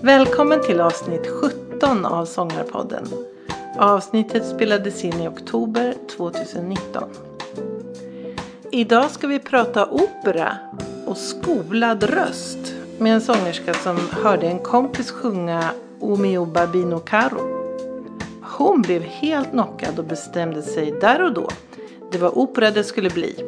Välkommen 0.00 0.62
till 0.66 0.80
avsnitt 0.80 1.26
17 1.26 2.06
av 2.06 2.24
Sångarpodden. 2.24 3.06
Avsnittet 3.78 4.46
spelades 4.46 5.04
in 5.04 5.20
i 5.20 5.28
oktober 5.28 5.94
2019. 6.16 7.02
Idag 8.72 9.10
ska 9.10 9.26
vi 9.26 9.38
prata 9.38 9.86
opera 9.90 10.56
och 11.06 11.16
skolad 11.16 12.02
röst 12.02 12.74
med 12.98 13.14
en 13.14 13.20
sångerska 13.20 13.74
som 13.74 13.98
hörde 14.10 14.46
en 14.46 14.58
kompis 14.58 15.10
sjunga 15.10 15.70
O 16.00 16.16
mio 16.16 16.46
barbino 16.46 16.98
caro. 16.98 17.43
Hon 18.56 18.82
blev 18.82 19.02
helt 19.02 19.50
knockad 19.50 19.98
och 19.98 20.04
bestämde 20.04 20.62
sig 20.62 20.90
där 21.00 21.22
och 21.22 21.32
då. 21.32 21.48
Det 22.12 22.18
var 22.18 22.38
opera 22.38 22.70
det 22.70 22.84
skulle 22.84 23.10
bli. 23.10 23.44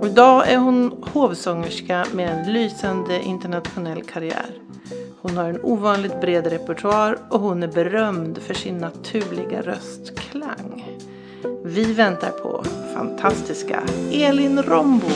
Och 0.00 0.06
idag 0.06 0.48
är 0.48 0.56
hon 0.56 1.04
hovsångerska 1.12 2.06
med 2.12 2.30
en 2.30 2.52
lysande 2.52 3.22
internationell 3.22 4.02
karriär. 4.02 4.50
Hon 5.20 5.36
har 5.36 5.44
en 5.44 5.60
ovanligt 5.62 6.20
bred 6.20 6.46
repertoar 6.46 7.18
och 7.30 7.40
hon 7.40 7.62
är 7.62 7.68
berömd 7.68 8.38
för 8.38 8.54
sin 8.54 8.78
naturliga 8.78 9.62
röstklang. 9.62 10.98
Vi 11.64 11.92
väntar 11.92 12.30
på 12.30 12.64
fantastiska 12.94 13.82
Elin 14.12 14.62
Rombo. 14.62 15.08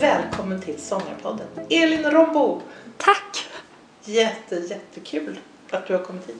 Välkommen 0.00 0.60
till 0.60 0.80
Sångarpodden. 0.80 1.46
Elin 1.70 2.10
Rombo. 2.10 2.60
Tack! 2.96 3.33
Jätte, 4.04 4.56
jättekul 4.56 5.38
att 5.70 5.86
du 5.86 5.94
har 5.94 6.02
kommit 6.02 6.28
hit. 6.28 6.36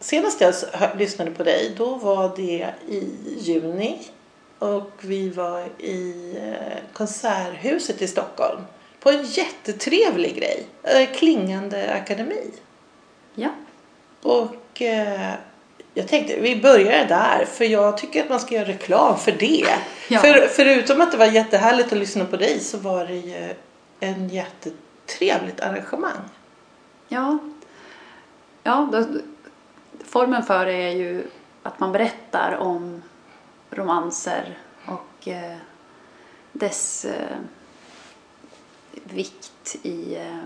Senast 0.00 0.40
jag 0.40 0.54
lyssnade 0.98 1.30
på 1.30 1.42
dig 1.42 1.74
då 1.76 1.94
var 1.94 2.36
det 2.36 2.74
i 2.88 3.08
juni 3.38 3.98
och 4.58 4.90
vi 5.00 5.28
var 5.28 5.68
i 5.78 6.34
eh, 6.36 6.78
Konserthuset 6.92 8.02
i 8.02 8.08
Stockholm 8.08 8.60
på 9.00 9.10
en 9.10 9.24
jättetrevlig 9.24 10.36
grej, 10.36 10.66
eh, 10.82 11.16
Klingande 11.16 11.92
akademi. 11.92 12.50
Ja. 13.34 13.48
Och 14.22 14.82
eh, 14.82 15.32
jag 15.94 16.08
tänkte 16.08 16.40
vi 16.40 16.56
börjar 16.56 17.04
där 17.08 17.44
för 17.44 17.64
jag 17.64 17.98
tycker 17.98 18.22
att 18.22 18.28
man 18.28 18.40
ska 18.40 18.54
göra 18.54 18.68
reklam 18.68 19.18
för 19.18 19.32
det. 19.32 19.66
Ja. 20.08 20.18
För, 20.18 20.48
förutom 20.48 21.00
att 21.00 21.12
det 21.12 21.18
var 21.18 21.26
jättehärligt 21.26 21.92
att 21.92 21.98
lyssna 21.98 22.24
på 22.24 22.36
dig 22.36 22.60
så 22.60 22.78
var 22.78 23.06
det 23.06 23.16
ju 23.16 23.54
en 24.00 24.28
trevligt 25.06 25.60
arrangemang. 25.60 26.20
Ja, 27.08 27.38
ja 28.62 28.88
då, 28.92 29.06
formen 30.04 30.42
för 30.42 30.66
det 30.66 30.72
är 30.72 30.90
ju 30.90 31.26
att 31.62 31.80
man 31.80 31.92
berättar 31.92 32.56
om 32.56 33.02
romanser 33.70 34.58
och 34.86 35.28
eh, 35.28 35.56
dess 36.52 37.04
eh, 37.04 37.38
vikt 39.04 39.76
i, 39.82 40.14
eh, 40.14 40.44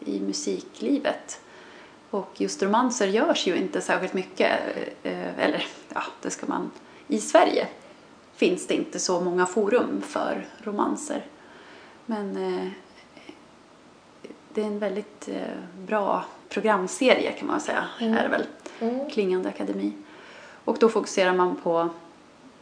i 0.00 0.20
musiklivet. 0.20 1.40
Och 2.10 2.40
just 2.40 2.62
romanser 2.62 3.06
görs 3.06 3.46
ju 3.46 3.56
inte 3.56 3.80
särskilt 3.80 4.12
mycket, 4.12 4.60
eh, 5.02 5.38
eller 5.38 5.66
ja, 5.94 6.02
det 6.22 6.30
ska 6.30 6.46
man... 6.46 6.70
I 7.08 7.18
Sverige 7.18 7.68
finns 8.36 8.66
det 8.66 8.74
inte 8.74 8.98
så 8.98 9.20
många 9.20 9.46
forum 9.46 10.02
för 10.02 10.46
romanser. 10.62 11.26
Men 12.06 12.36
eh, 12.36 12.68
det 14.58 14.62
är 14.62 14.66
en 14.66 14.78
väldigt 14.78 15.28
eh, 15.28 15.84
bra 15.86 16.24
programserie 16.48 17.32
kan 17.32 17.48
man 17.48 17.60
säga, 17.60 17.84
mm. 18.00 18.14
är 18.14 18.22
det 18.22 18.28
väl. 18.28 18.44
Mm. 18.80 19.10
Klingande 19.10 19.48
akademi. 19.48 19.92
Och 20.64 20.76
då 20.80 20.88
fokuserar 20.88 21.32
man 21.32 21.56
på 21.56 21.88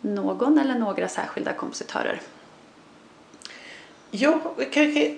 någon 0.01 0.59
eller 0.59 0.75
några 0.75 1.09
särskilda 1.09 1.53
kompositörer. 1.53 2.21
Ja, 4.11 4.41
kanske 4.73 5.15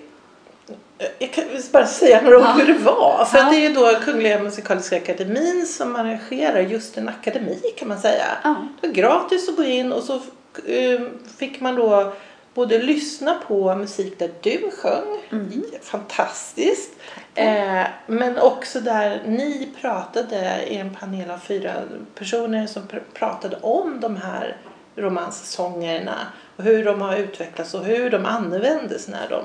jag 1.19 1.33
kan 1.33 1.43
bara 1.71 1.87
säga 1.87 2.21
några 2.21 2.37
ord 2.37 2.43
ja. 2.43 2.53
hur 2.53 2.73
det 2.73 2.79
var. 2.79 3.25
För 3.25 3.37
ja. 3.37 3.49
det 3.49 3.55
är 3.55 3.69
ju 3.69 3.73
då 3.73 3.99
Kungliga 4.03 4.43
Musikaliska 4.43 4.97
Akademin 4.97 5.65
som 5.67 5.95
arrangerar 5.95 6.59
just 6.59 6.97
en 6.97 7.09
akademi 7.09 7.59
kan 7.77 7.87
man 7.87 7.99
säga. 7.99 8.25
Ja. 8.43 8.67
Det 8.81 8.87
var 8.87 8.93
gratis 8.93 9.49
att 9.49 9.55
gå 9.55 9.63
in 9.63 9.91
och 9.91 10.03
så 10.03 10.13
uh, 10.15 11.01
fick 11.37 11.61
man 11.61 11.75
då 11.75 12.13
både 12.59 12.77
lyssna 12.77 13.33
på 13.47 13.75
musik 13.75 14.19
där 14.19 14.31
du 14.41 14.71
sjöng, 14.71 15.21
mm. 15.31 15.63
fantastiskt. 15.81 16.91
Eh, 17.35 17.87
men 18.07 18.37
också 18.37 18.79
där 18.79 19.21
ni 19.25 19.69
pratade 19.81 20.65
i 20.67 20.77
en 20.77 20.95
panel 20.95 21.31
av 21.31 21.37
fyra 21.37 21.73
personer 22.15 22.67
som 22.67 22.87
pr 22.87 22.99
pratade 23.13 23.57
om 23.61 23.99
de 23.99 24.17
här 24.17 24.57
romanssångerna 24.95 26.17
och 26.55 26.63
hur 26.63 26.85
de 26.85 27.01
har 27.01 27.15
utvecklats 27.15 27.73
och 27.73 27.83
hur 27.83 28.09
de 28.09 28.25
användes 28.25 29.07
när 29.07 29.29
de 29.29 29.43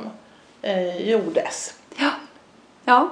eh, 0.63 1.11
gjordes. 1.11 1.75
Ja, 1.97 2.11
ja. 2.85 3.11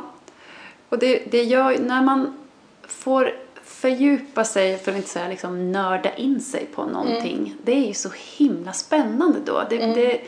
och 0.88 0.98
det, 0.98 1.22
det 1.30 1.42
gör 1.42 1.78
när 1.78 2.02
man 2.02 2.38
får 2.82 3.32
fördjupa 3.82 4.44
sig, 4.44 4.78
för 4.78 4.90
att 4.90 4.96
inte 4.96 5.08
säga 5.08 5.28
liksom 5.28 5.72
nörda 5.72 6.14
in 6.14 6.40
sig 6.40 6.66
på 6.74 6.86
någonting. 6.86 7.38
Mm. 7.38 7.58
Det 7.62 7.72
är 7.72 7.86
ju 7.86 7.94
så 7.94 8.10
himla 8.36 8.72
spännande 8.72 9.38
då. 9.44 9.62
Det, 9.70 9.82
mm. 9.82 9.94
det, 9.94 10.20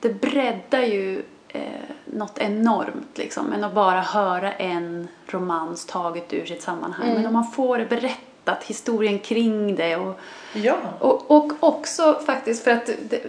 det 0.00 0.20
breddar 0.20 0.82
ju 0.82 1.22
eh, 1.48 1.62
något 2.04 2.38
enormt 2.38 3.18
liksom. 3.18 3.46
Men 3.46 3.64
att 3.64 3.74
bara 3.74 4.00
höra 4.00 4.52
en 4.52 5.08
romans 5.26 5.86
taget 5.86 6.32
ur 6.32 6.46
sitt 6.46 6.62
sammanhang. 6.62 7.06
Mm. 7.06 7.16
Men 7.16 7.26
om 7.26 7.32
man 7.32 7.50
får 7.50 7.78
det 7.78 7.86
berättat, 7.86 8.64
historien 8.64 9.18
kring 9.18 9.76
det 9.76 9.96
och, 9.96 10.20
ja. 10.52 10.76
och, 10.98 11.30
och 11.30 11.52
också 11.60 12.20
faktiskt 12.26 12.64
för 12.64 12.70
att 12.70 12.86
det, 13.10 13.22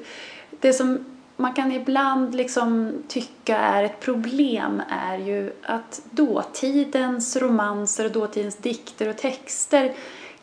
det 0.50 0.74
som 0.74 1.06
man 1.40 1.54
kan 1.54 1.72
ibland 1.72 2.36
liksom 2.36 2.94
tycka 3.08 3.58
är 3.58 3.84
ett 3.84 4.00
problem 4.00 4.82
är 4.90 5.18
ju 5.18 5.54
att 5.64 6.02
dåtidens 6.12 7.36
romanser 7.38 8.06
och 8.06 8.12
dåtidens 8.12 8.58
dikter 8.58 9.10
och 9.10 9.18
texter 9.18 9.94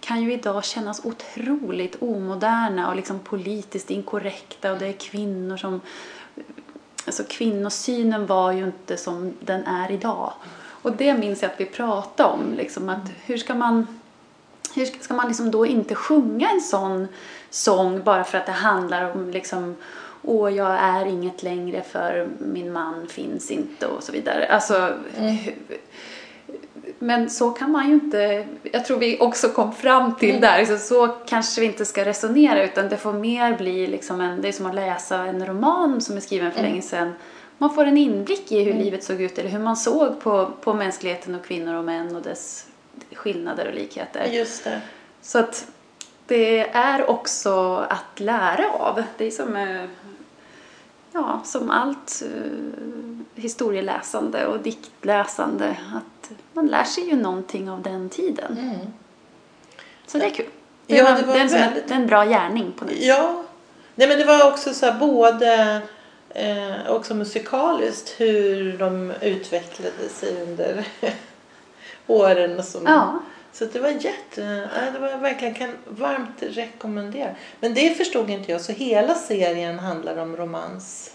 kan 0.01 0.23
ju 0.23 0.33
idag 0.33 0.65
kännas 0.65 1.05
otroligt 1.05 2.03
omoderna 2.03 2.89
och 2.89 2.97
liksom 2.97 3.19
politiskt 3.19 3.91
inkorrekta 3.91 4.73
och 4.73 4.79
det 4.79 4.87
är 4.87 4.93
kvinnor 4.93 5.57
som... 5.57 5.81
Alltså 7.07 7.25
kvinnosynen 7.29 8.27
var 8.27 8.53
ju 8.53 8.65
inte 8.65 8.97
som 8.97 9.33
den 9.41 9.65
är 9.65 9.91
idag. 9.91 10.33
Och 10.83 10.93
det 10.93 11.15
minns 11.15 11.43
jag 11.43 11.51
att 11.51 11.61
vi 11.61 11.67
pratade 11.67 12.29
om, 12.29 12.55
liksom 12.55 12.89
att 12.89 13.11
hur 13.25 13.39
ska 13.39 13.55
man... 13.55 13.87
Hur 14.75 14.87
ska 14.87 15.15
man 15.15 15.29
liksom 15.29 15.51
då 15.51 15.67
inte 15.67 15.95
sjunga 15.95 16.51
en 16.51 16.61
sån 16.61 17.09
sång 17.51 18.03
bara 18.03 18.25
för 18.25 18.39
att 18.39 18.47
det 18.47 18.53
handlar 18.53 19.15
om 19.15 19.31
liksom 19.31 19.77
åh, 20.27 20.57
jag 20.57 20.73
är 20.73 21.07
inget 21.07 21.43
längre 21.43 21.83
för 21.83 22.29
min 22.39 22.73
man 22.73 23.07
finns 23.09 23.51
inte 23.51 23.87
och 23.87 24.03
så 24.03 24.13
vidare. 24.13 24.47
Alltså, 24.47 24.93
mm. 25.19 25.37
Men 26.99 27.31
så 27.31 27.51
kan 27.51 27.71
man 27.71 27.89
ju 27.89 27.95
inte, 27.95 28.47
jag 28.63 28.85
tror 28.85 28.99
vi 28.99 29.19
också 29.21 29.49
kom 29.49 29.73
fram 29.73 30.15
till 30.15 30.31
mm. 30.31 30.41
där, 30.41 30.59
liksom, 30.59 30.79
så 30.79 31.09
kanske 31.09 31.61
vi 31.61 31.67
inte 31.67 31.85
ska 31.85 32.05
resonera 32.05 32.65
utan 32.65 32.89
det 32.89 32.97
får 32.97 33.13
mer 33.13 33.57
bli 33.57 33.87
liksom 33.87 34.21
en, 34.21 34.41
det 34.41 34.49
är 34.49 34.53
som 34.53 34.67
att 34.67 34.75
läsa 34.75 35.17
en 35.17 35.47
roman 35.47 36.01
som 36.01 36.17
är 36.17 36.21
skriven 36.21 36.53
för 36.53 36.59
mm. 36.59 36.71
länge 36.71 36.83
sedan. 36.83 37.13
Man 37.59 37.75
får 37.75 37.85
en 37.85 37.97
inblick 37.97 38.53
i 38.53 38.63
hur 38.63 38.73
mm. 38.73 38.85
livet 38.85 39.05
såg 39.05 39.21
ut 39.21 39.39
eller 39.39 39.51
hur 39.51 39.59
man 39.59 39.77
såg 39.77 40.21
på, 40.21 40.51
på 40.61 40.75
mänskligheten 40.75 41.35
och 41.35 41.45
kvinnor 41.45 41.75
och 41.75 41.85
män 41.85 42.17
och 42.17 42.23
dess 42.23 42.67
skillnader 43.13 43.69
och 43.69 43.75
likheter. 43.75 44.27
Just 44.33 44.65
det. 44.65 44.81
Så 45.23 45.39
att 45.39 45.67
det 46.27 46.61
är 46.71 47.11
också 47.11 47.77
att 47.89 48.21
lära 48.21 48.71
av. 48.73 49.03
Det 49.19 49.25
är 49.25 49.31
som 49.31 49.57
ja, 51.17 51.41
som 51.45 51.71
allt 51.71 52.23
eh, 52.23 53.43
historieläsande 53.43 54.47
och 54.47 54.61
diktläsande 54.61 55.77
att 55.95 56.31
man 56.53 56.67
lär 56.67 56.85
sig 56.85 57.09
ju 57.09 57.17
någonting 57.17 57.71
av 57.71 57.83
den 57.83 58.09
tiden. 58.09 58.59
Mm. 58.59 58.87
Så 60.07 60.19
det 60.19 60.25
är 60.25 60.31
kul. 60.31 60.47
Det 60.87 60.97
ja, 60.97 61.17
det 61.21 61.27
var 61.27 61.37
en, 61.37 61.49
väldigt... 61.49 61.91
en 61.91 62.07
bra 62.07 62.25
gärning 62.25 62.73
på 62.73 62.85
något. 62.85 62.95
Ja. 62.97 63.45
Nej, 63.95 64.09
men 64.09 64.19
det 64.19 64.25
var 64.25 64.53
också 64.53 64.75
så 64.75 64.87
här, 64.87 64.99
både 64.99 65.81
eh, 66.29 66.91
också 66.91 67.15
musikaliskt 67.15 68.15
hur 68.21 68.79
de 68.79 69.13
utvecklade 69.21 70.09
sig 70.09 70.43
under 70.43 70.87
åren 72.07 72.63
som 72.63 72.83
ja. 72.87 73.21
Så 73.59 73.65
det 73.65 73.81
var 73.81 73.89
jätte, 73.89 74.71
det 74.93 74.99
var 74.99 75.19
verkligen 75.19 75.55
kan 75.55 75.71
varmt 75.89 76.43
rekommendera. 76.43 77.35
Men 77.61 77.75
det 77.75 77.97
förstod 77.97 78.31
inte 78.31 78.53
jag, 78.53 78.61
så 78.61 78.73
hela 78.73 79.15
serien 79.15 79.79
handlar 79.79 80.17
om 80.17 80.37
romans? 80.37 81.15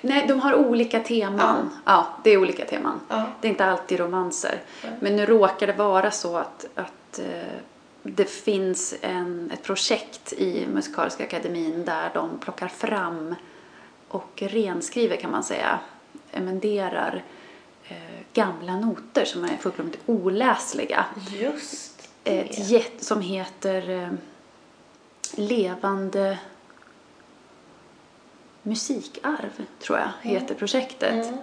Nej, 0.00 0.24
de 0.28 0.40
har 0.40 0.54
olika 0.54 1.00
teman. 1.00 1.70
Ja, 1.84 1.92
ja 1.92 2.06
det 2.24 2.30
är 2.30 2.38
olika 2.38 2.64
teman. 2.64 3.00
Ja. 3.08 3.26
Det 3.40 3.48
är 3.48 3.50
inte 3.50 3.64
alltid 3.64 4.00
romanser. 4.00 4.62
Ja. 4.82 4.88
Men 5.00 5.16
nu 5.16 5.26
råkar 5.26 5.66
det 5.66 5.72
vara 5.72 6.10
så 6.10 6.36
att, 6.36 6.66
att 6.74 7.18
eh, 7.18 7.58
det 8.02 8.24
finns 8.24 8.94
en, 9.00 9.50
ett 9.54 9.62
projekt 9.62 10.32
i 10.32 10.66
Musikaliska 10.66 11.24
akademin 11.24 11.84
där 11.84 12.10
de 12.14 12.38
plockar 12.38 12.68
fram 12.68 13.34
och 14.08 14.42
renskriver 14.42 15.16
kan 15.16 15.30
man 15.30 15.44
säga, 15.44 15.78
emenderar 16.32 17.22
gamla 18.32 18.76
noter 18.76 19.24
som 19.24 19.44
är 19.44 19.56
fullkomligt 19.56 19.98
oläsliga. 20.06 21.04
Just 21.30 22.08
Ett 22.24 22.70
jätte, 22.70 23.04
som 23.04 23.20
heter 23.20 23.90
eh, 23.90 24.08
Levande 25.34 26.38
musikarv, 28.62 29.66
tror 29.78 29.98
jag, 29.98 30.30
heter 30.30 30.54
projektet. 30.54 31.26
Mm. 31.26 31.38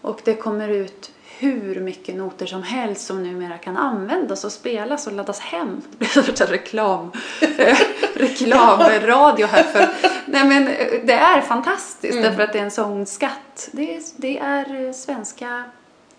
Och 0.00 0.20
det 0.24 0.34
kommer 0.34 0.68
ut 0.68 1.12
hur 1.40 1.80
mycket 1.80 2.14
noter 2.16 2.46
som 2.46 2.62
helst 2.62 3.06
som 3.06 3.22
numera 3.22 3.58
kan 3.58 3.76
användas 3.76 4.44
och 4.44 4.52
spelas 4.52 5.06
och 5.06 5.12
laddas 5.12 5.40
hem. 5.40 5.82
Det 5.90 5.98
blir 5.98 6.18
en 6.18 6.24
sorts 6.24 6.40
reklam, 6.40 7.12
reklamradio 8.14 9.46
här 9.46 9.62
för... 9.62 9.88
Nej 10.26 10.44
men 10.44 10.68
eh, 10.68 10.86
det 11.04 11.12
är 11.12 11.40
fantastiskt 11.40 12.12
Mm. 12.14 12.22
därför 12.22 12.42
att 12.42 12.52
det 12.52 12.58
är 12.58 12.62
en 12.64 12.70
sångskatt. 12.70 13.68
Det 13.72 13.96
är, 13.96 14.02
det 14.16 14.38
är 14.38 14.86
eh, 14.86 14.92
svenska 14.92 15.64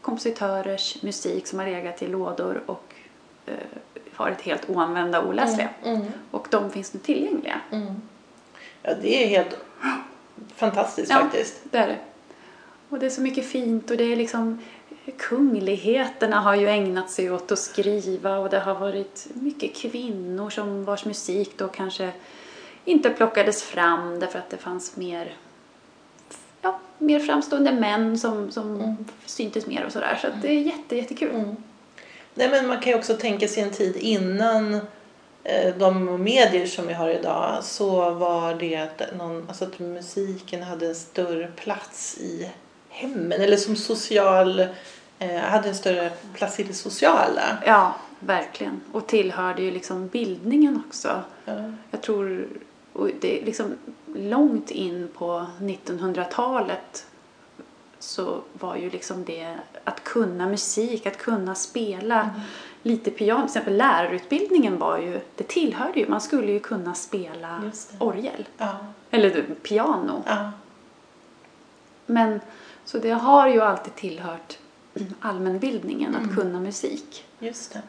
kompositörers 0.02 1.02
musik 1.04 1.48
som 1.48 1.60
har 1.60 1.66
legat 1.66 2.02
i 2.02 2.08
lådor 2.08 2.62
och 2.66 2.94
eh, 3.46 3.54
varit 4.18 4.42
helt 4.42 4.70
oanvända 4.70 5.22
och 5.22 5.30
oläsliga. 5.30 5.70
Mm. 5.84 6.02
Och 6.32 6.48
de 6.50 6.72
finns 6.72 6.94
nu 6.94 7.00
tillgängliga. 7.00 7.62
Mm. 7.72 8.02
Ja, 8.84 8.94
det 9.02 9.24
är 9.24 9.28
helt 9.28 9.58
fantastiskt 10.56 11.12
Ja. 11.12 11.20
faktiskt. 11.20 11.56
Det 11.64 11.78
är 11.78 11.88
det. 11.88 11.98
Och 12.90 13.00
det 13.00 13.06
är 13.06 13.10
så 13.10 13.22
mycket 13.22 13.48
fint 13.48 13.92
och 13.92 13.98
det 13.98 14.04
är 14.04 14.16
liksom 14.16 14.60
kungligheterna 15.18 16.40
har 16.40 16.56
ju 16.56 16.68
ägnat 16.68 17.10
sig 17.10 17.32
åt 17.32 17.52
att 17.52 17.60
skriva 17.60 18.38
och 18.38 18.50
det 18.50 18.60
har 18.60 18.76
varit 18.76 19.28
mycket 19.34 19.76
kvinnor 19.76 20.50
som 20.50 20.84
vars 20.84 21.06
musik 21.06 21.52
då 21.58 21.68
kanske 21.68 22.12
inte 22.86 23.10
plockades 23.10 23.64
fram 23.64 24.20
därför 24.20 24.40
att 24.40 24.50
det 24.50 24.58
fanns 24.58 24.98
mer 24.98 25.36
ja, 26.62 26.80
mer 26.98 27.20
framstående 27.20 27.72
män 27.72 28.20
som, 28.20 28.52
som 28.52 28.98
syntes 29.26 29.68
mer 29.68 29.86
och 29.86 29.92
sådär. 29.92 30.18
Så 30.22 30.28
att 30.28 30.42
det 30.42 30.48
är 30.48 30.62
jätte, 30.62 30.96
jättekul. 30.96 31.30
Mm. 31.30 31.56
Nej, 32.34 32.50
men 32.50 32.68
man 32.68 32.80
kan 32.80 32.92
ju 32.92 32.98
också 32.98 33.18
tänka 33.18 33.48
sig 33.48 33.64
en 33.64 33.72
tid 33.72 33.96
innan 33.96 34.74
eh, 35.44 35.76
de 35.78 36.24
medier 36.24 36.66
som 36.66 36.88
vi 36.88 36.94
har 36.94 37.10
idag 37.10 37.64
så 37.64 38.10
var 38.10 38.56
det 38.56 38.76
att, 38.76 39.18
någon, 39.18 39.46
alltså 39.48 39.66
att 39.66 39.80
musiken 39.80 40.64
hade 40.64 40.88
en 40.88 40.96
större 40.96 41.48
plats 41.48 42.18
i 42.18 42.50
hemmen 43.02 43.42
eller 43.42 43.58
som 43.58 43.76
social 43.76 44.60
eh, 45.20 45.40
hade 45.42 45.70
en 45.70 45.76
större 45.76 46.12
plats 46.34 46.60
i 46.60 46.64
det 46.64 46.74
sociala. 46.74 47.58
Ja, 47.66 47.96
verkligen. 48.20 48.82
Och 48.92 49.08
tillhörde 49.08 49.62
ju 49.62 49.72
liksom 49.72 50.08
bildningen 50.08 50.84
också. 50.88 51.22
Ja. 51.46 51.72
Jag 51.92 52.02
tror, 52.02 52.48
och 52.94 53.10
det 53.22 53.42
är 53.42 53.46
liksom 53.46 53.74
långt 54.16 54.72
in 54.72 55.08
på 55.18 55.46
1900-talet 55.60 57.06
så 58.00 58.42
var 58.54 58.76
ju 58.76 58.90
liksom 58.90 59.26
det 59.26 59.56
att 59.84 60.04
kunna 60.04 60.48
musik, 60.48 61.06
att 61.06 61.18
kunna 61.18 61.56
spela 61.56 62.30
lite 62.84 63.12
piano. 63.12 63.40
Till 63.40 63.46
exempel 63.46 63.78
lärarutbildningen 63.78 64.80
var 64.80 64.98
ju, 64.98 65.20
det 65.36 65.48
tillhörde 65.48 66.00
ju, 66.00 66.10
man 66.10 66.22
skulle 66.22 66.52
ju 66.52 66.60
kunna 66.60 66.94
spela 66.94 67.72
orgel. 68.00 68.48
Ja. 68.58 68.78
Eller 69.12 69.42
piano. 69.64 70.24
Ja. 70.28 70.52
Men 72.06 72.40
så 72.86 72.98
det 72.98 73.12
har 73.12 73.50
ju 73.50 73.62
alltid 73.62 73.96
tillhört 73.96 74.58
allmänbildningen 75.20 76.16
att 76.16 76.36
kunna 76.36 76.60
musik. 76.60 77.26
Just 77.40 77.74
det. 77.74 77.82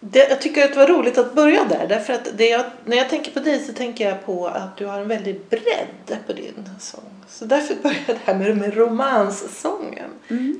det. 0.00 0.28
Jag 0.28 0.40
tycker 0.40 0.64
att 0.64 0.70
det 0.72 0.78
var 0.78 0.86
roligt 0.86 1.18
att 1.18 1.34
börja 1.34 1.64
där. 1.64 1.86
Därför 1.88 2.12
att 2.12 2.40
jag, 2.40 2.64
när 2.84 2.96
jag 2.96 3.08
tänker 3.08 3.30
på 3.32 3.40
dig 3.40 3.60
så 3.60 3.72
tänker 3.72 4.08
jag 4.08 4.26
på 4.26 4.46
att 4.46 4.76
du 4.76 4.86
har 4.86 5.00
en 5.00 5.08
väldig 5.08 5.40
bredd 5.48 6.18
på 6.26 6.32
din 6.32 6.70
sång. 6.78 7.24
Så 7.28 7.44
därför 7.44 7.74
började 7.82 8.04
jag 8.06 8.16
här 8.24 8.34
med, 8.34 8.56
med 8.56 8.76
romanssången. 8.76 10.10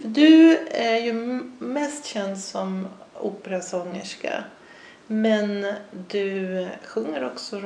För 0.03 0.09
du 0.09 0.57
är 0.71 0.97
ju 0.97 1.13
mest 1.59 2.05
känd 2.05 2.39
som 2.39 2.89
operasångerska. 3.21 4.45
Men 5.07 5.67
du 6.09 6.69
sjunger 6.85 7.25
också 7.27 7.61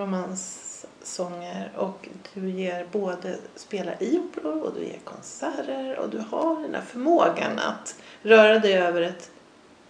romanssånger 1.05 1.71
och 1.77 2.09
du 2.35 2.51
ger 2.51 2.87
både 2.93 3.39
spelar 3.55 4.03
i 4.03 4.19
operor 4.19 4.63
och 4.63 4.75
du 4.75 4.85
ger 4.85 4.99
konserter 5.05 5.99
och 5.99 6.09
du 6.09 6.19
har 6.19 6.63
den 6.63 6.75
här 6.75 6.83
förmågan 6.83 7.59
att 7.59 7.97
röra 8.23 8.59
dig 8.59 8.75
över 8.75 9.03
ett, 9.03 9.31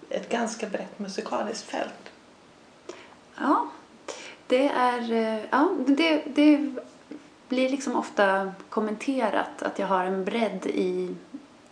ett 0.08 0.28
ganska 0.28 0.66
brett 0.66 0.99
musikaliskt 0.99 1.70
fält. 1.70 2.12
Ja, 3.37 3.69
det 4.46 4.69
är, 4.69 5.12
eh, 5.12 5.40
ja, 5.50 5.69
det, 5.87 6.22
det 6.26 6.75
blir 7.49 7.69
liksom 7.70 7.96
ofta 7.96 8.52
kommenterat 8.69 9.62
att 9.62 9.78
jag 9.78 9.87
har 9.87 10.05
en 10.05 10.25
bredd 10.25 10.66
i, 10.66 11.14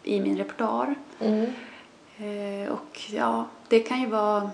i 0.02 0.20
min 0.20 0.38
repertoar. 0.38 0.94
Eh, 2.16 2.72
och 2.72 3.00
ja, 3.10 3.46
det 3.68 3.80
kan 3.80 4.00
ju 4.00 4.06
vara... 4.06 4.50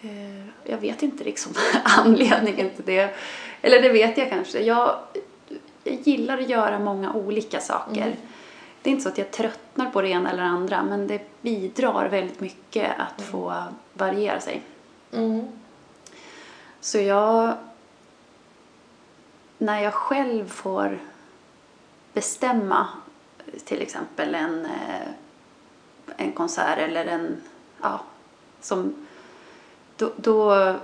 Eh, 0.00 0.46
jag 0.64 0.78
vet 0.78 1.02
inte 1.02 1.24
liksom 1.24 1.52
anledningen 1.84 2.70
till 2.70 2.84
det. 2.84 3.14
Eller 3.62 3.82
det 3.82 3.88
vet 3.88 4.18
jag 4.18 4.30
kanske. 4.30 4.60
Jag, 4.60 4.98
jag 5.84 5.94
gillar 5.94 6.38
att 6.38 6.48
göra 6.48 6.78
många 6.78 7.12
olika 7.12 7.60
saker. 7.60 8.02
Mm. 8.02 8.16
Det 8.82 8.90
är 8.90 8.92
inte 8.92 9.02
så 9.02 9.08
att 9.08 9.18
jag 9.18 9.30
tröttnar 9.30 9.90
på 9.90 10.02
det 10.02 10.08
ena 10.08 10.30
eller 10.30 10.42
andra 10.42 10.82
men 10.82 11.06
det 11.06 11.42
bidrar 11.42 12.08
väldigt 12.08 12.40
mycket 12.40 12.92
att 12.98 13.22
få 13.22 13.62
variera 13.92 14.40
sig. 14.40 14.62
Så 16.80 16.98
jag... 16.98 17.54
När 19.60 19.82
jag 19.82 19.94
själv 19.94 20.48
får 20.48 20.98
bestämma 22.12 22.88
till 23.64 23.82
exempel 23.82 24.34
en, 24.34 24.64
eh, 24.64 25.08
en 26.16 26.32
konsert 26.32 26.78
eller 26.78 27.06
en... 27.06 27.36
Ja, 27.82 28.00
som... 28.60 29.06
Då, 29.98 30.12
då, 30.16 30.74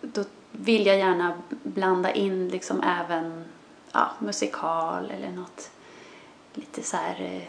då 0.00 0.24
vill 0.52 0.86
jag 0.86 0.98
gärna 0.98 1.42
blanda 1.62 2.12
in 2.12 2.48
liksom 2.48 2.82
även 2.82 3.44
ja, 3.92 4.10
musikal 4.18 5.10
eller 5.10 5.30
något 5.30 5.70
lite 6.54 6.82
så 6.82 6.96
här 6.96 7.20
eh, 7.20 7.42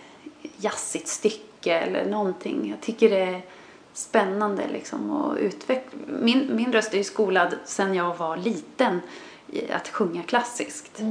jazzigt 0.58 1.08
stycke 1.08 1.74
eller 1.74 2.06
någonting. 2.06 2.70
Jag 2.70 2.82
tycker 2.82 3.10
det 3.10 3.24
är 3.24 3.42
spännande 3.94 4.68
liksom 4.68 5.12
att 5.12 5.38
utveckla. 5.38 6.00
Min, 6.08 6.56
min 6.56 6.74
röst 6.74 6.94
är 6.94 6.98
ju 6.98 7.04
skolad 7.04 7.56
sedan 7.66 7.96
jag 7.96 8.18
var 8.18 8.38
liten 8.38 9.02
att 9.72 9.88
sjunga 9.88 10.24
klassiskt. 10.24 11.02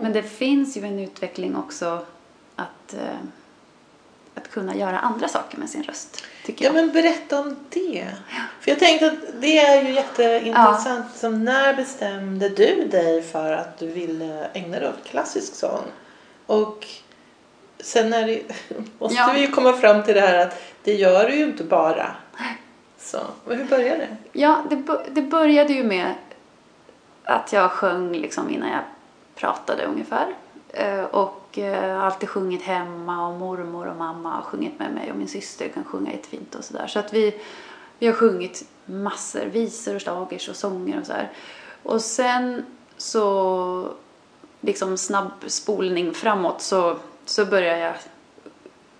Men 0.00 0.12
det 0.12 0.22
finns 0.22 0.76
ju 0.76 0.84
en 0.84 0.98
utveckling 0.98 1.56
också 1.56 2.06
att, 2.56 2.94
eh, 2.94 3.18
att 4.34 4.50
kunna 4.50 4.76
göra 4.76 4.98
andra 4.98 5.28
saker 5.28 5.58
med 5.58 5.70
sin 5.70 5.82
röst, 5.82 6.24
tycker 6.44 6.64
Ja 6.64 6.68
jag. 6.68 6.74
men 6.74 6.92
berätta 6.92 7.40
om 7.40 7.56
det. 7.70 8.06
För 8.60 8.70
jag 8.70 8.78
tänkte 8.78 9.06
att 9.06 9.14
det 9.40 9.58
är 9.58 9.82
ju 9.82 9.92
jätteintressant. 9.92 11.06
Som 11.16 11.44
när 11.44 11.74
bestämde 11.74 12.48
du 12.48 12.88
dig 12.88 13.22
för 13.22 13.52
att 13.52 13.78
du 13.78 13.86
ville 13.86 14.46
ägna 14.52 14.78
dig 14.80 14.88
åt 14.88 15.04
klassisk 15.04 15.54
sång? 15.54 15.84
Och 16.46 16.86
sen 17.80 18.12
är 18.12 18.26
det, 18.26 18.42
måste 18.98 19.16
Ja. 19.18 19.30
vi 19.34 19.40
ju 19.40 19.46
komma 19.50 19.72
fram 19.72 20.02
till 20.02 20.14
det 20.14 20.20
här 20.20 20.38
att 20.46 20.62
det 20.82 20.94
gör 20.94 21.28
du 21.28 21.34
ju 21.36 21.44
inte 21.44 21.64
bara. 21.64 22.16
Så, 22.98 23.18
hur 23.46 23.64
började 23.64 23.96
det? 23.96 24.16
Ja, 24.32 24.62
det, 24.70 24.82
det 25.10 25.22
började 25.22 25.72
ju 25.72 25.84
med 25.84 26.14
att 27.24 27.52
jag 27.52 27.70
sjöng 27.70 28.12
liksom 28.12 28.50
innan 28.50 28.68
jag 28.68 28.80
pratade 29.34 29.84
ungefär. 29.84 30.26
Eh, 30.76 31.04
Och 31.04 31.58
eh, 31.58 32.02
alltid 32.02 32.28
sjungit 32.28 32.62
hemma 32.62 33.28
och 33.28 33.34
mormor 33.34 33.86
och 33.86 33.96
mamma 33.96 34.30
har 34.30 34.42
sjungit 34.42 34.78
med 34.78 34.94
mig 34.94 35.10
och 35.10 35.16
min 35.16 35.28
syster 35.28 35.68
kan 35.68 35.84
sjunga 35.84 36.12
jättefint 36.12 36.54
och 36.54 36.64
sådär. 36.64 36.86
Så 36.86 36.98
att 36.98 37.12
vi, 37.12 37.40
vi 37.98 38.06
har 38.06 38.14
sjungit 38.14 38.64
massor, 38.86 39.44
visor 39.46 39.94
och 39.94 40.02
schlagers 40.02 40.48
och 40.48 40.56
sånger 40.56 41.00
och 41.00 41.06
sådär. 41.06 41.32
Och 41.82 42.00
sen 42.00 42.64
så, 42.96 43.88
liksom 44.60 44.96
snabb 44.96 45.30
spolning 45.46 46.14
framåt 46.14 46.60
så, 46.62 46.96
så 47.24 47.46
började 47.46 47.78
jag 47.78 47.94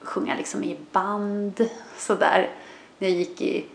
sjunga 0.03 0.35
liksom 0.37 0.65
i 0.65 0.79
band 0.93 1.69
sådär. 1.99 2.51
När 2.99 3.09
jag 3.09 3.19
gick 3.19 3.41
i 3.41 3.67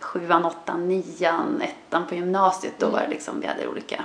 sjuan, 0.00 0.44
åttan, 0.44 0.88
nian, 0.88 1.62
ettan 1.62 2.06
på 2.06 2.14
gymnasiet 2.14 2.74
då 2.78 2.88
var 2.88 3.00
det 3.00 3.08
liksom, 3.08 3.40
vi 3.40 3.46
hade 3.46 3.68
olika 3.68 4.04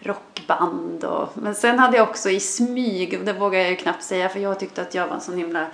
rockband 0.00 1.04
och, 1.04 1.28
men 1.34 1.54
sen 1.54 1.78
hade 1.78 1.96
jag 1.96 2.08
också 2.08 2.30
i 2.30 2.40
smyg, 2.40 3.18
och 3.18 3.24
det 3.24 3.32
vågar 3.32 3.60
jag 3.60 3.70
ju 3.70 3.76
knappt 3.76 4.02
säga 4.02 4.28
för 4.28 4.40
jag 4.40 4.60
tyckte 4.60 4.82
att 4.82 4.94
jag 4.94 5.06
var 5.06 5.14
en 5.14 5.20
sån 5.20 5.38
himla 5.38 5.66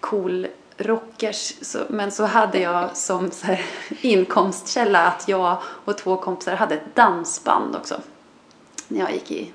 cool 0.00 0.46
rockers 0.76 1.54
så, 1.60 1.78
men 1.88 2.12
så 2.12 2.24
hade 2.24 2.58
jag 2.58 2.96
som 2.96 3.30
så 3.30 3.46
här, 3.46 3.64
inkomstkälla 4.00 5.06
att 5.06 5.28
jag 5.28 5.56
och 5.64 5.98
två 5.98 6.16
kompisar 6.16 6.56
hade 6.56 6.74
ett 6.74 6.94
dansband 6.94 7.76
också 7.76 8.00
när 8.88 9.00
jag 9.00 9.12
gick 9.12 9.30
i 9.30 9.52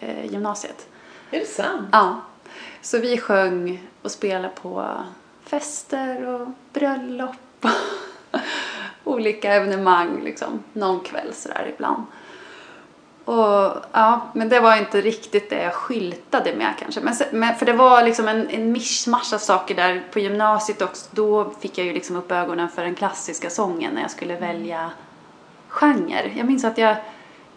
eh, 0.00 0.24
gymnasiet. 0.24 0.86
Är 1.30 1.40
det 1.40 1.46
sant? 1.46 1.88
Ja. 1.92 2.20
Så 2.82 2.98
vi 2.98 3.18
sjöng 3.18 3.88
och 4.02 4.10
spelade 4.10 4.48
på 4.48 4.94
fester 5.44 6.26
och 6.26 6.48
bröllop 6.72 7.36
och 7.62 8.40
olika 9.12 9.54
evenemang 9.54 10.24
liksom. 10.24 10.62
Någon 10.72 11.00
kväll 11.00 11.34
sådär 11.34 11.72
ibland. 11.74 12.02
Och, 13.24 13.74
ja, 13.92 14.20
men 14.34 14.48
det 14.48 14.60
var 14.60 14.76
inte 14.76 15.00
riktigt 15.00 15.50
det 15.50 15.62
jag 15.62 15.74
skyltade 15.74 16.54
med 16.56 16.74
kanske. 16.78 17.00
Men, 17.00 17.14
men, 17.32 17.54
för 17.54 17.66
det 17.66 17.72
var 17.72 18.02
liksom 18.04 18.28
en, 18.28 18.50
en 18.50 18.72
mischmasch 18.72 19.32
av 19.32 19.38
saker 19.38 19.74
där 19.74 20.02
på 20.12 20.18
gymnasiet 20.18 20.82
också. 20.82 21.08
Då 21.10 21.50
fick 21.60 21.78
jag 21.78 21.86
ju 21.86 21.92
liksom 21.92 22.16
upp 22.16 22.32
ögonen 22.32 22.68
för 22.68 22.82
den 22.82 22.94
klassiska 22.94 23.50
sången 23.50 23.94
när 23.94 24.02
jag 24.02 24.10
skulle 24.10 24.36
välja 24.36 24.90
genre. 25.68 26.32
Jag 26.36 26.46
minns 26.46 26.64
att 26.64 26.78
jag, 26.78 26.96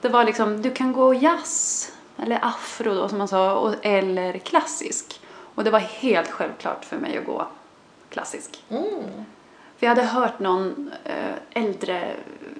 det 0.01 0.09
var 0.09 0.23
liksom, 0.23 0.61
du 0.61 0.71
kan 0.71 0.93
gå 0.93 1.13
jazz, 1.13 1.91
eller 2.23 2.39
afro 2.41 2.93
då 2.93 3.09
som 3.09 3.17
man 3.17 3.27
sa, 3.27 3.55
och, 3.55 3.73
eller 3.81 4.37
klassisk. 4.37 5.21
Och 5.55 5.63
det 5.63 5.69
var 5.69 5.79
helt 5.79 6.31
självklart 6.31 6.85
för 6.85 6.97
mig 6.97 7.17
att 7.17 7.25
gå 7.25 7.47
klassisk. 8.09 8.63
Mm. 8.69 8.85
För 9.77 9.85
jag 9.85 9.89
hade 9.89 10.03
hört 10.03 10.39
någon 10.39 10.91
eh, 11.03 11.63
äldre 11.63 12.11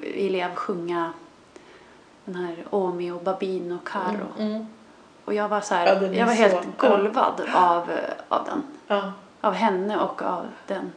elev 0.04 0.56
sjunga 0.56 1.14
den 2.26 2.36
här 2.36 2.56
Omi 2.70 3.12
och 3.12 3.22
Babin 3.24 3.72
och 3.72 3.88
Caro. 3.88 4.28
Mm. 4.40 4.52
Mm. 4.52 4.68
Och 5.26 5.34
jag 5.34 5.50
var 5.50 5.62
så 5.62 5.76
här, 5.76 5.88
Ja, 5.88 6.08
jag 6.14 6.26
var 6.26 6.34
så- 6.34 6.42
helt 6.42 6.68
ja. 6.82 6.90
golvad 6.90 7.42
av, 7.54 7.90
av 8.28 8.46
den. 8.46 8.64
Ja. 8.88 9.12
Av 9.42 9.54
henne 9.54 9.98
och 10.00 10.22
av 10.22 10.46
den. 10.68 10.92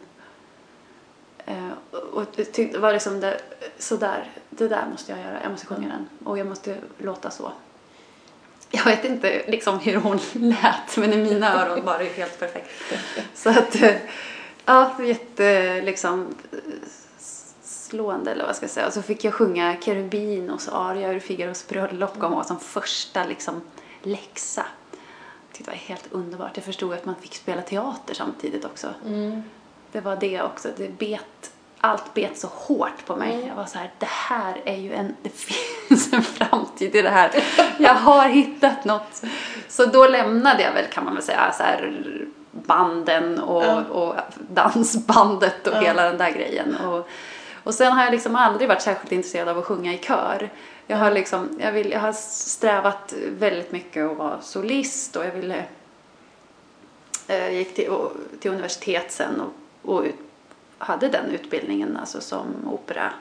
Eh, 1.47 1.69
och 2.13 2.25
det 2.55 2.77
var 2.79 2.93
liksom 2.93 3.21
det, 3.21 3.41
sådär, 3.79 4.31
det 4.51 4.69
där 4.69 4.85
måste 4.91 5.13
jag 5.13 5.21
göra. 5.21 5.39
Jag 5.43 5.51
måste 5.51 5.67
sjunga 5.67 5.89
den. 5.89 6.09
Och 6.25 6.39
jag 6.39 6.47
måste 6.47 6.77
låta 6.99 7.31
så. 7.31 7.53
Jag 8.71 8.85
vet 8.85 9.05
inte 9.05 9.43
liksom 9.51 9.79
hur 9.79 9.97
hon 9.97 10.19
lät 10.33 10.97
men 10.97 11.13
i 11.13 11.17
mina 11.17 11.63
öron 11.65 11.85
var 11.85 11.99
det 11.99 12.05
helt 12.05 12.41
perfekt. 12.41 12.71
Så 13.35 13.51
att, 13.51 13.83
eh, 13.83 13.97
ja, 14.65 15.03
jätte 15.03 15.81
liksom 15.83 16.35
eh, 17.89 17.91
slående 17.91 18.31
eller 18.33 18.47
vad 18.47 18.57
ska 18.57 18.65
jag 18.65 18.71
säga. 18.71 18.87
Och 18.87 18.93
så 18.93 19.03
fick 19.03 19.25
jag 19.25 19.35
sjunga 19.35 19.77
Kerubinos 19.81 20.69
aria 20.69 21.13
ur 21.13 21.21
Figaros 21.21 21.69
bröllop 21.69 22.19
kom 22.21 22.33
ihåg 22.33 22.45
som 22.47 22.61
första 22.61 23.25
liksom 23.25 23.61
läxa. 24.03 24.67
Jag 25.49 25.57
tyckte 25.57 25.71
det 25.71 25.77
var 25.77 25.79
helt 25.89 26.13
underbart. 26.13 26.51
Jag 26.55 26.65
förstod 26.65 26.93
att 26.93 27.05
man 27.05 27.15
fick 27.21 27.35
spela 27.35 27.63
teater 27.63 28.15
samtidigt 28.15 28.65
också. 28.65 28.87
Mm. 29.07 29.43
Det 29.93 30.01
var 30.01 30.17
det 30.17 30.43
också. 30.43 30.69
Det 30.77 30.99
bet, 30.99 31.51
allt 31.79 32.15
bet 32.15 32.39
så 32.39 32.49
hårt 32.53 33.07
på 33.07 33.17
mig. 33.17 33.35
Mm. 33.35 33.49
Jag 33.49 33.55
var 33.55 33.67
så 33.67 33.79
här, 33.79 33.91
det 33.99 34.09
här 34.09 34.61
är 34.65 34.77
ju 34.77 34.93
en, 34.95 35.17
det 35.23 35.29
finns 35.89 36.13
en 36.13 36.23
framtid 36.23 36.95
i 36.97 37.03
det 37.03 37.11
här. 37.11 37.45
Jag 37.79 37.95
har 37.95 38.29
hittat 38.29 38.85
något. 38.85 39.23
Så 39.69 39.87
då 39.87 40.07
lämnade 40.09 40.63
jag 40.63 40.73
väl 40.73 40.87
kan 40.87 41.05
man 41.05 41.15
väl 41.15 41.23
säga 41.23 41.53
så 41.57 41.63
här 41.63 41.99
banden 42.53 43.39
och, 43.39 43.65
Ja. 43.65 43.85
och 43.85 44.15
dansbandet 44.39 45.67
och 45.67 45.75
Ja. 45.77 45.81
hela 45.81 46.03
den 46.03 46.19
där 46.19 46.31
grejen. 46.31 46.77
Och, 46.77 47.09
och 47.69 47.75
sen 47.75 47.93
har 47.93 48.05
jag 48.05 48.13
liksom 48.13 48.37
aldrig 48.37 48.69
varit 48.69 48.83
särskilt 48.83 49.13
intresserad 49.13 49.49
av 49.49 49.59
att 49.59 49.65
sjunga 49.65 49.95
i 49.95 49.99
kör. 49.99 50.51
Jag 50.87 50.97
har 50.97 51.11
liksom, 51.11 51.49
jag, 51.61 51.73
vill, 51.73 51.91
jag 51.91 52.01
har 52.01 52.13
strävat 52.13 53.15
väldigt 53.39 53.73
mycket 53.73 54.11
att 54.11 54.17
vara 54.17 54.41
solist 54.41 55.17
och 55.17 55.25
jag 55.25 55.33
ville 55.33 55.65
jag 57.27 57.55
gick 57.55 57.75
till, 57.75 57.91
till 58.41 58.51
universitet 58.51 59.13
sen 59.13 59.41
och, 59.41 59.53
och 59.93 60.03
ut, 60.05 60.15
hade 60.79 61.09
den 61.09 61.31
utbildningen 61.31 61.97
alltså 61.97 62.21
som 62.21 62.47
opera 62.67 63.13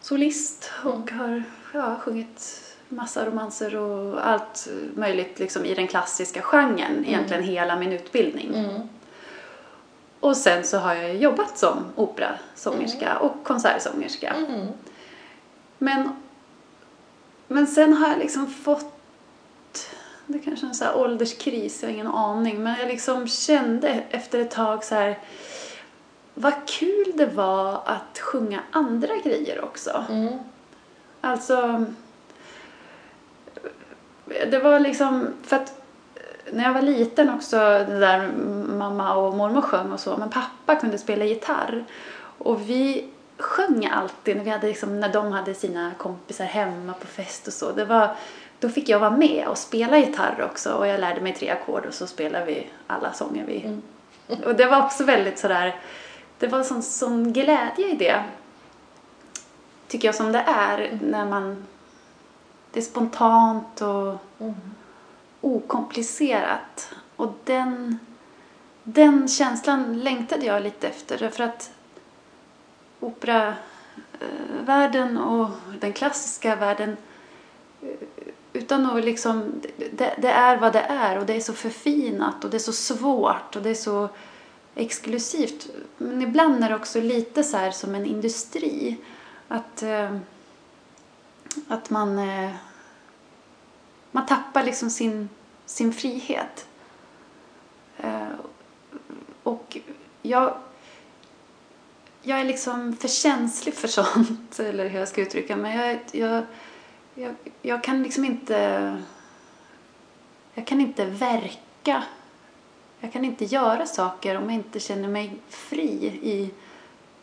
solist 0.00 0.70
och 0.84 1.10
har 1.10 1.42
ja, 1.74 1.96
sjungit 2.00 2.62
massa 2.88 3.26
romanser 3.26 3.76
och 3.76 4.26
allt 4.26 4.68
möjligt 4.94 5.38
liksom 5.38 5.64
i 5.64 5.74
den 5.74 5.86
klassiska 5.86 6.42
genren 6.42 7.04
egentligen 7.06 7.42
hela 7.42 7.76
min 7.76 7.92
utbildning. 7.92 8.54
Mm. 8.54 8.88
Och 10.20 10.36
sen 10.36 10.64
så 10.64 10.78
har 10.78 10.94
jag 10.94 11.16
jobbat 11.16 11.58
som 11.58 11.84
operasångerska 11.96 13.18
och 13.18 13.44
konsertsångerska. 13.44 14.28
Mm. 14.28 14.66
Men, 15.78 16.08
men 17.48 17.66
sen 17.66 17.92
har 17.92 18.08
jag 18.08 18.18
liksom 18.18 18.46
fått, 18.46 18.92
det 20.26 20.38
kanske 20.38 20.66
är 20.66 20.68
en 20.68 20.74
sån 20.74 20.86
här 20.86 20.96
ålderskris, 20.96 21.82
jag 21.82 21.88
har 21.88 21.94
ingen 21.94 22.06
aning, 22.06 22.62
men 22.62 22.78
jag 22.78 22.88
liksom 22.88 23.28
kände 23.28 23.88
efter 24.10 24.38
ett 24.38 24.50
tag 24.50 24.84
så 24.84 24.94
här, 24.94 25.18
vad 26.34 26.66
kul 26.66 27.12
det 27.14 27.26
var 27.26 27.82
att 27.84 28.18
sjunga 28.18 28.60
andra 28.70 29.16
grejer 29.16 29.64
också. 29.64 30.04
Mm. 30.10 30.38
Alltså, 31.20 31.84
det 34.26 34.58
var 34.58 34.80
liksom, 34.80 35.28
för 35.42 35.56
att 35.56 35.85
när 36.52 36.64
jag 36.64 36.74
var 36.74 36.82
liten 36.82 37.30
också, 37.30 37.56
det 37.56 37.98
där 37.98 38.28
mamma 38.68 39.14
och 39.14 39.34
mormor 39.34 39.60
sjöng 39.60 39.92
och 39.92 40.00
så, 40.00 40.16
men 40.16 40.30
pappa 40.30 40.74
kunde 40.74 40.98
spela 40.98 41.24
gitarr. 41.24 41.84
Och 42.38 42.70
vi 42.70 43.08
sjöng 43.38 43.86
alltid 43.86 44.36
när, 44.36 44.44
vi 44.44 44.50
hade 44.50 44.66
liksom, 44.66 45.00
när 45.00 45.12
de 45.12 45.32
hade 45.32 45.54
sina 45.54 45.92
kompisar 45.98 46.44
hemma 46.44 46.92
på 46.92 47.06
fest 47.06 47.46
och 47.46 47.52
så. 47.52 47.72
Det 47.72 47.84
var, 47.84 48.16
då 48.60 48.68
fick 48.68 48.88
jag 48.88 48.98
vara 48.98 49.10
med 49.10 49.48
och 49.48 49.58
spela 49.58 49.98
gitarr 49.98 50.48
också 50.50 50.72
och 50.72 50.86
jag 50.86 51.00
lärde 51.00 51.20
mig 51.20 51.34
tre 51.34 51.50
ackord 51.50 51.86
och 51.86 51.94
så 51.94 52.06
spelade 52.06 52.44
vi 52.44 52.66
alla 52.86 53.12
sånger 53.12 53.44
vi. 53.46 53.64
Mm. 53.64 53.82
Och 54.44 54.54
det 54.54 54.66
var 54.66 54.82
också 54.82 55.04
väldigt 55.04 55.38
sådär, 55.38 55.80
det 56.38 56.46
var 56.46 56.62
sån, 56.62 56.82
sån 56.82 57.32
glädje 57.32 57.92
i 57.92 57.96
det. 57.96 58.24
Tycker 59.88 60.08
jag 60.08 60.14
som 60.14 60.32
det 60.32 60.44
är 60.46 60.98
när 61.02 61.26
man, 61.26 61.66
det 62.72 62.80
är 62.80 62.84
spontant 62.84 63.80
och 63.80 64.14
Mm 64.38 64.54
okomplicerat. 65.46 66.94
Och 67.16 67.32
den, 67.44 67.98
den 68.82 69.28
känslan 69.28 70.00
längtade 70.00 70.46
jag 70.46 70.62
lite 70.62 70.88
efter. 70.88 71.18
Därför 71.18 71.44
att 71.44 71.70
operavärlden 73.00 75.18
och 75.18 75.50
den 75.80 75.92
klassiska 75.92 76.56
världen 76.56 76.96
eh, 77.82 77.88
utan 78.52 78.86
att 78.86 79.04
liksom, 79.04 79.62
det, 79.92 80.14
det 80.18 80.30
är 80.30 80.56
vad 80.56 80.72
det 80.72 80.80
är 80.80 81.18
och 81.18 81.26
det 81.26 81.34
är 81.34 81.40
så 81.40 81.52
förfinat 81.52 82.44
och 82.44 82.50
det 82.50 82.56
är 82.56 82.58
så 82.58 82.72
svårt 82.72 83.56
och 83.56 83.62
det 83.62 83.70
är 83.70 83.74
så 83.74 84.08
exklusivt. 84.74 85.68
Men 85.98 86.22
ibland 86.22 86.64
är 86.64 86.68
det 86.68 86.74
också 86.74 87.00
lite 87.00 87.44
så 87.44 87.56
här 87.56 87.70
som 87.70 87.94
en 87.94 88.06
industri. 88.06 88.96
Att, 89.48 89.82
eh, 89.82 90.16
att 91.68 91.90
man, 91.90 92.18
eh, 92.18 92.50
man 94.16 94.26
tappar 94.26 94.64
liksom 94.64 94.90
sin, 94.90 95.28
sin 95.66 95.92
frihet. 95.92 96.66
Eh, 97.98 98.28
och 99.42 99.78
jag, 100.22 100.56
jag 102.22 102.40
är 102.40 102.44
liksom 102.44 102.96
för 102.96 103.08
känslig 103.08 103.74
för 103.74 103.88
sånt, 103.88 104.58
eller 104.58 104.88
hur 104.88 104.98
jag 104.98 105.08
ska 105.08 105.22
uttrycka 105.22 105.56
mig. 105.56 106.00
Jag, 106.12 106.22
jag, 106.22 106.44
jag, 107.14 107.34
jag 107.62 107.84
kan 107.84 108.02
liksom 108.02 108.24
inte... 108.24 108.96
Jag 110.54 110.66
kan 110.66 110.80
inte 110.80 111.04
verka. 111.04 112.02
Jag 113.00 113.12
kan 113.12 113.24
inte 113.24 113.44
göra 113.44 113.86
saker 113.86 114.36
om 114.36 114.44
jag 114.44 114.54
inte 114.54 114.80
känner 114.80 115.08
mig 115.08 115.36
fri 115.48 116.06
i... 116.22 116.50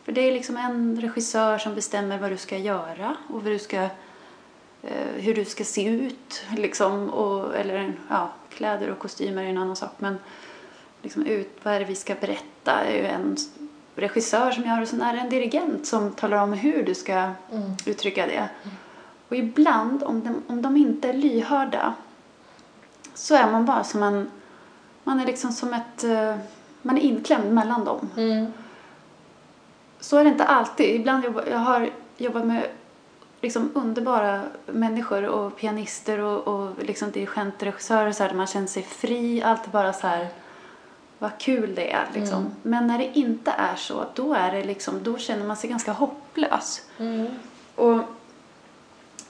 För 0.04 0.12
det 0.12 0.20
är 0.20 0.32
liksom 0.32 0.56
en 0.56 1.00
regissör 1.00 1.58
som 1.58 1.74
bestämmer 1.74 2.18
vad 2.18 2.30
du 2.30 2.36
ska 2.36 2.58
göra 2.58 3.16
och 3.28 3.42
vad 3.42 3.52
du 3.52 3.58
ska, 3.58 3.88
hur 5.16 5.34
du 5.34 5.44
ska 5.44 5.64
se 5.64 5.84
ut. 5.88 6.44
Liksom, 6.56 7.10
och, 7.10 7.56
eller 7.56 7.92
ja, 8.10 8.28
kläder 8.50 8.90
och 8.90 8.98
kostymer 8.98 9.42
är 9.44 9.48
en 9.48 9.58
annan 9.58 9.76
sak. 9.76 9.90
Men 9.98 10.18
liksom 11.02 11.26
ut, 11.26 11.58
vad 11.62 11.74
är 11.74 11.78
det 11.80 11.84
vi 11.86 11.94
ska 11.94 12.14
berätta 12.14 12.72
är 12.72 12.92
ju 12.96 13.06
en 13.06 13.36
regissör 13.96 14.50
som 14.50 14.64
gör 14.64 14.82
och 14.82 14.88
sen 14.88 15.02
är 15.02 15.12
det 15.14 15.20
en 15.20 15.28
dirigent 15.30 15.86
som 15.86 16.12
talar 16.12 16.36
om 16.42 16.52
hur 16.52 16.82
du 16.82 16.94
ska 16.94 17.12
Mm. 17.14 17.70
uttrycka 17.86 18.26
det. 18.26 18.48
Och 19.28 19.36
ibland, 19.36 20.02
om 20.02 20.20
de, 20.24 20.42
om 20.46 20.62
de 20.62 20.76
inte 20.76 21.08
är 21.08 21.12
lyhörda, 21.12 21.94
så 23.14 23.34
är 23.34 23.50
man 23.50 23.64
bara 23.66 23.84
som 23.84 24.02
en... 24.02 24.30
Man 25.04 25.20
är 25.20 25.26
liksom 25.26 25.52
som 25.52 25.74
ett... 25.74 26.04
eh, 26.04 26.36
Man 26.82 26.98
är 26.98 27.02
inklämd 27.02 27.52
mellan 27.54 27.84
dem. 27.84 28.08
Mm. 28.16 28.52
Så 30.00 30.16
är 30.16 30.24
det 30.24 30.30
inte 30.30 30.44
alltid. 30.44 30.94
Ibland 31.00 31.24
jobbar, 31.24 31.44
jag 31.50 31.58
har 31.58 31.90
jobbat 32.16 32.46
med 32.46 32.66
liksom 33.44 33.70
underbara 33.74 34.42
människor 34.66 35.24
och 35.24 35.56
pianister 35.56 36.18
och, 36.18 36.48
och 36.48 36.84
liksom 36.84 37.10
dirigenter, 37.10 37.66
regissörer 37.66 38.12
så 38.12 38.22
här, 38.22 38.30
där 38.30 38.36
man 38.36 38.46
känner 38.46 38.66
sig 38.66 38.82
fri. 38.82 39.42
Allt 39.42 39.72
bara 39.72 39.92
så 39.92 40.06
här, 40.06 40.28
vad 41.18 41.38
kul 41.38 41.74
det 41.74 41.92
är 41.92 42.06
liksom. 42.14 42.38
Mm. 42.38 42.52
Men 42.62 42.86
när 42.86 42.98
det 42.98 43.18
inte 43.18 43.50
är 43.50 43.76
så, 43.76 44.06
då 44.14 44.34
är 44.34 44.52
det 44.52 44.64
liksom, 44.64 45.02
då 45.02 45.18
känner 45.18 45.44
man 45.44 45.56
sig 45.56 45.70
ganska 45.70 45.92
hopplös. 45.92 46.82
Mm. 46.98 47.26
Och 47.74 48.00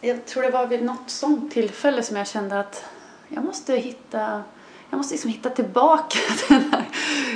jag 0.01 0.27
tror 0.27 0.43
det 0.43 0.51
var 0.51 0.67
vid 0.67 0.85
något 0.85 1.11
sånt 1.11 1.53
tillfälle 1.53 2.03
som 2.03 2.17
jag 2.17 2.27
kände 2.27 2.61
att 2.61 2.85
jag 3.29 3.45
måste 3.45 3.77
hitta 3.77 4.43
jag 4.91 4.99
måste 4.99 5.15
liksom 5.15 5.31
hitta 5.31 5.51
tillbaka 5.51 6.19
den 6.49 6.73
här 6.73 6.85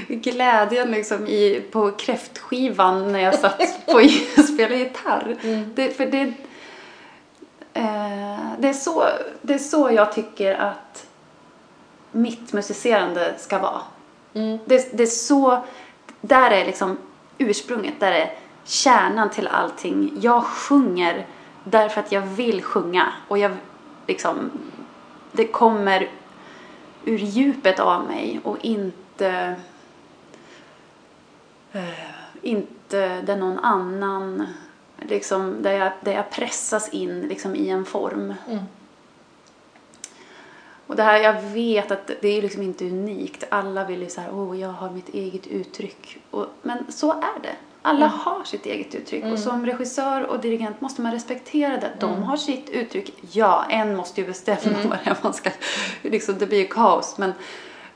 glädjen 0.09 0.91
liksom 0.91 1.27
i, 1.27 1.63
på 1.71 1.91
kräftskivan 1.91 3.13
när 3.13 3.19
jag 3.19 3.39
satt 3.39 3.87
på 3.87 4.09
spelade 4.43 4.77
gitarr. 4.77 5.37
Mm. 5.43 5.73
Det, 5.75 5.97
för 5.97 6.07
det, 6.07 6.33
det, 8.59 8.69
är 8.69 8.73
så, 8.73 9.05
det 9.43 9.55
är 9.55 9.59
så 9.59 9.91
jag 9.91 10.13
tycker 10.13 10.55
att 10.55 11.07
mitt 12.13 12.53
musicerande 12.53 13.35
ska 13.39 13.59
vara. 13.59 13.81
Mm. 14.35 14.59
Det, 14.65 14.97
det 14.97 15.03
är 15.03 15.07
så, 15.07 15.65
där 16.21 16.51
är 16.51 16.65
liksom 16.65 16.99
ursprunget, 17.39 18.01
där 18.01 18.13
är 18.13 18.35
kärnan 18.65 19.31
till 19.31 19.49
allting. 19.49 20.17
Jag 20.21 20.45
sjunger 20.45 21.27
därför 21.65 22.01
att 22.01 22.13
jag 22.13 22.23
vill 22.23 22.63
sjunga 22.63 23.13
och 23.29 23.39
jag 23.39 23.57
liksom, 24.07 24.51
det 25.33 25.47
kommer 25.47 26.11
ur 27.05 27.19
djupet 27.19 27.81
av 27.81 28.05
mig 28.05 28.41
och 28.45 28.57
inte 28.61 29.57
eh, 31.73 32.09
inte 32.43 33.21
där 33.21 33.37
någon 33.37 33.59
annan 33.59 34.47
liksom, 35.01 35.63
där 35.63 35.73
jag, 35.73 35.93
där 36.01 36.13
jag 36.13 36.31
pressas 36.31 36.89
in 36.89 37.21
liksom, 37.21 37.57
i 37.57 37.69
en 37.71 37.85
form. 37.85 38.35
Mm. 38.49 38.63
Och 40.87 40.97
det 40.97 41.03
här, 41.03 41.19
jag 41.19 41.43
vet 41.43 41.91
att 41.91 42.11
det 42.21 42.29
är 42.29 42.43
liksom 42.43 42.63
inte 42.63 42.85
unikt. 42.85 43.45
Alla 43.51 43.85
vill 43.85 44.03
ju 44.03 44.09
så 44.11 44.21
här, 44.21 44.35
åh, 44.35 44.61
jag 44.61 44.69
har 44.69 44.91
mitt 44.91 45.09
eget 45.09 45.47
uttryck. 45.47 46.19
Och, 46.31 46.47
men 46.63 46.93
så 46.93 47.13
är 47.13 47.43
det. 47.43 47.57
Alla 47.83 48.07
Mm. 48.07 48.19
har 48.19 48.45
sitt 48.45 48.67
eget 48.67 48.95
uttryck. 48.95 49.21
Mm. 49.23 49.33
Och 49.33 49.39
som 49.39 49.67
regissör 49.67 50.23
och 50.27 50.41
dirigent 50.41 50.81
måste 50.81 51.03
man 51.03 51.13
respektera 51.13 51.77
det. 51.77 51.91
De 52.01 52.11
Mm. 52.11 52.23
har 52.23 52.37
sitt 52.37 52.69
uttryck. 52.71 53.13
Ja, 53.33 53.65
en 53.71 53.97
måste 53.97 54.21
ju 54.21 54.27
bestämma 54.27 54.61
Mm. 54.79 54.89
vad 54.89 54.99
det 55.05 55.11
är 55.11 55.17
man 55.23 55.35
ska... 55.35 55.51
Liksom, 56.03 56.39
det 56.39 56.47
blir 56.47 56.59
ju 56.59 56.67
kaos. 56.69 57.19
Men, 57.19 57.33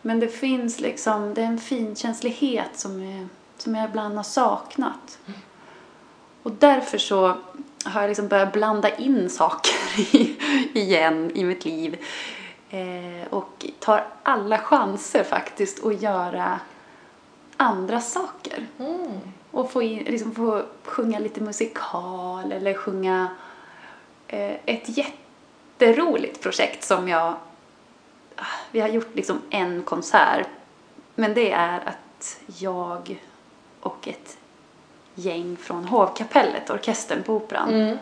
men 0.02 0.20
det 0.20 0.28
finns 0.28 0.80
liksom, 0.80 1.34
det 1.34 1.42
är 1.42 1.46
en 1.46 1.58
finkänslighet 1.58 2.70
som, 2.74 3.02
är, 3.02 3.28
som 3.58 3.74
jag 3.74 3.88
ibland 3.90 4.16
har 4.16 4.22
saknat. 4.24 5.18
Och 6.42 6.52
därför 6.52 6.98
så 6.98 7.36
har 7.84 8.00
jag 8.00 8.08
liksom 8.08 8.28
börjat 8.28 8.52
blanda 8.52 8.96
in 8.96 9.30
saker 9.30 9.74
igen 10.78 11.30
i 11.34 11.44
mitt 11.44 11.64
liv. 11.64 12.04
Eh, 12.70 13.28
och 13.30 13.66
tar 13.78 14.06
alla 14.22 14.58
chanser 14.58 15.24
faktiskt 15.24 15.84
att 15.84 16.02
göra 16.02 16.60
andra 17.56 18.00
saker. 18.00 18.66
Mm. 18.78 19.20
Och 19.50 19.70
få, 19.70 19.82
in, 19.82 20.04
liksom 20.04 20.34
få 20.34 20.62
sjunga 20.84 21.18
lite 21.18 21.40
musikal 21.40 22.52
eller 22.52 22.74
sjunga 22.74 23.28
eh, 24.28 24.56
ett 24.64 24.98
jätteroligt 24.98 26.42
projekt 26.42 26.84
som 26.84 27.08
jag... 27.08 27.34
ah, 28.36 28.44
Vi 28.70 28.80
har 28.80 28.88
gjort 28.88 29.14
liksom 29.14 29.40
en 29.50 29.82
konsert. 29.82 30.46
Men 31.14 31.34
det 31.34 31.52
är 31.52 31.80
att 31.88 32.40
jag 32.58 33.22
och 33.80 34.08
ett 34.08 34.36
gäng 35.14 35.56
från 35.56 35.84
Hovkapellet, 35.84 36.70
orkestern 36.70 37.22
på 37.22 37.34
Operan, 37.34 37.68
Mm. 37.74 37.98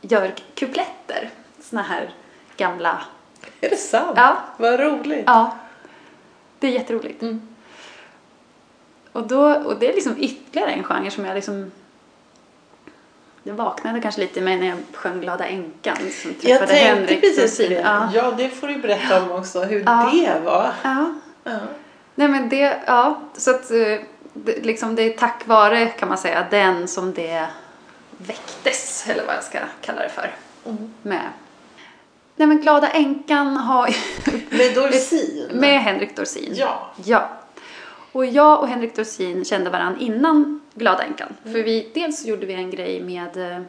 gör 0.00 0.34
kupletter. 0.54 1.30
Såna 1.60 1.82
här 1.82 2.10
gamla... 2.56 3.02
Är 3.60 3.70
det 3.70 3.76
sant? 3.76 4.12
Ja. 4.16 4.36
Vad 4.56 4.80
roligt. 4.80 5.24
Ja, 5.26 5.56
det 6.58 6.66
är 6.66 6.70
jätteroligt. 6.70 7.22
Mm. 7.22 7.48
Och, 9.12 9.26
då, 9.26 9.54
och 9.54 9.78
det 9.78 9.88
är 9.90 9.94
liksom 9.94 10.16
ytterligare 10.18 10.70
en 10.70 10.84
genre 10.84 11.10
som 11.10 11.24
jag 11.24 11.34
liksom... 11.34 11.70
Det 13.42 13.52
vaknade 13.52 14.00
kanske 14.00 14.20
lite 14.20 14.40
mig 14.40 14.56
när 14.56 14.66
jag 14.66 14.78
sjöng 14.92 15.20
Glada 15.20 15.46
änkan. 15.46 15.96
Som 15.96 16.34
Jag 16.40 16.58
tänkte 16.58 16.74
Henrik 16.74 17.20
precis 17.20 17.56
det. 17.56 17.64
Ja. 17.74 18.10
Ja, 18.14 18.30
det 18.36 18.48
får 18.48 18.68
du 18.68 18.78
berätta 18.78 19.22
om 19.22 19.30
också, 19.30 19.60
hur 19.62 19.80
Ja. 19.86 20.10
det 20.12 20.40
var. 20.44 20.72
ja. 20.82 21.14
Ja. 21.44 21.58
Nej 22.14 22.28
men 22.28 22.48
det, 22.48 22.80
ja. 22.86 23.20
Så 23.36 23.50
att 23.50 23.70
eh, 23.70 23.98
det, 24.44 24.64
liksom 24.64 24.94
det 24.94 25.02
är 25.02 25.10
tack 25.18 25.46
vare 25.46 25.86
kan 25.86 26.08
man 26.08 26.18
säga 26.18 26.46
den 26.50 26.88
som 26.88 27.12
det 27.12 27.46
väcktes. 28.18 29.06
Eller 29.08 29.26
vad 29.26 29.34
jag 29.34 29.44
ska 29.44 29.58
kalla 29.80 30.02
det 30.02 30.08
för. 30.08 30.34
Mm. 30.64 30.94
Med. 31.02 31.30
Nej 32.36 32.48
men 32.48 32.60
Glada 32.60 32.88
änkan 32.90 33.56
har 33.56 33.96
Med 34.56 34.74
Dorsin? 34.74 35.48
Med 35.52 35.80
Henrik 35.80 36.16
Dorsin. 36.16 36.52
Ja. 36.56 36.90
Ja. 37.04 37.28
Och 38.12 38.26
jag 38.26 38.60
och 38.60 38.68
Henrik 38.68 38.96
Dorsin 38.96 39.44
kände 39.44 39.70
varandra 39.70 40.00
innan 40.00 40.60
Glada 40.74 41.02
änkan. 41.02 41.28
Mm. 41.42 41.54
För 41.54 41.62
vi, 41.62 41.90
dels 41.94 42.24
gjorde 42.24 42.46
vi 42.46 42.54
en 42.54 42.70
grej 42.70 43.02
med, 43.02 43.36
eh, 43.36 43.62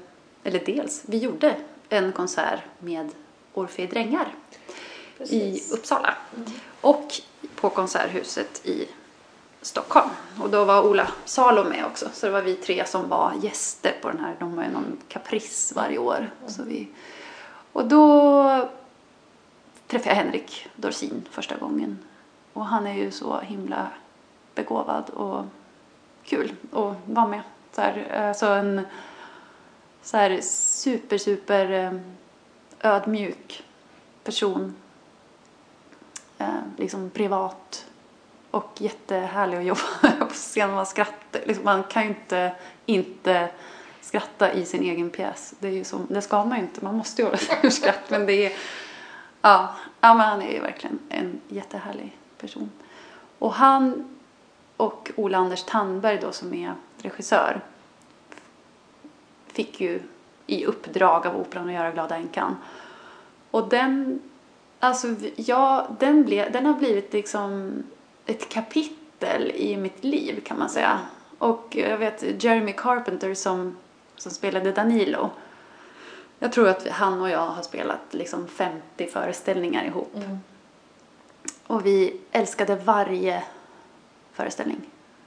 eller 0.44 0.60
dels, 0.66 1.04
vi 1.06 1.18
gjorde 1.18 1.56
en 1.90 2.12
konsert 2.12 2.60
med 2.80 3.10
Orfej 3.54 3.88
Drängar 3.88 4.28
i 4.28 5.18
Precis. 5.18 5.72
Uppsala. 5.72 6.14
Och 6.82 7.14
på 7.56 7.70
Konserthuset 7.70 8.66
i 8.66 8.88
Stockholm. 9.62 10.10
Och 10.42 10.50
då 10.50 10.66
var 10.66 10.82
Ola 10.82 11.08
Salo 11.26 11.64
med 11.64 11.86
också. 11.86 12.10
Så 12.14 12.26
det 12.26 12.32
var 12.32 12.42
vi 12.42 12.56
tre 12.56 12.86
som 12.86 13.10
var 13.10 13.34
gäster 13.42 13.94
på 14.02 14.08
den 14.10 14.20
här. 14.20 14.36
De 14.40 14.58
har 14.58 14.64
ju 14.64 14.72
någon 14.72 14.98
Caprice 15.08 15.76
varje 15.76 15.98
år. 15.98 16.32
Så 16.48 16.64
vi, 16.64 16.88
och 17.74 17.88
då 17.88 18.70
träffade 19.88 20.10
jag 20.10 20.16
Henrik 20.16 20.68
Dorsin 20.76 21.28
första 21.32 21.56
gången. 21.58 22.00
Och 22.54 22.66
han 22.66 22.88
är 22.88 22.94
ju 22.94 23.12
så 23.12 23.40
himla 23.40 23.88
begåvad 24.56 25.10
och 25.10 25.46
kul 26.24 26.56
att 26.72 26.96
vara 27.06 27.28
med. 27.28 27.42
Så 27.72 27.82
här, 27.82 28.28
alltså 28.28 28.46
en 28.46 28.88
så 30.02 30.18
här 30.18 30.42
super, 30.42 31.18
super 31.18 31.72
eh, 31.72 31.94
ödmjuk 32.80 33.64
person. 34.24 34.76
Eh, 36.38 36.48
liksom 36.78 37.10
privat 37.10 37.86
och 38.52 38.72
jättehärlig 38.78 39.58
att 39.58 39.66
jobba 39.66 40.12
på 40.26 40.34
scen. 40.34 40.72
Man 40.72 40.86
skrattar. 40.86 41.42
Liksom, 41.46 41.66
man 41.66 41.84
kan 41.84 42.04
ju 42.04 42.10
inte 42.10 42.56
inte 42.86 43.50
skratta 44.02 44.54
i 44.54 44.66
sin 44.66 44.84
egen 44.84 45.10
pjäs. 45.10 45.54
Det, 45.60 45.68
är 45.68 45.72
ju 45.72 45.84
som, 45.84 46.08
det 46.10 46.22
ska 46.22 46.46
man 46.46 46.58
ju 46.58 46.64
inte. 46.64 46.84
Man 46.84 46.98
måste 46.98 47.22
göra 47.22 47.32
det 47.32 47.68
ur 47.68 47.70
skratt. 47.70 48.10
Men 48.10 48.26
det 48.26 48.46
är... 48.46 48.52
Ja, 49.42 49.76
ja, 50.02 50.14
men 50.14 50.28
han 50.28 50.42
är 50.42 50.52
ju 50.52 50.60
verkligen 50.60 51.00
en 51.10 51.42
jättehärlig 51.48 52.18
person. 52.38 52.72
Och 53.40 53.54
han 53.54 54.18
och 54.78 55.12
Ola 55.16 55.38
Anders 55.38 55.64
Tandberg 55.64 56.18
då 56.22 56.32
som 56.32 56.54
är 56.54 56.74
regissör 56.98 57.62
fick 59.48 59.82
ju 59.82 60.02
i 60.48 60.66
uppdrag 60.66 61.28
av 61.28 61.38
Operan 61.38 61.68
att 61.68 61.74
göra 61.74 61.92
Glada 61.92 62.16
änkan. 62.16 62.58
Och 63.52 63.70
den, 63.70 64.22
alltså 64.80 65.08
ja, 65.36 65.88
den, 66.00 66.24
ble, 66.26 66.50
den 66.50 66.66
har 66.66 66.74
blivit 66.74 67.14
liksom 67.14 67.84
ett 68.30 68.50
kapitel 68.50 69.52
i 69.56 69.78
mitt 69.78 70.04
liv 70.04 70.42
kan 70.46 70.60
man 70.60 70.70
säga. 70.70 71.00
Och 71.38 71.76
jag 71.76 71.98
vet 71.98 72.44
Jeremy 72.44 72.74
Carpenter 72.74 73.34
som, 73.34 73.78
som 74.16 74.32
spelade 74.32 74.72
Danilo. 74.72 75.30
Jag 76.40 76.52
tror 76.52 76.68
att 76.68 76.88
han 76.88 77.22
och 77.22 77.30
jag 77.30 77.48
har 77.48 77.64
spelat 77.64 78.02
liksom 78.12 78.48
50 78.48 79.08
föreställningar 79.08 79.84
ihop. 79.86 80.16
Mm. 80.16 80.40
Och 81.68 81.86
vi 81.86 82.22
älskade 82.32 82.76
varje 82.76 83.44
föreställning. 84.34 84.82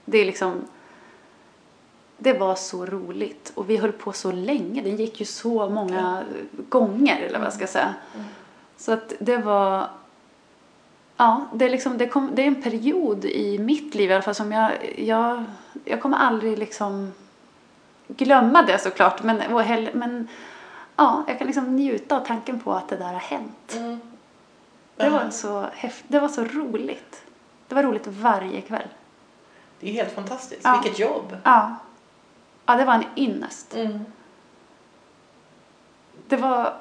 Det 0.04 0.18
är 0.18 0.24
liksom... 0.24 0.64
Det 2.18 2.32
var 2.32 2.54
så 2.54 2.86
roligt 2.86 3.52
och 3.54 3.70
vi 3.70 3.76
höll 3.76 3.92
på 3.92 4.12
så 4.12 4.32
länge. 4.32 4.82
Den 4.82 4.96
gick 4.96 5.20
ju 5.20 5.26
så 5.26 5.68
många 5.68 6.24
gånger 6.68 7.20
eller 7.20 7.38
vad 7.38 7.46
jag 7.46 7.54
ska 7.54 7.66
säga. 7.66 7.94
Mm. 8.14 8.26
Så 8.76 8.92
att 8.92 9.12
det 9.18 9.36
var... 9.36 9.88
Ja, 11.22 11.46
det 11.52 11.64
är, 11.64 11.70
liksom, 11.70 11.98
det, 11.98 12.08
kom, 12.08 12.30
det 12.34 12.42
är 12.42 12.46
en 12.46 12.62
period 12.62 13.24
i 13.24 13.58
mitt 13.58 13.94
liv 13.94 14.10
i 14.10 14.14
alla 14.14 14.22
fall 14.22 14.34
som 14.34 14.52
jag... 14.52 14.98
Jag, 14.98 15.44
jag 15.84 16.02
kommer 16.02 16.16
aldrig 16.16 16.58
liksom 16.58 17.12
glömma 18.08 18.62
det 18.62 18.78
såklart. 18.78 19.22
Men, 19.22 19.40
heller, 19.40 19.92
men 19.92 20.28
ja, 20.96 21.24
jag 21.26 21.38
kan 21.38 21.46
liksom 21.46 21.76
njuta 21.76 22.16
av 22.16 22.26
tanken 22.26 22.60
på 22.60 22.72
att 22.72 22.88
det 22.88 22.96
där 22.96 23.12
har 23.12 23.20
hänt. 23.20 23.74
Mm. 23.76 24.00
Det 24.96 25.10
var, 25.10 25.30
så 25.30 25.66
häft, 25.72 26.04
det 26.08 26.20
var 26.20 26.28
så 26.28 26.44
roligt. 26.44 27.22
Det 27.68 27.74
var 27.74 27.82
roligt 27.82 28.06
varje 28.06 28.60
kväll. 28.60 28.88
Det 29.80 29.88
är 29.88 29.92
helt 29.92 30.14
fantastiskt. 30.14 30.60
Ja. 30.64 30.80
Vilket 30.82 30.98
jobb. 30.98 31.36
Ja. 31.42 31.76
Ja, 32.66 32.76
det 32.76 32.84
var 32.84 32.94
en 32.94 33.04
ynnest. 33.16 33.74
Mm. 33.74 34.04
Det 36.28 36.36
var... 36.36 36.74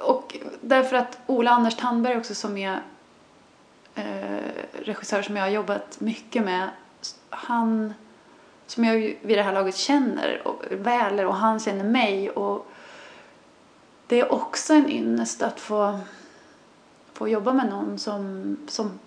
Och 0.00 0.36
därför 0.60 0.96
att 0.96 1.18
Ola 1.26 1.50
Anders 1.50 1.76
Tandberg 1.76 2.16
också 2.16 2.34
som 2.34 2.56
är 2.56 2.80
eh, 4.00 4.82
regissör 4.84 5.22
som 5.22 5.36
jag 5.36 5.44
har 5.44 5.50
jobbat 5.50 6.00
mycket 6.00 6.44
med. 6.44 6.70
Han 7.30 7.94
som 8.66 8.84
jag 8.84 8.94
vid 9.22 9.38
det 9.38 9.42
här 9.42 9.52
laget 9.52 9.76
känner 9.76 10.42
och, 10.44 10.62
väl 10.70 11.20
och 11.20 11.34
han 11.34 11.60
känner 11.60 11.84
mig. 11.84 12.30
Och 12.30 12.66
det 14.06 14.20
är 14.20 14.32
också 14.32 14.74
en 14.74 14.90
ynnest 14.90 15.42
att 15.42 15.60
få, 15.60 16.00
få 17.12 17.28
jobba 17.28 17.52
med 17.52 17.70
någon 17.70 17.98
som, 17.98 18.56
som 18.68 18.98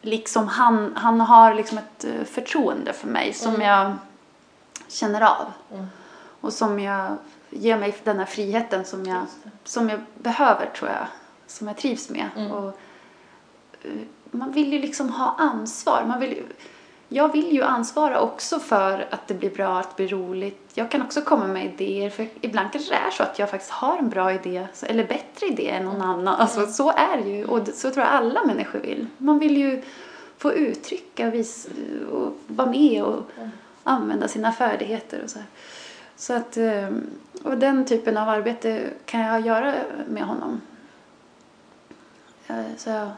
liksom 0.00 0.48
han, 0.48 0.96
han 0.96 1.20
har 1.20 1.54
liksom 1.54 1.78
ett 1.78 2.04
eh, 2.04 2.24
förtroende 2.24 2.92
för 2.92 3.08
mig 3.08 3.32
som 3.32 3.54
Mm. 3.54 3.66
jag 3.66 3.92
känner 4.88 5.20
av. 5.20 5.52
Mm. 5.72 5.86
Och 6.40 6.52
som 6.52 6.80
jag 6.80 7.16
ger 7.50 7.78
mig 7.78 7.96
den 8.04 8.18
här 8.18 8.26
friheten 8.26 8.84
som 8.84 9.06
jag, 9.06 9.22
som 9.64 9.88
jag 9.88 10.00
behöver 10.14 10.66
tror 10.66 10.90
jag. 10.90 11.06
Som 11.46 11.66
jag 11.68 11.76
trivs 11.76 12.10
med. 12.10 12.28
Mm. 12.36 12.52
Och, 12.52 12.78
eh, 13.82 13.90
man 14.30 14.52
vill 14.52 14.72
ju 14.72 14.78
liksom 14.78 15.08
ha 15.10 15.34
ansvar. 15.38 16.04
Man 16.08 16.20
vill 16.20 16.42
jag 17.08 17.32
vill 17.32 17.52
ju 17.52 17.62
ansvara 17.62 18.20
också 18.20 18.58
för 18.58 19.06
att 19.10 19.28
det 19.28 19.34
blir 19.34 19.50
bra, 19.50 19.78
att 19.78 19.96
det 19.96 20.06
blir 20.06 20.18
roligt. 20.18 20.70
Jag 20.74 20.90
kan 20.90 21.02
också 21.02 21.22
komma 21.22 21.46
med 21.46 21.64
idéer. 21.64 22.10
För 22.10 22.28
ibland 22.40 22.72
kanske 22.72 22.90
det 22.94 22.98
är 22.98 23.10
så 23.10 23.22
att 23.22 23.38
jag 23.38 23.50
faktiskt 23.50 23.72
har 23.72 23.98
en 23.98 24.08
bra 24.08 24.32
idé. 24.32 24.66
Eller 24.82 25.06
bättre 25.06 25.46
idé 25.46 25.70
än 25.70 25.84
någon 25.84 26.02
annan. 26.02 26.28
Alltså 26.34 26.66
så 26.66 26.90
är 26.90 27.16
det 27.22 27.30
ju. 27.30 27.44
Och 27.44 27.68
så 27.68 27.90
tror 27.90 28.04
jag 28.06 28.14
alla 28.14 28.44
människor 28.44 28.78
vill. 28.78 29.06
Man 29.18 29.38
vill 29.38 29.56
ju 29.56 29.82
få 30.38 30.52
uttrycka 30.52 31.28
och, 31.28 31.34
vis, 31.34 31.68
och 32.12 32.36
vara 32.46 32.70
med 32.70 33.02
och 33.02 33.22
Mm. 33.36 33.50
använda 33.84 34.28
sina 34.28 34.52
färdigheter 34.52 35.20
och 35.24 35.30
så 35.30 35.38
här. 35.38 35.48
Så 36.16 36.32
att, 36.34 36.56
eh, 36.56 36.88
och 37.42 37.58
den 37.58 37.84
typen 37.84 38.16
av 38.16 38.28
arbete 38.28 38.90
kan 39.04 39.20
jag 39.20 39.40
göra 39.40 39.74
med 40.08 40.22
honom. 40.22 40.60
Eh, 42.46 42.64
Så 42.76 42.90
jag, 42.90 43.08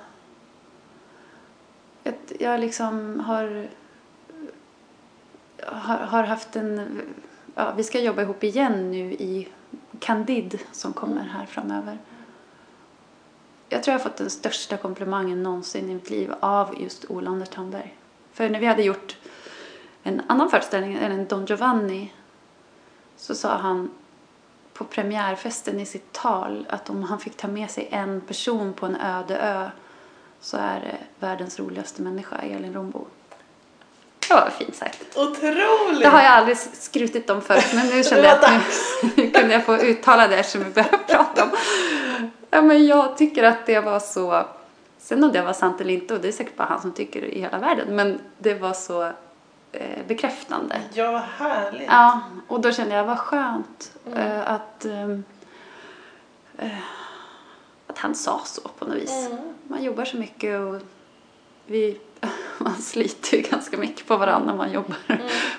jag, 2.08 2.40
jag 2.40 2.60
liksom 2.60 3.20
har, 3.20 3.68
har, 5.62 5.96
har 5.96 6.22
haft 6.22 6.56
en... 6.56 7.00
Ja, 7.54 7.72
vi 7.76 7.84
ska 7.84 8.00
jobba 8.00 8.22
ihop 8.22 8.44
igen 8.44 8.90
nu 8.90 9.12
i 9.12 9.48
Candid 9.98 10.58
som 10.72 10.92
kommer 10.92 11.22
här 11.22 11.46
framöver. 11.46 11.98
Jag 13.68 13.82
tror 13.82 13.92
jag 13.92 13.98
har 13.98 14.04
fått 14.04 14.16
den 14.16 14.30
största 14.30 14.76
komplimangen 14.76 15.42
någonsin 15.42 15.90
i 15.90 15.94
mitt 15.94 16.10
liv 16.10 16.32
av 16.40 16.80
just 16.82 17.04
Olander 17.10 17.46
Tandberg. 17.46 17.96
För 18.32 18.48
när 18.48 18.60
vi 18.60 18.66
hade 18.66 18.82
gjort 18.82 19.16
en 20.02 20.22
annan 20.26 20.50
föreställning, 20.50 20.94
en 20.94 21.26
Don 21.26 21.46
Giovanni, 21.46 22.12
så 23.16 23.34
sa 23.34 23.56
han 23.56 23.90
på 24.72 24.84
premiärfesten 24.84 25.80
i 25.80 25.86
sitt 25.86 26.12
tal 26.12 26.66
att 26.70 26.90
om 26.90 27.02
han 27.02 27.20
fick 27.20 27.36
ta 27.36 27.48
med 27.48 27.70
sig 27.70 27.88
en 27.90 28.20
person 28.20 28.72
på 28.72 28.86
en 28.86 28.96
öde 28.96 29.38
ö 29.38 29.70
så 30.40 30.57
är 30.57 30.81
det 30.81 31.27
världens 31.27 31.59
roligaste 31.59 32.03
människa, 32.03 32.37
Elin 32.37 32.74
Rombo. 32.74 33.07
Det 34.29 34.35
var 34.35 34.51
fint 34.59 34.77
sagt. 34.77 35.16
Otroligt! 35.16 36.01
Det 36.01 36.09
har 36.09 36.22
jag 36.22 36.33
aldrig 36.33 36.59
skrutit 36.59 37.31
om 37.31 37.42
förut 37.42 37.72
men 37.74 37.87
nu 37.87 38.03
kände 38.03 38.24
jag 38.29 38.44
att 38.44 38.51
nu, 38.51 39.11
nu 39.16 39.31
kunde 39.35 39.55
jag 39.55 39.64
få 39.64 39.77
uttala 39.77 40.29
det 40.29 40.37
eftersom 40.37 40.64
vi 40.64 40.70
började 40.70 40.98
prata 40.98 41.44
om. 41.44 41.51
Ja, 42.51 42.62
men 42.62 42.87
jag 42.87 43.16
tycker 43.16 43.42
att 43.42 43.66
det 43.66 43.81
var 43.81 44.01
så, 44.01 44.44
sen 44.98 45.24
om 45.24 45.33
det 45.33 45.42
var 45.42 45.53
sant 45.53 45.81
eller 45.81 45.94
inte 45.94 46.14
och 46.14 46.20
det 46.20 46.29
är 46.29 46.33
säkert 46.33 46.57
bara 46.57 46.68
han 46.68 46.81
som 46.81 46.92
tycker 46.92 47.20
det 47.20 47.37
i 47.37 47.40
hela 47.40 47.59
världen 47.59 47.96
men 47.96 48.20
det 48.38 48.55
var 48.55 48.72
så 48.72 49.03
eh, 49.72 50.07
bekräftande. 50.09 50.81
Ja, 50.92 51.12
vad 51.12 51.48
härligt. 51.48 51.88
Ja, 51.90 52.20
och 52.48 52.61
då 52.61 52.72
kände 52.72 52.94
jag 52.94 53.05
vad 53.05 53.18
skönt 53.18 53.92
eh, 54.14 54.51
att, 54.51 54.85
ehm, 54.85 55.24
eh, 56.59 56.68
att 57.87 57.98
han 57.98 58.14
sa 58.14 58.40
så 58.44 58.61
på 58.61 58.85
något 58.85 58.96
vis. 58.96 59.27
Mm. 59.27 59.38
Man 59.68 59.85
jobbar 59.85 60.04
så 60.04 60.16
mycket 60.16 60.61
och 60.61 60.81
vi, 61.66 62.00
man 62.59 62.74
sliter 62.74 63.37
ju 63.37 63.42
ganska 63.42 63.76
mycket 63.76 64.07
på 64.07 64.16
varandra 64.16 64.46
när 64.50 64.57
man 64.57 64.72
jobbar 64.72 64.96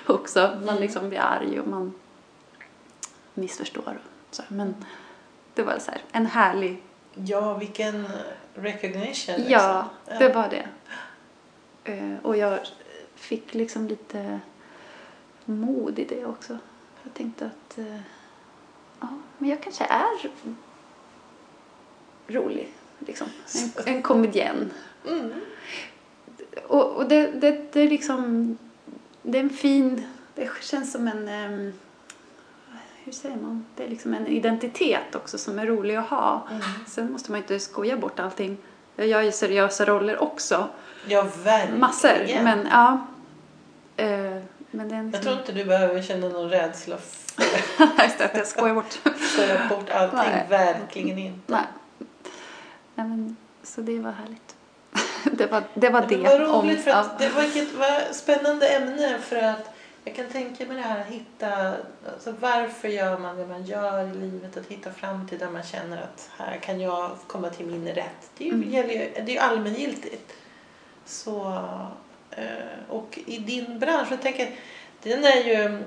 också. 0.06 0.60
Man 0.66 0.76
liksom 0.76 1.08
blir 1.08 1.20
arg 1.20 1.60
och 1.60 1.68
man 1.68 1.92
missförstår. 3.34 4.00
Så. 4.30 4.42
Men 4.48 4.74
det 5.54 5.62
var 5.62 5.78
så 5.78 5.90
här, 5.90 6.00
en 6.12 6.26
härlig, 6.26 6.82
Ja, 7.14 7.54
vilken 7.54 8.08
recognition. 8.54 9.34
Liksom. 9.34 9.52
ja, 9.52 9.88
det 10.18 10.28
var 10.28 10.48
det. 10.48 10.68
Eh, 11.92 12.16
och 12.22 12.36
jag 12.36 12.58
fick 13.14 13.54
liksom 13.54 13.88
lite 13.88 14.40
mod 15.44 15.98
i 15.98 16.04
det 16.04 16.24
också. 16.24 16.58
Jag 17.02 17.14
tänkte 17.14 17.46
att 17.46 17.78
eh, 17.78 18.00
ja, 19.00 19.08
men 19.38 19.50
jag 19.50 19.62
kanske 19.62 19.84
är 19.84 20.30
rolig. 22.26 22.72
Liksom. 23.06 23.26
En, 23.86 23.94
en 23.94 24.02
komedien. 24.02 24.70
Mm. 25.08 25.32
Och, 26.66 26.96
och 26.96 27.08
det, 27.08 27.26
det, 27.26 27.72
det 27.72 27.80
är 27.80 27.88
liksom, 27.88 28.58
det 29.22 29.38
är 29.38 29.42
en 29.42 29.50
fin, 29.50 30.06
det 30.34 30.48
känns 30.62 30.92
som 30.92 31.08
en, 31.08 31.28
ehm, 31.28 31.72
hur 33.04 33.12
säger 33.12 33.36
man, 33.36 33.66
det 33.76 33.84
är 33.84 33.88
liksom 33.88 34.14
en 34.14 34.26
identitet 34.26 35.14
också 35.14 35.38
som 35.38 35.58
är 35.58 35.66
rolig 35.66 35.96
att 35.96 36.08
ha. 36.08 36.46
Mm. 36.50 36.62
Sen 36.86 37.12
måste 37.12 37.30
man 37.30 37.40
inte 37.40 37.60
skoja 37.60 37.96
bort 37.96 38.20
allting. 38.20 38.56
Jag 38.96 39.06
gör 39.06 39.22
ju 39.22 39.32
seriösa 39.32 39.84
roller 39.84 40.22
också, 40.22 40.68
Ja, 41.08 41.26
verkligen. 41.44 41.80
massor, 41.80 42.42
men 42.42 42.68
ja. 42.70 43.06
Eh, 43.96 44.42
men 44.70 44.90
en 44.90 45.10
Jag 45.10 45.22
tror 45.22 45.38
inte 45.38 45.52
du 45.52 45.64
behöver 45.64 46.02
känna 46.02 46.28
någon 46.28 46.50
rädsla 46.50 46.96
för 46.96 48.24
att 48.24 48.36
jag 48.36 48.46
skojar 48.46 48.74
bort. 48.74 48.98
att 49.04 49.20
skoja 49.20 49.68
bort 49.68 49.90
allting. 49.90 50.18
Nej. 50.18 50.46
Verkligen 50.48 51.18
inte. 51.18 51.52
Nej. 51.52 51.62
Nej 53.00 53.08
men, 53.08 53.36
så 53.62 53.80
det 53.80 53.98
var 53.98 54.10
härligt. 54.12 54.56
Det 55.38 55.46
var 55.46 55.62
det. 55.74 55.88
Var 55.88 56.06
det. 56.06 56.16
Men 56.16 56.22
vad 56.24 56.40
roligt 56.64 56.76
om- 56.78 56.82
för 56.82 56.90
att 56.90 57.06
ja. 57.20 57.26
det 57.26 57.28
var 57.28 57.42
ett 57.42 57.74
vad 57.74 58.16
spännande 58.16 58.68
ämne 58.68 59.18
för 59.18 59.36
att 59.36 59.70
jag 60.04 60.14
kan 60.14 60.26
tänka 60.26 60.66
mig 60.66 60.76
det 60.76 60.82
här 60.82 61.00
att 61.00 61.06
hitta, 61.06 61.74
alltså 62.12 62.34
varför 62.40 62.88
gör 62.88 63.18
man 63.18 63.36
det 63.36 63.46
man 63.46 63.64
gör 63.64 64.04
i 64.10 64.14
livet? 64.14 64.56
Att 64.56 64.66
hitta 64.66 64.92
fram 64.92 65.28
till 65.28 65.38
där 65.38 65.50
man 65.50 65.62
känner 65.62 65.96
att 66.02 66.30
här 66.38 66.56
kan 66.56 66.80
jag 66.80 67.10
komma 67.26 67.50
till 67.50 67.66
min 67.66 67.88
rätt. 67.88 68.30
Det 68.38 68.44
är 68.44 68.48
ju, 68.48 68.54
Mm. 68.54 68.70
gäller 68.70 69.22
det 69.26 69.36
är 69.36 69.40
allmängiltigt. 69.42 70.32
Så, 71.06 71.52
eh, 72.30 72.44
och 72.88 73.18
i 73.26 73.38
din 73.38 73.78
bransch, 73.78 74.08
jag 74.10 74.22
tänker, 74.22 74.50
den 75.02 75.24
är 75.24 75.44
ju 75.44 75.82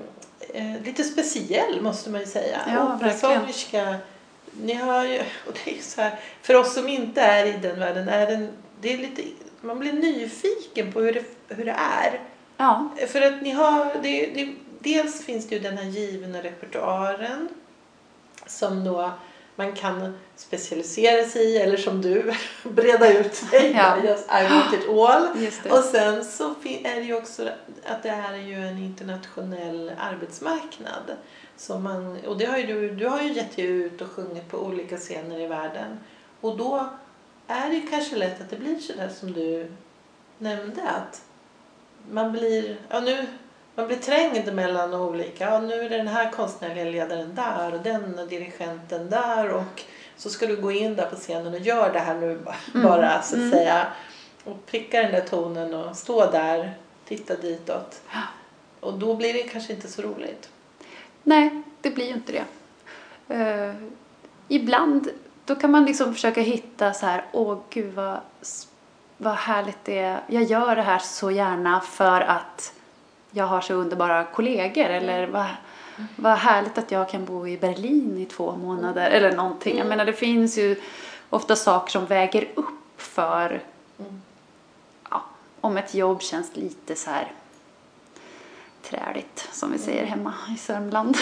eh, 0.54 0.82
lite 0.82 1.04
speciell 1.04 1.80
måste 1.82 2.10
man 2.10 2.20
ju 2.20 2.26
säga. 2.26 2.58
Ja, 2.66 2.72
verkligen. 2.72 2.96
Operasångerska, 2.96 3.96
ni 4.62 4.74
har 4.74 5.04
ju, 5.04 5.18
och 5.46 5.58
det 5.64 5.78
är 5.78 5.82
så 5.82 6.00
här, 6.00 6.18
för 6.42 6.54
oss 6.54 6.74
som 6.74 6.88
inte 6.88 7.20
är 7.20 7.46
i 7.46 7.58
den 7.62 7.78
världen, 7.78 8.08
är 8.08 8.26
den, 8.26 8.48
det 8.80 8.92
är 8.92 8.98
lite, 8.98 9.22
man 9.60 9.78
blir 9.78 9.92
nyfiken 9.92 10.92
på 10.92 11.00
hur 11.00 11.12
det, 11.12 11.24
hur 11.48 11.64
det 11.64 11.76
är. 12.02 12.20
Ja, 12.56 12.88
För 13.08 13.20
att 13.22 13.42
ni 13.42 13.50
har, 13.50 13.94
det, 14.02 14.26
det, 14.26 14.54
dels 14.78 15.24
finns 15.24 15.48
det 15.48 15.54
ju 15.54 15.60
den 15.60 15.78
här 15.78 15.84
givna 15.84 16.42
repertoaren 16.42 17.48
som 18.46 18.84
då 18.84 19.12
man 19.56 19.72
kan 19.72 20.18
specialisera 20.36 21.24
sig 21.28 21.42
i 21.42 21.56
eller 21.56 21.76
som 21.76 22.02
du, 22.02 22.34
breda 22.62 23.20
ut 23.20 23.34
sig. 23.34 23.72
Ja. 23.76 23.96
Just, 24.04 24.28
I 24.30 24.54
want 24.54 24.74
it 24.74 24.88
all. 24.88 25.28
det. 25.62 25.70
Och 25.70 25.84
sen 25.84 26.24
så 26.24 26.54
är 26.64 26.94
det 26.94 27.02
ju 27.02 27.14
också 27.14 27.48
att 27.86 28.02
det 28.02 28.10
här 28.10 28.34
är 28.34 28.42
ju 28.42 28.54
en 28.54 28.78
internationell 28.78 29.92
arbetsmarknad. 29.98 31.12
Så 31.56 31.78
man, 31.78 32.18
och 32.26 32.38
det 32.38 32.44
har 32.44 32.58
ju 32.58 32.66
du, 32.66 32.94
du 32.94 33.06
har 33.06 33.22
ju 33.22 33.32
gett 33.32 33.56
dig 33.56 33.64
ut 33.64 34.00
och 34.00 34.10
sjungit 34.10 34.48
på 34.48 34.58
olika 34.58 34.96
scener 34.96 35.40
i 35.40 35.46
världen. 35.46 35.98
Och 36.40 36.56
då 36.56 36.88
är 37.46 37.70
det 37.70 37.80
kanske 37.90 38.16
lätt 38.16 38.40
att 38.40 38.50
det 38.50 38.56
blir 38.56 38.78
sådär 38.78 39.08
som 39.08 39.32
du 39.32 39.72
nämnde 40.38 40.82
att 40.82 41.22
man 42.10 42.32
blir, 42.32 42.76
ja 42.88 43.00
nu, 43.00 43.26
man 43.74 43.86
blir 43.86 43.96
trängd 43.96 44.54
mellan 44.54 44.94
olika, 44.94 45.44
ja 45.50 45.60
nu 45.60 45.74
är 45.74 45.90
det 45.90 45.96
den 45.96 46.08
här 46.08 46.30
konstnärliga 46.30 46.84
ledaren 46.84 47.34
där 47.34 47.74
och 47.74 47.80
den 47.80 48.26
dirigenten 48.28 49.10
där 49.10 49.50
och 49.50 49.82
så 50.16 50.30
ska 50.30 50.46
du 50.46 50.56
gå 50.56 50.72
in 50.72 50.96
där 50.96 51.06
på 51.06 51.16
scenen 51.16 51.54
och 51.54 51.60
gör 51.60 51.92
det 51.92 51.98
här 51.98 52.14
nu 52.14 52.30
Mm. 52.30 52.86
bara 52.86 53.22
så 53.22 53.34
att 53.34 53.40
Mm. 53.40 53.50
säga 53.50 53.86
och 54.44 54.66
pricka 54.66 55.02
den 55.02 55.12
där 55.12 55.20
tonen 55.20 55.74
och 55.74 55.96
stå 55.96 56.30
där, 56.30 56.74
titta 57.04 57.36
ditåt. 57.36 58.02
Och 58.80 58.98
då 58.98 59.14
blir 59.14 59.32
det 59.32 59.42
kanske 59.42 59.72
inte 59.72 59.88
så 59.88 60.02
roligt. 60.02 60.48
Nej, 61.22 61.62
det 61.80 61.90
blir 61.90 62.04
ju 62.06 62.12
inte 62.12 62.32
det. 62.32 62.44
Eh, 63.34 63.74
ibland 64.48 65.08
då 65.44 65.54
kan 65.54 65.70
man 65.70 65.84
liksom 65.84 66.14
försöka 66.14 66.40
hitta 66.40 66.92
så 66.92 67.06
här, 67.06 67.24
åh 67.32 67.58
gud 67.70 67.94
vad, 67.94 68.20
vad 69.16 69.34
härligt 69.34 69.84
det 69.84 69.98
är. 69.98 70.20
Jag 70.26 70.42
gör 70.42 70.76
det 70.76 70.82
här 70.82 70.98
så 70.98 71.30
gärna 71.30 71.80
för 71.80 72.20
att 72.20 72.72
jag 73.34 73.44
har 73.44 73.60
så 73.60 73.74
underbara 73.74 74.24
kollegor. 74.24 74.84
Eller 74.84 75.26
vad, 75.26 75.46
vad 76.16 76.36
härligt 76.38 76.78
att 76.78 76.90
jag 76.90 77.08
kan 77.08 77.24
bo 77.24 77.48
i 77.48 77.58
Berlin 77.58 78.18
i 78.18 78.24
två 78.24 78.56
månader. 78.56 79.10
Eller 79.10 79.32
någonting. 79.32 79.78
Jag 79.78 79.86
menar 79.86 80.04
det 80.04 80.12
finns 80.12 80.58
ju 80.58 80.80
ofta 81.30 81.56
saker 81.56 81.90
som 81.90 82.06
väger 82.06 82.48
upp 82.54 83.00
för 83.00 83.60
Mm. 83.98 84.22
ja, 85.10 85.22
om 85.60 85.76
ett 85.76 85.94
jobb 85.94 86.22
känns 86.22 86.56
lite 86.56 86.96
så 86.96 87.10
här 87.10 87.32
träligt 88.82 89.48
som 89.52 89.72
vi 89.72 89.78
säger 89.78 90.04
hemma 90.04 90.34
i 90.54 90.58
Sörmland. 90.58 91.16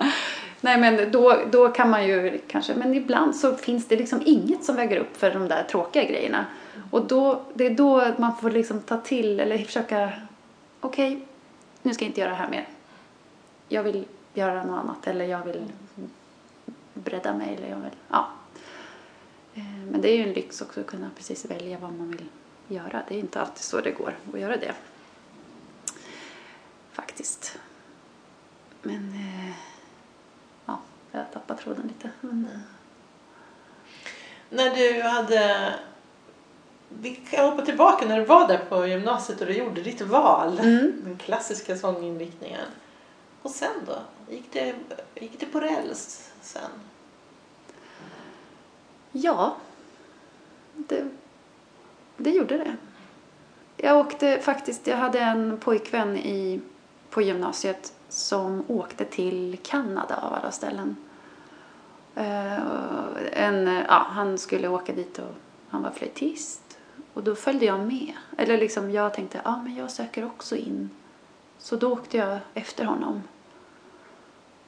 Nej 0.60 0.80
men 0.80 1.12
då, 1.12 1.36
då 1.50 1.68
kan 1.68 1.90
man 1.90 2.06
ju 2.06 2.40
kanske, 2.48 2.74
men 2.74 2.94
ibland 2.94 3.36
så 3.36 3.56
finns 3.56 3.88
det 3.88 3.96
liksom 3.96 4.22
inget 4.24 4.64
som 4.64 4.76
väger 4.76 4.96
upp 4.96 5.16
för 5.16 5.30
de 5.30 5.48
där 5.48 5.62
tråkiga 5.62 6.04
grejerna. 6.04 6.46
Och 6.90 7.06
då, 7.06 7.40
det 7.54 7.66
är 7.66 7.70
då 7.70 8.14
man 8.18 8.36
får 8.36 8.50
liksom 8.50 8.80
ta 8.80 8.96
till 8.96 9.40
eller 9.40 9.58
försöka, 9.58 10.12
okej, 10.80 11.26
nu 11.88 11.94
ska 11.94 12.04
jag 12.04 12.10
inte 12.10 12.20
göra 12.20 12.30
det 12.30 12.36
här 12.36 12.48
mer. 12.48 12.68
Jag 13.68 13.82
vill 13.82 14.06
göra 14.34 14.64
något 14.64 14.78
annat 14.78 15.06
eller 15.06 15.24
jag 15.24 15.44
vill 15.44 15.72
bredda 16.94 17.34
mig 17.34 17.54
eller 17.54 17.68
jag 17.68 17.76
vill, 17.76 17.96
ja. 18.08 18.28
Eh, 19.54 19.62
men 19.90 20.00
det 20.00 20.08
är 20.10 20.16
ju 20.16 20.22
en 20.22 20.32
lyx 20.32 20.62
också 20.62 20.80
att 20.80 20.86
kunna 20.86 21.10
precis 21.16 21.44
välja 21.44 21.78
vad 21.78 21.92
man 21.92 22.10
vill 22.10 22.24
göra. 22.68 23.02
Det 23.08 23.14
är 23.14 23.18
inte 23.18 23.40
alltid 23.40 23.62
så 23.62 23.80
det 23.80 23.90
går 23.90 24.16
att 24.32 24.40
göra 24.40 24.56
det. 24.56 24.74
Faktiskt. 26.92 27.58
Men 28.82 29.12
eh, 29.14 29.54
ja, 30.66 30.80
jag 31.12 31.32
tappade 31.32 31.62
tråden 31.62 31.86
lite. 31.86 32.10
Men, 32.20 32.48
När 34.50 34.76
du 34.76 35.02
hade 35.02 35.74
vi 36.88 37.14
kan 37.14 37.50
hoppa 37.50 37.64
tillbaka 37.64 38.06
när 38.06 38.18
du 38.18 38.24
var 38.24 38.48
där 38.48 38.58
på 38.68 38.86
gymnasiet 38.86 39.40
och 39.40 39.46
du 39.46 39.52
gjorde 39.52 39.82
ditt 39.82 40.00
val. 40.00 40.58
Mm. 40.58 40.92
Den 41.04 41.16
klassiska 41.16 41.76
sånginriktningen. 41.76 42.66
Och 43.42 43.50
sen 43.50 43.72
då? 43.86 43.98
Gick 44.32 44.52
det, 44.52 44.74
gick 45.14 45.40
det 45.40 45.46
på 45.46 45.60
räls 45.60 46.30
sen? 46.40 46.70
Ja, 49.12 49.56
det, 50.74 51.04
det 52.16 52.30
gjorde 52.30 52.58
det. 52.58 52.76
Jag 53.76 53.98
åkte 53.98 54.38
faktiskt, 54.38 54.86
jag 54.86 54.96
hade 54.96 55.20
en 55.20 55.58
pojkvän 55.58 56.16
i, 56.16 56.60
på 57.10 57.22
gymnasiet 57.22 57.92
som 58.08 58.64
åkte 58.68 59.04
till 59.04 59.58
Kanada 59.62 60.16
av 60.16 60.34
alla 60.34 60.50
ställen. 60.50 60.96
Eh, 62.14 62.58
en, 63.32 63.66
ja, 63.66 64.06
han 64.10 64.38
skulle 64.38 64.68
åka 64.68 64.92
dit 64.92 65.18
och 65.18 65.34
han 65.68 65.82
var 65.82 65.90
flöjtist. 65.90 66.67
Och 67.18 67.24
då 67.24 67.34
följde 67.34 67.66
jag 67.66 67.80
med. 67.80 68.12
Eller 68.36 68.58
liksom 68.58 68.90
jag 68.90 69.14
tänkte, 69.14 69.40
ja 69.44 69.62
men 69.62 69.76
jag 69.76 69.90
söker 69.90 70.26
också 70.26 70.56
in. 70.56 70.90
Så 71.58 71.76
då 71.76 71.92
åkte 71.92 72.16
jag 72.16 72.38
efter 72.54 72.84
honom. 72.84 73.22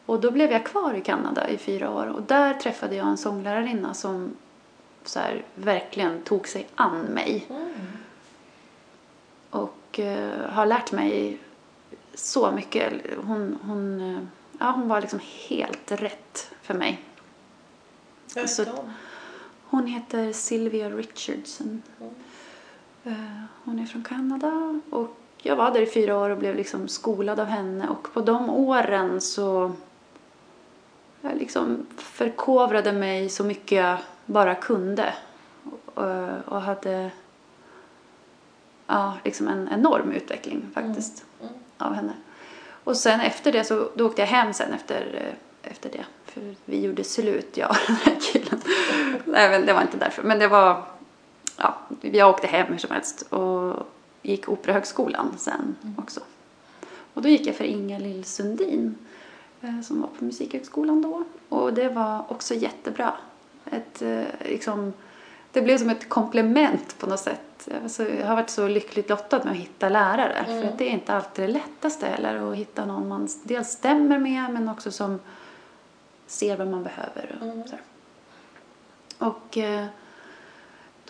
Och 0.07 0.21
då 0.21 0.31
blev 0.31 0.53
jag 0.53 0.67
kvar 0.67 0.95
i 0.95 1.01
Kanada 1.01 1.49
i 1.49 1.59
fyra 1.59 1.91
år 1.91 2.07
och 2.07 2.23
där 2.23 2.55
träffade 2.55 2.97
jag 2.97 3.07
en 3.07 3.17
sånglärarinna 3.17 3.95
som 3.95 4.37
så 5.05 5.21
här, 5.21 5.43
verkligen 5.55 6.23
tog 6.23 6.49
sig 6.49 6.69
an 6.75 7.01
mig. 7.01 7.47
Mm. 7.51 7.73
Och 9.51 10.01
eh, 10.01 10.51
har 10.51 10.67
lärt 10.67 10.93
mig 10.93 11.39
så 12.15 12.53
mycket. 12.53 12.93
Hon, 13.27 13.59
hon, 13.63 14.01
eh, 14.01 14.23
ja, 14.59 14.71
hon 14.71 14.89
var 14.89 15.01
liksom 15.01 15.21
helt 15.49 15.93
rätt 15.93 16.51
för 16.63 16.75
mig. 16.75 17.01
Jag 18.35 18.43
vet 18.43 18.51
Så-. 18.51 18.91
Hon 19.65 19.87
heter 19.87 20.33
Sylvia 20.33 20.91
Richardson. 20.91 21.83
Mm. 22.01 22.15
Eh, 23.05 23.13
Hon 23.65 23.79
är 23.79 23.87
från 23.87 24.05
Kanada 24.05 24.81
och 24.91 25.17
jag 25.43 25.57
var 25.57 25.71
där 25.71 25.81
i 25.81 25.87
fyra 25.87 26.19
år 26.19 26.31
och 26.31 26.39
blev 26.39 26.57
liksom 26.57 26.89
skolad 26.89 27.41
av 27.41 27.47
henne 27.47 27.89
och 27.89 28.13
på 28.15 28.21
de 28.21 28.51
åren 28.51 29.21
så 29.21 29.73
jag 31.21 31.37
liksom 31.37 31.87
förkovrade 31.97 32.93
mig 32.93 33.29
så 33.29 33.45
mycket 33.45 33.73
jag 33.79 33.99
bara 34.27 34.55
kunde 34.55 35.15
och, 35.95 36.05
och 36.45 36.61
hade 36.61 37.11
ja, 38.87 39.15
liksom 39.25 39.49
en 39.49 39.69
enorm 39.73 40.13
utveckling 40.13 40.71
faktiskt 40.75 41.25
Mm. 41.41 41.53
av 41.79 41.95
henne. 41.95 42.13
Och 42.85 42.97
sen 42.97 43.21
efter 43.21 43.53
det 43.53 43.65
så 43.65 43.89
då 43.95 44.07
åkte 44.07 44.23
jag 44.23 44.27
hem 44.27 44.53
sen 44.53 44.73
efter, 44.73 45.15
eh, 45.63 45.71
efter 45.71 45.91
det. 45.91 46.05
För 46.25 46.55
vi 46.65 46.81
gjorde 46.81 47.05
slut, 47.05 47.57
jag 47.57 47.71
och 47.71 47.77
den 47.87 47.97
här 47.97 48.21
killen. 48.21 48.61
Nej, 49.25 49.51
men 49.51 49.67
det 49.67 49.73
var 49.73 49.83
inte 49.83 49.97
därför. 49.97 50.23
Men 50.23 50.39
det 50.39 50.49
var, 50.49 50.83
ja, 51.61 51.79
jag 52.01 52.31
åkte 52.31 52.47
hem 52.47 52.67
hur 52.67 52.79
som 52.79 52.91
helst 52.91 53.23
och 53.23 53.87
gick 54.23 54.49
Operahögskolan 54.49 55.35
sen 55.39 55.77
också. 55.99 56.21
Och 57.15 57.23
då 57.23 57.29
gick 57.29 57.47
jag 57.47 57.55
för 57.55 57.65
Inga 57.65 57.99
Lill 57.99 58.25
Sundin 58.25 58.95
eh, 59.61 59.81
som 59.81 60.01
var 60.01 60.09
på 60.19 60.25
Musikhögskolan 60.25 61.03
då. 61.03 61.25
Och 61.49 61.75
det 61.75 61.89
var 61.89 62.25
också 62.29 62.55
jättebra. 62.55 63.13
Ett, 63.71 64.03
eh, 64.03 64.23
liksom, 64.45 64.93
det 65.53 65.63
blev 65.63 65.79
som 65.79 65.91
ett 65.91 66.09
komplement 66.09 66.99
på 66.99 67.07
något 67.07 67.21
sätt. 67.21 67.69
Alltså, 67.83 68.09
jag 68.09 68.27
har 68.27 68.37
varit 68.37 68.51
så 68.51 68.69
lyckligt 68.69 69.09
lottad 69.09 69.39
med 69.45 69.51
att 69.53 69.59
hitta 69.59 69.89
lärare. 69.89 70.45
För 70.47 70.65
att 70.65 70.79
det 70.79 70.85
är 70.89 70.91
inte 70.91 71.15
alltid 71.15 71.45
det 71.45 71.53
lättaste 71.53 72.07
heller 72.07 72.51
att 72.51 72.57
hitta 72.57 72.87
någon 72.87 73.09
man 73.09 73.29
dels 73.43 73.69
stämmer 73.69 74.19
med 74.19 74.53
men 74.53 74.69
också 74.69 74.91
som 74.91 75.19
ser 76.27 76.57
vad 76.57 76.69
man 76.69 76.83
behöver. 76.83 77.39
Och, 77.41 77.47
Mm. 77.47 77.63
och 79.19 79.59
eh, 79.59 79.87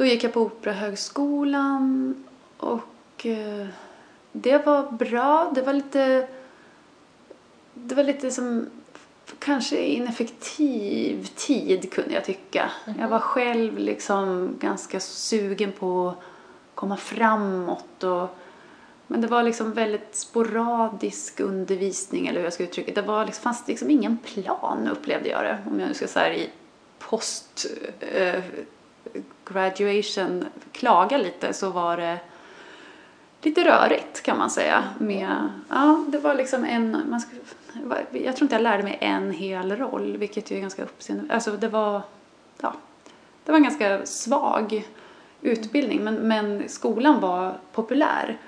då 0.00 0.06
gick 0.06 0.24
jag 0.24 0.32
på 0.32 0.40
Operahögskolan 0.40 2.14
och 2.56 3.26
eh, 3.26 3.66
det 4.32 4.66
var 4.66 4.92
bra. 4.92 5.52
Det 5.54 5.62
var 5.62 5.72
lite 5.72 6.28
det 7.74 7.94
var 7.94 8.04
lite 8.04 8.30
som 8.30 8.66
kanske 9.38 9.76
ineffektiv 9.76 11.26
tid 11.36 11.92
kunde 11.92 12.14
jag 12.14 12.24
tycka. 12.24 12.70
Jag 12.98 13.08
var 13.08 13.18
själv 13.18 13.78
liksom 13.78 14.54
ganska 14.60 15.00
sugen 15.00 15.72
på 15.72 16.08
att 16.08 16.16
komma 16.74 16.96
framåt 16.96 18.04
och 18.04 18.36
men 19.06 19.20
det 19.20 19.26
var 19.26 19.42
liksom 19.42 19.72
väldigt 19.72 20.16
sporadisk 20.16 21.40
undervisning 21.40 22.26
eller 22.26 22.38
hur 22.38 22.44
jag 22.44 22.52
ska 22.52 22.64
uttrycka 22.64 22.92
det. 22.94 23.00
Det 23.00 23.06
var 23.06 23.26
liksom, 23.26 23.42
fanns 23.42 23.68
liksom 23.68 23.90
ingen 23.90 24.18
plan 24.18 24.88
upplevde 24.88 25.28
jag 25.28 25.44
det. 25.44 25.58
Om 25.70 25.80
jag 25.80 25.88
nu 25.88 25.94
ska 25.94 26.06
säga 26.06 26.34
i 26.34 26.50
post 26.98 27.66
eh, 28.00 28.42
graduation 29.54 30.44
klaga 30.72 31.18
lite 31.18 31.52
så 31.52 31.70
var 31.70 31.96
det 31.96 32.18
lite 33.42 33.64
rörigt 33.64 34.22
kan 34.22 34.38
man 34.38 34.50
säga. 34.50 34.84
Med, 34.98 35.48
ja, 35.68 36.04
det 36.08 36.18
var 36.18 36.34
liksom 36.34 36.64
en, 36.64 37.02
man 37.10 37.20
skulle, 37.20 37.40
jag 38.12 38.36
tror 38.36 38.44
inte 38.44 38.54
jag 38.54 38.62
lärde 38.62 38.82
mig 38.82 38.98
en 39.00 39.30
hel 39.30 39.76
roll, 39.76 40.16
vilket 40.16 40.50
ju 40.50 40.56
är 40.56 40.60
ganska 40.60 40.82
uppseende. 40.82 41.34
Alltså 41.34 41.50
det 41.50 41.68
var, 41.68 42.02
ja, 42.60 42.74
det 43.44 43.52
var 43.52 43.56
en 43.56 43.64
ganska 43.64 44.06
svag 44.06 44.88
utbildning, 45.40 46.04
men, 46.04 46.14
men 46.14 46.68
skolan 46.68 47.20
var 47.20 47.58
populär. 47.72 48.38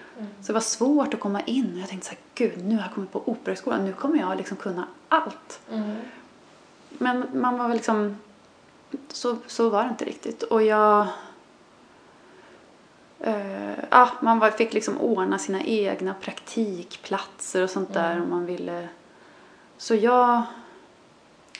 Så 0.40 0.46
det 0.46 0.52
var 0.52 0.60
svårt 0.60 1.14
att 1.14 1.20
komma 1.20 1.40
in 1.40 1.72
och 1.74 1.80
jag 1.80 1.88
tänkte 1.88 2.08
så 2.08 2.14
här, 2.14 2.20
gud, 2.34 2.64
nu 2.64 2.74
har 2.74 2.82
jag 2.82 2.92
kommit 2.94 3.12
på 3.12 3.22
Operahögskolan, 3.24 3.84
nu 3.84 3.92
kommer 3.92 4.18
jag 4.18 4.36
liksom 4.36 4.56
kunna 4.56 4.86
allt. 5.08 5.60
Mm. 5.70 5.96
Men 6.88 7.26
man 7.32 7.58
var 7.58 7.68
väl 7.68 7.76
liksom, 7.76 8.16
så, 9.08 9.36
så 9.46 9.68
var 9.68 9.84
det 9.84 9.88
inte 9.90 10.04
riktigt. 10.04 10.42
Och 10.42 10.62
jag, 10.62 11.06
eh, 13.20 13.72
ja, 13.90 14.10
man 14.20 14.38
var, 14.38 14.50
fick 14.50 14.72
liksom 14.72 14.98
ordna 15.00 15.38
sina 15.38 15.62
egna 15.62 16.14
praktikplatser 16.14 17.62
och 17.62 17.70
sånt 17.70 17.94
där 17.94 18.22
om 18.22 18.30
man 18.30 18.46
ville. 18.46 18.88
Så 19.78 19.94
jag, 19.94 20.42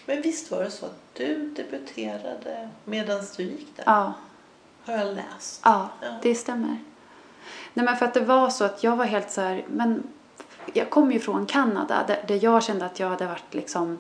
Men 0.07 0.23
visst 0.23 0.51
var 0.51 0.65
det 0.65 0.71
så 0.71 0.87
att 0.87 1.01
du 1.15 1.49
debuterade 1.57 2.69
medan 2.85 3.21
du 3.37 3.43
gick 3.43 3.77
där? 3.77 3.85
ja, 3.87 4.13
Har 4.85 4.93
jag 4.95 5.15
läst. 5.15 5.61
ja, 5.65 5.89
Ja. 6.01 6.09
det 6.23 6.35
stämmer. 6.35 6.77
Nej 7.75 7.85
men 7.87 7.97
för 7.97 8.07
att 8.07 8.15
det 8.15 8.21
var 8.21 8.51
så 8.51 8.65
att 8.65 8.83
jag 8.85 8.97
var 8.97 9.05
helt 9.05 9.31
så 9.31 9.41
här, 9.41 9.65
men 9.69 10.03
jag 10.73 10.91
kom 10.91 11.13
ju 11.13 11.21
från 11.21 11.47
Kanada 11.47 12.05
där, 12.07 12.25
där 12.29 12.45
jag 12.45 12.63
kände 12.63 12.85
att 12.87 13.01
jag 13.01 13.09
hade 13.09 13.27
varit 13.27 13.55
liksom 13.55 13.99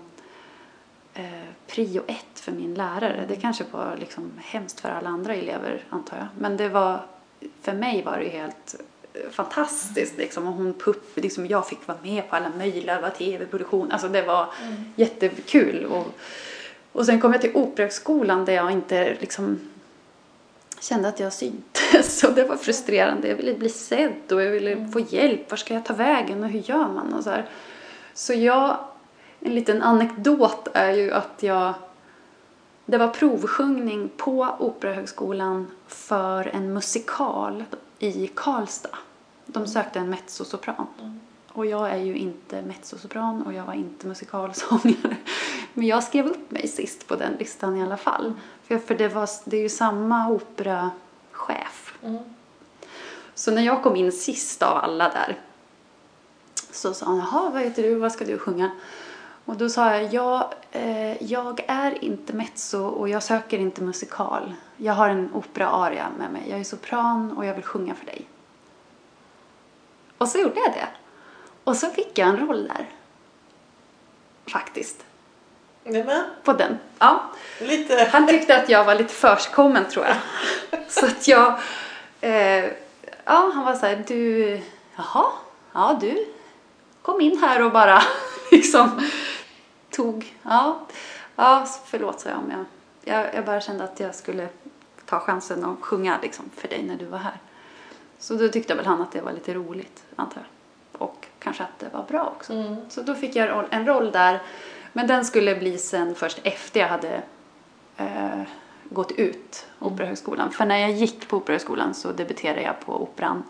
eh, 1.15 1.25
prio 1.67 2.03
ett 2.07 2.41
för 2.41 2.53
min 2.53 2.75
lärare. 2.75 3.25
Det 3.29 3.37
kanske 3.37 3.65
var 3.71 3.97
liksom 3.97 4.33
hemskt 4.39 4.81
för 4.81 4.89
alla 4.89 5.09
andra 5.09 5.35
elever 5.35 5.85
antar 5.91 6.17
jag. 6.17 6.27
Men 6.39 6.57
det 6.57 6.69
var, 6.69 7.01
för 7.63 7.73
mig 7.73 8.03
var 8.03 8.19
det 8.19 8.29
helt 8.29 8.75
eh, 9.15 9.31
fantastiskt 9.31 10.19
liksom. 10.19 10.47
Och 10.47 10.55
hon 10.55 10.75
pupp, 10.75 11.17
liksom 11.17 11.47
jag 11.47 11.69
fick 11.69 11.87
vara 11.87 11.99
med 12.03 12.31
på 12.31 12.37
alla 12.37 12.51
möjliga, 12.59 13.11
tv-produktion, 13.11 13.93
alltså 13.93 14.09
det 14.09 14.23
var 14.23 14.47
jättekul. 14.97 15.87
Och, 15.87 16.07
och 16.93 17.07
sen 17.07 17.21
kom 17.21 17.33
jag 17.33 17.41
till 17.41 17.57
Operahögskolan 17.57 18.45
där 18.45 18.53
jag 18.53 18.71
inte 18.71 19.17
liksom 19.21 19.61
kände 20.83 21.09
att 21.09 21.21
jag 21.21 21.33
syntes 21.33 22.25
och 22.29 22.35
det 22.35 22.45
var 22.45 22.57
frustrerande. 22.57 23.29
Jag 23.29 23.37
ville 23.37 23.55
bli 23.55 23.69
sedd 23.69 24.33
och 24.33 24.43
jag 24.43 24.51
ville 24.51 24.89
få 24.93 25.01
hjälp. 25.01 25.51
Var 25.51 25.57
ska 25.57 25.75
jag 25.75 25.85
ta 25.85 25.95
vägen 25.95 26.45
och 26.45 26.51
hur 26.51 26.61
gör 26.61 26.89
man? 26.89 27.13
Och 27.13 27.25
så, 27.25 27.31
här. 27.31 27.49
så 28.15 28.33
jag, 28.33 28.77
en 29.45 29.55
liten 29.55 29.83
anekdot 29.83 30.69
är 30.75 30.93
ju 30.93 31.13
att 31.13 31.43
jag, 31.43 31.75
det 32.87 32.99
var 32.99 33.09
provsjungning 33.09 34.11
på 34.17 34.49
Operahögskolan 34.59 35.67
för 35.87 36.47
en 36.47 36.73
musikal 36.73 37.65
i 37.99 38.27
Karlstad. 38.35 38.99
De 39.47 39.67
sökte 39.67 39.99
en 39.99 40.11
mezzosopran. 40.11 40.87
Och 41.49 41.67
jag 41.67 41.91
är 41.91 41.97
ju 41.97 42.17
inte 42.17 42.63
mezzosopran 42.63 43.43
och 43.43 43.53
jag 43.53 43.65
var 43.65 43.75
inte 43.75 44.07
musikalsångare. 44.07 45.17
Men 45.75 45.87
jag 45.87 46.05
skrev 46.05 46.27
upp 46.27 46.51
mig 46.51 46.69
sist 46.69 47.09
på 47.09 47.17
den 47.17 47.33
listan 47.33 47.77
i 47.77 47.83
alla 47.83 47.97
fall. 47.97 48.33
För, 48.63 48.79
för 48.79 48.95
det, 48.95 49.09
var, 49.09 49.29
det 49.45 49.57
är 49.57 49.63
ju 49.63 49.69
samma 49.69 50.29
operachef. 50.29 51.95
Mm. 52.03 52.19
Så 53.35 53.51
när 53.51 53.63
jag 53.63 53.83
kom 53.83 53.97
in 53.97 54.13
sist 54.13 54.63
av 54.63 54.77
alla 54.77 55.09
där 55.09 55.39
så 56.71 56.95
sa 56.95 57.07
han, 57.07 57.19
jaha, 57.19 57.51
vad 57.51 57.63
heter 57.63 57.83
du, 57.83 57.95
vad 57.95 58.13
ska 58.13 58.25
du 58.25 58.39
sjunga? 58.39 58.71
Och 59.45 59.57
då 59.57 59.69
sa 59.69 59.97
jag, 59.97 60.15
ja, 60.15 60.53
eh, 60.73 61.23
jag 61.23 61.65
är 61.69 62.05
inte 62.05 62.33
mezzo 62.33 62.85
och 62.85 63.09
jag 63.09 63.23
söker 63.23 63.59
inte 63.59 63.83
musikal. 63.83 64.55
Jag 64.77 64.93
har 64.93 65.09
en 65.09 65.31
opera-aria 65.35 66.07
med 66.19 66.31
mig. 66.31 66.43
Jag 66.51 66.61
är 66.61 66.65
sopran 66.65 67.33
och 67.37 67.45
jag 67.45 67.55
vill 67.55 67.65
sjunga 67.65 67.95
för 67.95 68.07
dig. 68.07 68.29
Och 70.19 70.29
så 70.29 70.39
gjorde 70.39 70.61
jag 70.61 70.73
det. 70.73 70.89
Och 71.65 71.77
så 71.77 71.91
fick 71.91 72.19
jag 72.19 72.29
en 72.29 72.47
roll 72.47 72.69
där. 72.69 72.89
Faktiskt. 74.47 75.05
Nämen, 75.85 76.25
På 76.45 76.53
den. 76.53 76.79
Ja. 76.99 77.23
lite... 77.61 78.09
Han 78.13 78.27
tyckte 78.27 78.57
att 78.57 78.69
jag 78.69 78.85
var 78.85 78.95
lite 78.95 79.15
försigkommen 79.15 79.85
tror 79.91 80.07
jag. 80.07 80.17
Så 80.89 81.07
att 81.07 81.29
jag, 81.29 81.61
eh, 82.21 82.65
ja 83.25 83.51
han 83.55 83.65
var 83.65 83.75
så 83.75 83.87
här, 83.87 84.05
du, 84.07 84.61
jaha, 84.97 85.25
ja 85.73 85.99
du 86.01 86.27
kom 87.03 87.21
in 87.21 87.39
här 87.39 87.63
och 87.63 87.73
bara 87.73 88.03
liksom 88.51 89.09
tog, 89.93 90.37
ja, 90.43 90.81
ja 91.37 91.67
förlåt 91.85 92.21
sa 92.21 92.29
jag 92.29 92.39
om 92.39 92.51
jag, 92.51 92.65
jag, 93.15 93.35
jag 93.35 93.45
bara 93.45 93.61
kände 93.61 93.85
att 93.85 94.01
jag 94.01 94.15
skulle 94.15 94.49
ta 95.07 95.21
chansen 95.21 95.65
att 95.65 95.81
sjunga 95.81 96.19
liksom 96.23 96.51
för 96.57 96.69
dig 96.69 96.83
när 96.83 96.97
du 96.97 97.05
var 97.05 97.19
här. 97.19 97.39
Så 98.19 98.35
då 98.35 98.49
tyckte 98.49 98.75
väl 98.75 98.87
han 98.87 99.03
att 99.03 99.13
det 99.13 99.21
var 99.21 99.33
lite 99.33 99.55
roligt 99.55 100.05
antar 100.17 100.41
jag. 100.41 101.03
Och 101.03 101.27
kanske 101.39 101.63
att 101.63 101.79
det 101.79 101.89
var 101.93 102.03
bra 102.03 102.33
också. 102.37 102.53
Mm. 102.53 102.77
Så 102.89 103.03
då 103.03 103.15
fick 103.15 103.37
jag 103.37 103.65
en 103.71 103.87
roll 103.87 104.13
där. 104.13 104.43
Men 104.93 105.07
den 105.07 105.25
skulle 105.25 105.55
bli 105.55 105.79
sen 105.79 106.15
först 106.15 106.41
efter 106.43 106.81
jag 106.81 106.89
hade 106.89 107.23
eh, 107.97 108.43
gått 108.85 109.13
ut 109.13 109.67
Operahögskolan. 109.79 110.51
För 110.51 110.67
när 110.67 110.77
jag 110.77 110.91
gick 110.91 111.29
på 111.29 111.37
Operahögskolan 111.37 111.95
så 111.95 112.13
debuterade 112.13 112.63
jag 112.63 112.81
på 112.81 113.03
operan 113.03 113.43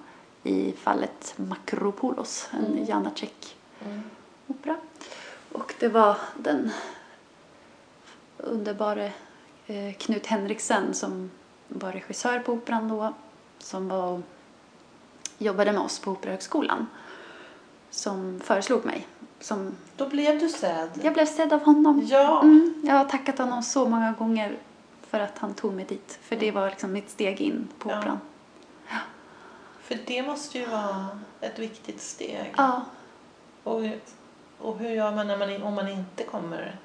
i 0.42 0.72
fallet 0.72 1.34
Makropoulos, 1.36 2.48
en 2.52 2.66
Mm. 2.66 2.84
Janacek. 2.84 3.56
Mm. 3.84 4.02
Och 5.52 5.74
det 5.78 5.88
var 5.88 6.16
den 6.36 6.70
underbara 8.36 9.04
eh, 9.66 9.92
Knut 9.98 10.26
Henriksen 10.26 10.94
som 10.94 11.30
var 11.68 11.92
regissör 11.92 12.38
på 12.38 12.52
operan 12.52 12.88
då, 12.88 13.14
som 13.58 13.88
var, 13.88 14.22
jobbade 15.38 15.72
med 15.72 15.80
oss 15.80 15.98
på 15.98 16.10
Operahögskolan, 16.10 16.86
som 17.90 18.40
föreslog 18.40 18.84
mig. 18.84 19.06
Som, 19.40 19.76
Då 19.96 20.08
blev 20.08 20.38
du 20.38 20.48
sedd. 20.48 20.90
jag 21.02 21.12
blev 21.14 21.26
sedd 21.26 21.52
av 21.52 21.62
honom. 21.64 22.06
Ja. 22.10 22.42
Mm, 22.42 22.74
jag 22.86 22.94
har 22.94 23.04
tackat 23.04 23.38
honom 23.38 23.62
så 23.62 23.88
många 23.88 24.12
gånger 24.12 24.58
för 25.06 25.20
att 25.20 25.38
han 25.38 25.54
tog 25.54 25.72
mig 25.74 25.84
dit. 25.84 26.18
För 26.22 26.36
det 26.36 26.50
var 26.50 26.70
liksom 26.70 26.92
mitt 26.92 27.10
steg 27.10 27.40
in 27.40 27.68
på 27.78 27.90
Ja. 27.90 27.98
operan. 27.98 28.20
För 29.82 29.98
det 30.06 30.22
måste 30.22 30.58
ju 30.58 30.66
vara 30.66 31.06
ett 31.40 31.58
viktigt 31.58 32.00
steg. 32.00 32.54
Ja. 32.56 32.82
Och, 33.62 33.80
och 34.62 34.78
hur 34.78 34.90
gör 34.90 35.12
man, 35.12 35.26
när 35.26 35.36
man 35.36 35.62
om 35.62 35.74
man 35.74 35.88
inte 35.88 36.24
kommer 36.24 36.76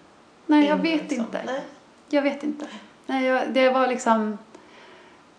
Nej, 0.46 0.68
jag 0.68 0.78
in, 0.78 0.84
vet 0.84 1.02
liksom? 1.02 1.20
inte. 1.20 1.42
Nej. 1.46 1.62
Jag 2.10 2.22
vet 2.22 2.44
inte. 2.44 2.68
Nej, 3.06 3.26
jag, 3.26 3.50
det 3.54 3.70
var 3.70 3.88
liksom... 3.88 4.38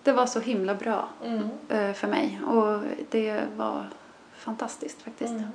Det 0.03 0.13
var 0.13 0.27
så 0.27 0.41
himla 0.41 0.75
bra 0.75 1.09
Mm. 1.25 1.49
eh, 1.69 1.93
för 1.93 2.09
mig. 2.09 2.41
Och 2.47 2.81
det 3.11 3.43
var 3.57 3.87
fantastiskt 4.37 5.03
faktiskt. 5.03 5.31
Mm. 5.31 5.49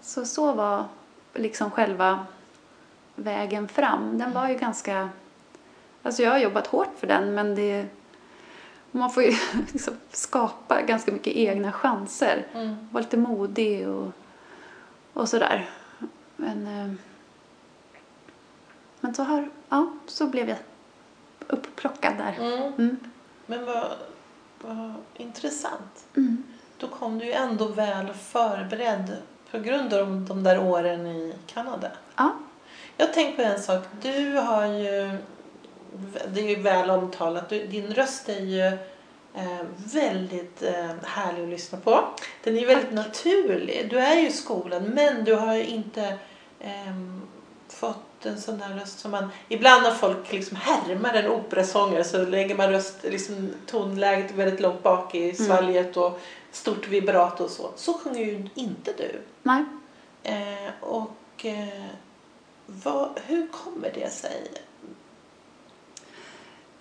Så 0.00 0.24
så 0.24 0.52
var 0.52 0.84
liksom 1.34 1.70
själva 1.70 2.26
vägen 3.14 3.68
fram. 3.68 4.18
Den 4.18 4.32
var 4.32 4.48
ju 4.48 4.54
ganska... 4.54 5.08
Alltså 6.02 6.22
jag 6.22 6.30
har 6.30 6.38
jobbat 6.38 6.66
hårt 6.66 6.98
för 6.98 7.06
den 7.06 7.34
men 7.34 7.54
det... 7.54 7.86
Man 8.90 9.10
får 9.10 9.22
ju 9.22 9.32
liksom 9.72 9.94
skapa 10.12 10.82
ganska 10.82 11.12
mycket 11.12 11.32
egna 11.36 11.72
chanser. 11.72 12.46
Mm. 12.54 12.88
Vara 12.92 13.02
lite 13.02 13.16
modig 13.16 13.88
och, 13.88 14.12
och 15.16 15.28
sådär. 15.28 15.70
Men, 16.36 16.66
eh, 16.66 16.92
men 19.00 19.14
så 19.14 19.22
har... 19.22 19.50
Ja, 19.68 19.92
så 20.06 20.26
blev 20.26 20.48
jag 20.48 20.58
upplockad 21.48 22.12
där. 22.18 22.34
Mm. 22.38 22.72
Mm. 22.78 22.96
Men 23.46 23.64
vad, 23.66 23.92
vad 24.60 24.94
intressant. 25.14 26.06
Mm. 26.16 26.44
Då 26.78 26.88
kom 26.88 27.18
du 27.18 27.24
ju 27.24 27.32
ändå 27.32 27.68
väl 27.68 28.12
förberedd 28.12 29.16
på 29.50 29.58
grund 29.58 29.94
av 29.94 30.24
de 30.28 30.42
där 30.42 30.58
åren 30.58 31.06
i 31.06 31.34
Kanada. 31.46 31.90
Ja. 32.16 32.32
Jag 32.96 33.12
tänker 33.12 33.36
på 33.36 33.42
en 33.42 33.62
sak. 33.62 33.84
Du 34.02 34.32
har 34.32 34.66
ju, 34.66 35.18
det 36.28 36.40
är 36.40 36.56
ju 36.56 36.62
väl 36.62 36.90
omtalat, 36.90 37.48
du, 37.48 37.66
din 37.66 37.94
röst 37.94 38.28
är 38.28 38.40
ju 38.40 38.78
väldigt 39.76 40.62
eh, 40.62 40.90
härlig 41.02 41.42
att 41.42 41.48
lyssna 41.48 41.78
på. 41.78 42.04
Den 42.44 42.56
är 42.56 42.60
ju 42.60 42.66
väldigt 42.66 42.92
naturlig. 42.92 43.86
Du 43.90 43.98
är 43.98 44.20
ju 44.20 44.30
skolad 44.30 44.82
men 44.94 45.24
du 45.24 45.34
har 45.34 45.54
ju 45.54 45.64
inte 45.64 46.18
ehm, 46.60 47.22
fått 47.68 48.26
en 48.26 48.40
sån 48.40 48.58
där 48.58 48.68
röst 48.68 48.98
som 48.98 49.10
man... 49.10 49.28
Ibland 49.48 49.82
när 49.82 49.90
folk 49.90 50.32
liksom 50.32 50.56
härmar 50.56 51.14
en 51.14 51.30
operasångare 51.30 52.04
så 52.04 52.24
lägger 52.24 52.54
man 52.54 52.70
röst, 52.70 52.96
liksom 53.02 53.52
tonläget 53.66 54.32
väldigt 54.34 54.60
långt 54.60 54.82
bak 54.82 55.14
i 55.14 55.34
svalget 55.34 55.96
och 55.96 56.20
stort 56.52 56.88
vibrato 56.88 57.44
och 57.44 57.50
så. 57.50 57.70
Så 57.76 57.94
sjunger 57.94 58.20
ju 58.20 58.48
inte 58.54 58.92
du. 58.92 59.20
Nej. 59.42 59.64
Eh, 60.22 60.72
och 60.80 61.44
eh, 61.44 61.84
vad, 62.66 63.20
hur 63.26 63.48
kommer 63.48 63.92
det 63.94 64.12
sig? 64.12 64.42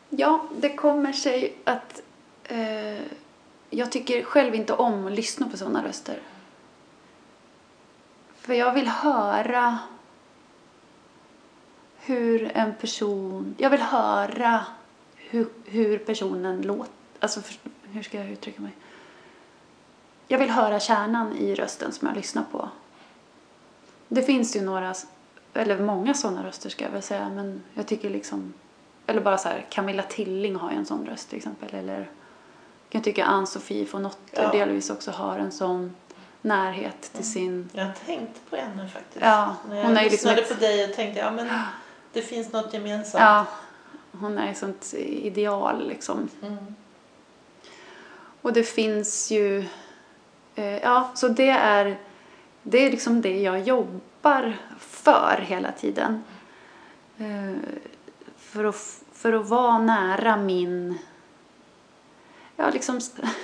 Ja, 0.10 0.48
det 0.58 0.76
kommer 0.76 1.14
sig 1.14 1.54
att 1.64 2.02
eh, 2.48 3.02
jag 3.70 3.92
tycker 3.92 4.24
själv 4.24 4.56
inte 4.56 4.74
om 4.74 5.08
att 5.08 5.12
lyssna 5.12 5.50
på 5.50 5.58
sådana 5.58 5.88
röster. 5.88 6.20
För 8.36 8.54
jag 8.54 8.74
vill 8.74 8.88
höra 8.88 9.80
hur 11.98 12.52
en 12.58 12.76
person... 12.76 13.56
Jag 13.58 13.70
vill 13.70 13.82
höra 13.82 14.66
hur, 15.16 15.48
hur 15.66 15.98
personen 15.98 16.62
låter. 16.62 16.94
Alltså, 17.20 17.42
för, 17.42 17.56
hur 17.84 18.04
ska 18.04 18.18
jag 18.18 18.30
uttrycka 18.30 18.62
mig? 18.62 18.72
Jag 20.28 20.40
vill 20.40 20.50
höra 20.50 20.80
kärnan 20.80 21.38
i 21.38 21.56
rösten 21.56 21.92
som 21.92 22.08
jag 22.08 22.18
lyssnar 22.18 22.44
på. 22.52 22.70
Det 24.08 24.22
finns 24.22 24.56
ju 24.56 24.62
några, 24.62 24.94
eller 25.54 25.80
många 25.80 26.14
sådana 26.14 26.48
röster 26.48 26.70
ska 26.70 26.86
jag 26.86 26.92
väl 26.92 27.02
säga, 27.02 27.30
men 27.30 27.64
jag 27.74 27.88
tycker 27.88 28.10
liksom 28.10 28.54
eller 29.08 29.22
bara 29.22 29.38
så 29.38 29.50
här, 29.50 29.66
Camilla 29.70 30.04
Tilling 30.04 30.56
har 30.56 30.72
ju 30.72 30.78
en 30.78 30.86
sån 30.86 31.06
röst 31.06 31.30
till 31.30 31.38
exempel. 31.38 31.70
Eller 31.74 32.10
jag 32.98 33.04
tycka 33.04 33.26
Ann-Sofie 33.26 33.86
von 33.92 34.06
Otter 34.06 34.44
Ja. 34.44 34.52
delvis 34.52 34.90
också 34.90 35.12
har 35.12 35.38
en 35.40 35.52
sån 35.52 35.96
närhet 36.42 37.02
till 37.14 37.26
sin... 37.26 37.70
Jag 37.74 37.88
tänkte 38.06 38.40
på 38.50 38.56
henne 38.56 38.88
faktiskt. 38.90 39.26
Ja, 39.26 39.56
När 39.70 39.76
jag 39.78 39.84
hon 39.86 39.98
är 39.98 40.04
liksom 40.04 40.12
lyssnade 40.12 40.42
ett- 40.42 40.50
på 40.50 40.54
dig 40.60 40.90
och 40.90 40.96
tänkte 40.96 41.20
ja 41.20 41.32
men 41.32 41.50
det 42.14 42.22
finns 42.22 42.52
något 42.52 42.74
gemensamt. 42.74 43.22
Ja, 43.22 43.46
hon 44.12 44.38
är 44.38 44.52
ett 44.52 44.58
sånt 44.58 44.94
ideal 44.98 45.88
liksom. 45.88 46.30
Mm. 46.42 46.76
Och 48.42 48.54
det 48.54 48.64
finns 48.64 49.32
ju... 49.32 49.66
Eh, 50.56 50.78
ja, 50.78 51.12
så 51.16 51.28
det 51.28 51.50
är, 51.50 51.98
det 52.64 52.78
är 52.78 52.92
liksom 52.92 53.22
det 53.22 53.42
jag 53.42 53.60
jobbar 53.62 54.58
för 54.80 55.44
hela 55.48 55.72
tiden. 55.72 56.24
Eh, 57.18 57.54
för, 58.38 58.64
att, 58.64 59.04
för 59.14 59.34
att 59.34 59.50
vara 59.50 59.78
nära 59.78 60.38
min... 60.38 60.98
Ja, 62.58 62.70
liksom 62.70 63.00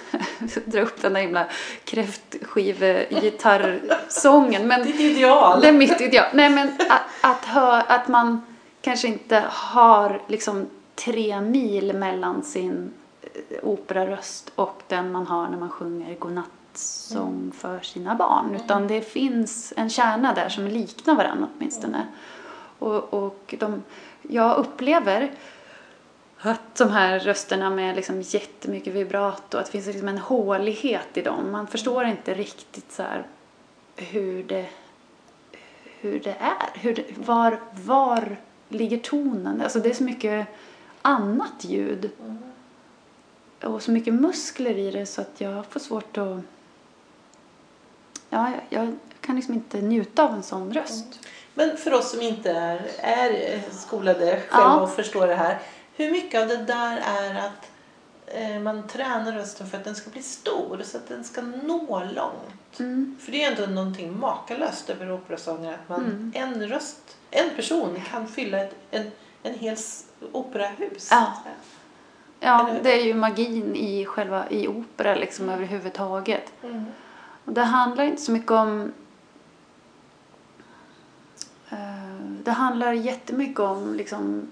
dra 0.66 0.82
upp 0.82 1.02
den 1.02 1.14
där 1.14 1.22
himla 1.22 1.46
kräftskive-gitarrsången. 1.86 4.68
Men 4.68 4.84
Ditt 4.84 5.00
ideal. 5.00 5.62
det 5.62 5.68
är 5.68 5.74
mitt 5.74 6.02
ideal. 6.02 6.28
Nej, 6.34 6.50
men 6.50 6.68
att, 6.90 7.02
att, 7.22 7.46
hö, 7.46 7.82
att 7.88 8.08
man 8.08 8.42
kanske 8.82 9.08
inte 9.08 9.44
har 9.50 10.22
liksom 10.28 10.70
tre 10.96 11.42
mil 11.42 11.94
mellan 11.94 12.44
sin 12.44 12.94
eh, 13.22 13.30
operaröst 13.64 14.52
och 14.56 14.82
den 14.88 15.12
man 15.12 15.28
har 15.28 15.50
när 15.50 15.58
man 15.58 15.70
sjunger 15.70 16.16
godnattsång 16.16 17.52
för 17.58 17.80
sina 17.80 18.16
barn. 18.16 18.56
Utan 18.56 18.88
det 18.88 19.02
finns 19.02 19.74
en 19.78 19.90
kärna 19.90 20.34
där 20.34 20.50
som 20.50 20.68
liknar 20.68 21.16
varandra 21.16 21.48
åtminstone. 21.58 22.08
Och, 22.80 23.14
och 23.14 23.56
de, 23.60 23.84
jag 24.22 24.58
upplever 24.58 25.32
att 26.50 26.76
de 26.76 26.90
här 26.90 27.20
rösterna 27.20 27.70
med 27.70 27.96
liksom 27.96 28.22
jättemycket 28.22 28.94
vibrato, 28.94 29.58
att 29.58 29.66
det 29.66 29.72
finns 29.72 29.88
liksom 29.88 30.08
en 30.08 30.18
hålighet 30.18 31.18
i 31.18 31.22
dem. 31.22 31.52
Man 31.52 31.68
förstår 31.68 32.06
inte 32.06 32.34
riktigt 32.34 32.92
så 32.92 33.04
hur 33.96 34.44
det, 34.44 34.66
hur 36.00 36.20
det 36.20 36.36
är. 36.40 36.80
Hur 36.80 36.96
det, 36.96 37.06
var, 37.18 37.60
var 37.72 38.38
ligger 38.70 38.98
tonen? 38.98 39.62
Alltså 39.62 39.80
det 39.80 39.90
är 39.90 39.94
så 39.94 40.04
mycket 40.04 40.48
annat 41.02 41.66
ljud 41.66 42.10
och 43.64 43.84
så 43.84 43.92
mycket 43.92 44.14
muskler 44.14 44.78
i 44.78 44.92
det 44.92 45.06
så 45.06 45.22
att 45.22 45.42
jag 45.42 45.66
får 45.66 45.80
svårt 45.80 46.18
att... 46.18 46.40
Ja, 48.30 48.52
jag, 48.70 48.84
jag 48.84 48.96
kan 49.22 49.36
liksom 49.36 49.54
inte 49.54 49.82
njuta 49.82 50.24
av 50.24 50.34
en 50.34 50.44
sån 50.44 50.74
röst. 50.74 51.20
Men 51.54 51.78
för 51.78 51.94
oss 51.94 52.12
som 52.12 52.22
inte 52.22 52.52
är, 52.52 52.82
är 52.98 53.62
skolade 53.72 54.42
själva 54.50 54.70
Ja. 54.70 54.80
och 54.80 54.96
förstår 54.96 55.28
det 55.28 55.36
här. 55.36 55.60
Hur 56.02 56.12
mycket 56.12 56.42
av 56.42 56.48
det 56.48 56.58
där 56.58 56.98
är 56.98 57.36
att 57.36 57.72
eh, 58.26 58.60
man 58.62 58.88
tränar 58.88 59.32
rösten 59.32 59.68
för 59.68 59.78
att 59.78 59.84
den 59.84 59.96
ska 59.96 60.10
bli 60.10 60.22
stor 60.22 60.82
så 60.84 60.98
att 60.98 61.08
den 61.08 61.24
ska 61.24 61.42
nå 61.42 62.04
långt? 62.16 62.80
Mm. 62.80 63.18
För 63.20 63.32
det 63.32 63.44
är 63.44 63.52
ändå 63.52 63.74
någonting 63.74 64.20
makalöst 64.20 64.90
över 64.90 65.12
operasångare 65.12 65.76
att 65.76 65.90
man, 65.90 66.00
Mm. 66.06 66.32
en 66.36 66.68
röst, 66.68 67.18
en 67.32 67.56
person 67.56 68.02
kan 68.12 68.28
fylla 68.28 68.60
ett, 68.60 68.76
en, 68.92 69.12
en 69.44 69.54
hel 69.54 69.78
operahus. 70.32 71.08
Ja. 71.12 71.34
Ja, 72.40 72.70
det 72.84 73.02
är 73.02 73.06
ju 73.06 73.14
magin 73.14 73.76
i 73.76 74.06
själva 74.06 74.50
i 74.50 74.68
opera 74.68 75.16
liksom 75.16 75.50
överhuvudtaget. 75.50 76.54
Mm. 76.64 76.86
Och 77.46 77.54
det 77.54 77.62
handlar 77.64 78.04
inte 78.04 78.22
så 78.22 78.32
mycket 78.32 78.52
om... 78.52 78.94
Eh, 81.70 81.78
det 82.44 82.52
handlar 82.52 82.94
jättemycket 82.94 83.60
om 83.60 83.94
liksom, 83.96 84.52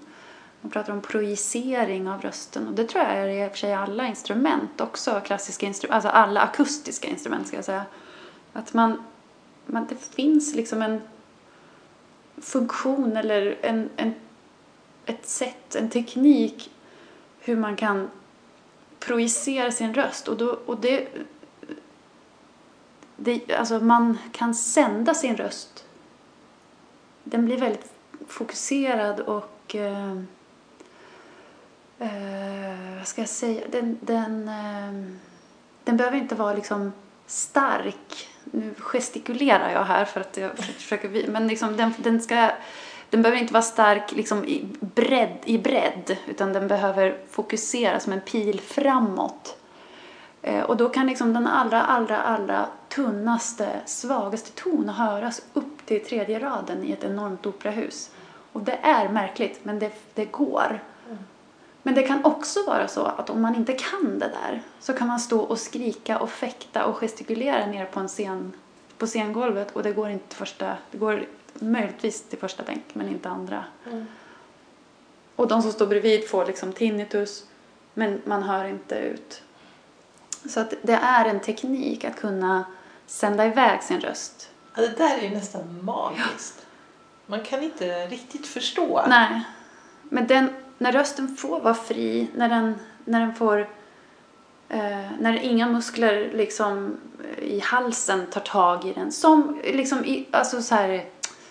man 0.60 0.70
pratar 0.70 0.92
om 0.92 1.00
projicering 1.00 2.08
av 2.08 2.20
rösten 2.20 2.68
och 2.68 2.74
det 2.74 2.84
tror 2.84 3.04
jag 3.04 3.12
är 3.12 3.28
i 3.28 3.46
och 3.46 3.50
för 3.50 3.58
sig 3.58 3.74
alla 3.74 4.06
instrument 4.06 4.80
också, 4.80 5.20
klassiska 5.24 5.66
instrument, 5.66 5.94
alltså 5.94 6.08
alla 6.08 6.40
akustiska 6.40 7.08
instrument 7.08 7.46
ska 7.46 7.56
jag 7.56 7.64
säga. 7.64 7.84
Att 8.52 8.74
man, 8.74 9.04
man 9.66 9.86
det 9.86 10.14
finns 10.14 10.54
liksom 10.54 10.82
en 10.82 11.00
funktion 12.36 13.16
eller 13.16 13.58
en, 13.62 13.88
en, 13.96 14.14
ett 15.06 15.28
sätt, 15.28 15.74
en 15.74 15.90
teknik 15.90 16.70
hur 17.40 17.56
man 17.56 17.76
kan 17.76 18.10
projicera 18.98 19.70
sin 19.70 19.94
röst 19.94 20.28
och, 20.28 20.36
då, 20.36 20.58
och 20.66 20.80
det, 20.80 21.08
det, 23.16 23.54
alltså 23.54 23.80
man 23.80 24.18
kan 24.32 24.54
sända 24.54 25.14
sin 25.14 25.36
röst. 25.36 25.84
Den 27.24 27.44
blir 27.44 27.56
väldigt 27.56 27.92
fokuserad 28.28 29.20
och 29.20 29.74
eh, 29.74 30.22
eh, 32.00 32.96
vad 32.98 33.08
ska 33.08 33.20
jag 33.20 33.28
säga? 33.28 33.60
Den, 33.70 33.98
den, 34.00 34.48
eh, 34.48 35.12
den 35.84 35.96
behöver 35.96 36.16
inte 36.16 36.34
vara 36.34 36.54
liksom 36.54 36.92
stark. 37.26 38.28
Nu 38.44 38.74
gestikulerar 38.78 39.72
jag 39.72 39.84
här 39.84 40.04
för 40.04 40.20
att 40.20 40.36
jag 40.36 40.58
försöker, 40.58 41.28
men 41.28 41.46
liksom 41.46 41.76
den, 41.76 41.92
den 41.98 42.20
ska 42.20 42.50
den 43.10 43.22
behöver 43.22 43.40
inte 43.40 43.52
vara 43.52 43.62
stark 43.62 44.12
liksom 44.12 44.44
i, 44.44 44.68
bredd, 44.80 45.38
i 45.44 45.58
bredd 45.58 46.16
utan 46.26 46.52
den 46.52 46.68
behöver 46.68 47.18
fokusera 47.30 48.00
som 48.00 48.12
en 48.12 48.20
pil 48.20 48.60
framåt. 48.60 49.56
Eh, 50.42 50.62
och 50.62 50.76
då 50.76 50.88
kan 50.88 51.06
liksom 51.06 51.34
den 51.34 51.46
allra, 51.46 51.82
allra, 51.82 52.20
allra 52.20 52.66
tunnaste, 52.88 53.68
svagaste 53.86 54.50
ton 54.62 54.88
höras 54.88 55.42
upp 55.52 55.86
till 55.86 56.04
tredje 56.04 56.38
raden 56.38 56.84
i 56.84 56.92
ett 56.92 57.04
enormt 57.04 57.46
operahus. 57.46 58.10
Och 58.52 58.62
det 58.62 58.78
är 58.82 59.08
märkligt, 59.08 59.60
men 59.62 59.78
det, 59.78 59.92
det 60.14 60.24
går. 60.24 60.80
Men 61.82 61.94
det 61.94 62.02
kan 62.02 62.24
också 62.24 62.66
vara 62.66 62.88
så 62.88 63.04
att 63.04 63.30
om 63.30 63.42
man 63.42 63.54
inte 63.54 63.72
kan 63.72 64.18
det 64.18 64.28
där 64.28 64.62
så 64.80 64.92
kan 64.92 65.08
man 65.08 65.20
stå 65.20 65.40
och 65.40 65.58
skrika 65.58 66.18
och 66.18 66.30
fäkta 66.30 66.84
och 66.84 66.96
gestikulera 66.96 67.66
ner 67.66 67.84
på 67.86 68.00
en 68.00 68.08
scen 68.08 68.52
på 68.98 69.06
scengolvet 69.06 69.70
och 69.70 69.82
det 69.82 69.92
går 69.92 70.08
inte 70.08 70.36
första, 70.36 70.76
det 70.90 70.98
går 70.98 71.26
möjligtvis 71.54 72.22
till 72.22 72.38
första 72.38 72.62
bänk 72.62 72.84
men 72.92 73.08
inte 73.08 73.28
andra. 73.28 73.64
Mm. 73.86 74.06
Och 75.36 75.48
de 75.48 75.62
som 75.62 75.72
står 75.72 75.86
bredvid 75.86 76.28
får 76.28 76.46
liksom 76.46 76.72
tinnitus 76.72 77.44
men 77.94 78.22
man 78.24 78.42
hör 78.42 78.64
inte 78.64 78.94
ut. 78.94 79.42
Så 80.48 80.60
att 80.60 80.74
det 80.82 80.92
är 81.02 81.24
en 81.24 81.40
teknik 81.40 82.04
att 82.04 82.16
kunna 82.16 82.64
sända 83.06 83.46
iväg 83.46 83.82
sin 83.82 84.00
röst. 84.00 84.50
Ja, 84.74 84.82
det 84.82 84.96
där 84.96 85.18
är 85.18 85.30
nästan 85.30 85.84
magiskt. 85.84 86.54
Ja. 86.58 86.64
Man 87.26 87.40
kan 87.44 87.62
inte 87.62 88.06
riktigt 88.06 88.46
förstå. 88.46 89.04
Nej. 89.08 89.42
Men 90.02 90.26
den, 90.26 90.54
när 90.80 90.92
rösten 90.92 91.36
får 91.36 91.60
vara 91.60 91.74
fri, 91.74 92.28
när 92.34 92.48
den, 92.48 92.74
när 93.04 93.20
den 93.20 93.34
får 93.34 93.60
eh, 94.68 95.10
när 95.18 95.42
inga 95.42 95.68
muskler 95.68 96.30
liksom 96.34 96.96
i 97.42 97.60
halsen 97.60 98.26
tar 98.26 98.40
tag 98.40 98.84
i 98.84 98.92
den. 98.92 99.12
Som 99.12 99.60
liksom 99.64 100.04
i, 100.04 100.26
alltså 100.30 100.62
så 100.62 100.74
här, 100.74 100.88
jag 100.88 101.04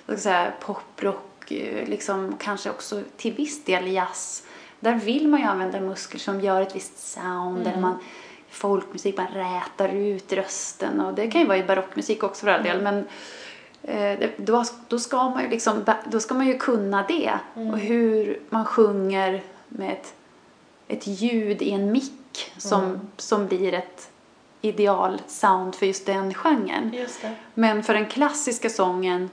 ska 0.06 0.18
säga, 0.18 0.52
poprock, 0.60 1.52
eh, 1.52 1.88
liksom 1.88 2.36
kanske 2.40 2.70
också 2.70 3.02
till 3.18 3.34
viss 3.34 3.64
del 3.64 3.88
jazz. 3.88 4.44
Där 4.80 4.96
vill 4.96 5.28
man 5.28 5.40
ju 5.40 5.46
använda 5.46 5.80
muskler 5.80 6.20
som 6.20 6.42
gör 6.42 6.62
ett 6.62 6.76
visst 6.76 7.00
sound. 7.00 7.58
Mm. 7.58 7.68
Eller 7.68 7.82
man, 7.82 7.98
folkmusik, 8.50 9.18
man 9.18 9.28
rätar 9.28 9.90
ut 9.90 10.34
rösten. 10.34 11.00
Och 11.00 11.14
det 11.14 11.28
kan 11.28 11.42
ju 11.42 11.48
vara 11.48 11.58
i 11.58 11.64
barockmusik 11.64 12.24
också 12.24 12.46
för 12.46 12.52
all 12.52 12.64
del. 12.64 12.80
Mm. 12.80 12.84
Men 12.84 12.98
eh, 12.98 13.10
då, 14.38 14.64
då, 14.88 15.00
ska 15.00 15.30
man 15.30 15.44
ju 15.44 15.50
liksom, 15.50 15.86
då 16.06 16.20
ska 16.20 16.34
man 16.34 16.48
ju 16.48 16.58
kunna 16.58 17.06
det. 17.08 17.40
Mm. 17.56 17.74
Och 17.74 17.80
hur 17.80 18.40
man 18.50 18.66
sjunger 18.66 19.44
med 19.68 19.92
ett, 19.94 20.14
ett 20.88 21.08
ljud 21.08 21.62
i 21.62 21.72
en 21.72 21.92
mick 21.92 22.52
som, 22.58 22.84
mm. 22.84 23.00
som 23.18 23.48
blir 23.48 23.74
ett 23.74 24.10
ideal 24.62 25.22
sound 25.28 25.76
för 25.76 25.86
just 25.86 26.06
den 26.06 26.34
genren. 26.34 26.94
Just 26.94 27.24
Men 27.54 27.84
för 27.84 27.94
den 27.94 28.06
klassiska 28.06 28.70
sången 28.70 29.30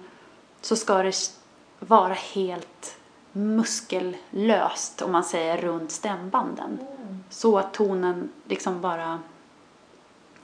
så 0.61 0.76
ska 0.76 1.03
det 1.03 1.30
vara 1.78 2.12
helt 2.12 2.97
muskellöst 3.32 5.03
om 5.03 5.12
man 5.12 5.24
säger 5.24 5.57
runt 5.57 5.90
stämbanden. 5.90 6.78
Mm. 6.80 7.24
Så 7.30 7.59
att 7.59 7.74
tonen 7.74 8.28
liksom 8.49 8.80
bara 8.80 9.18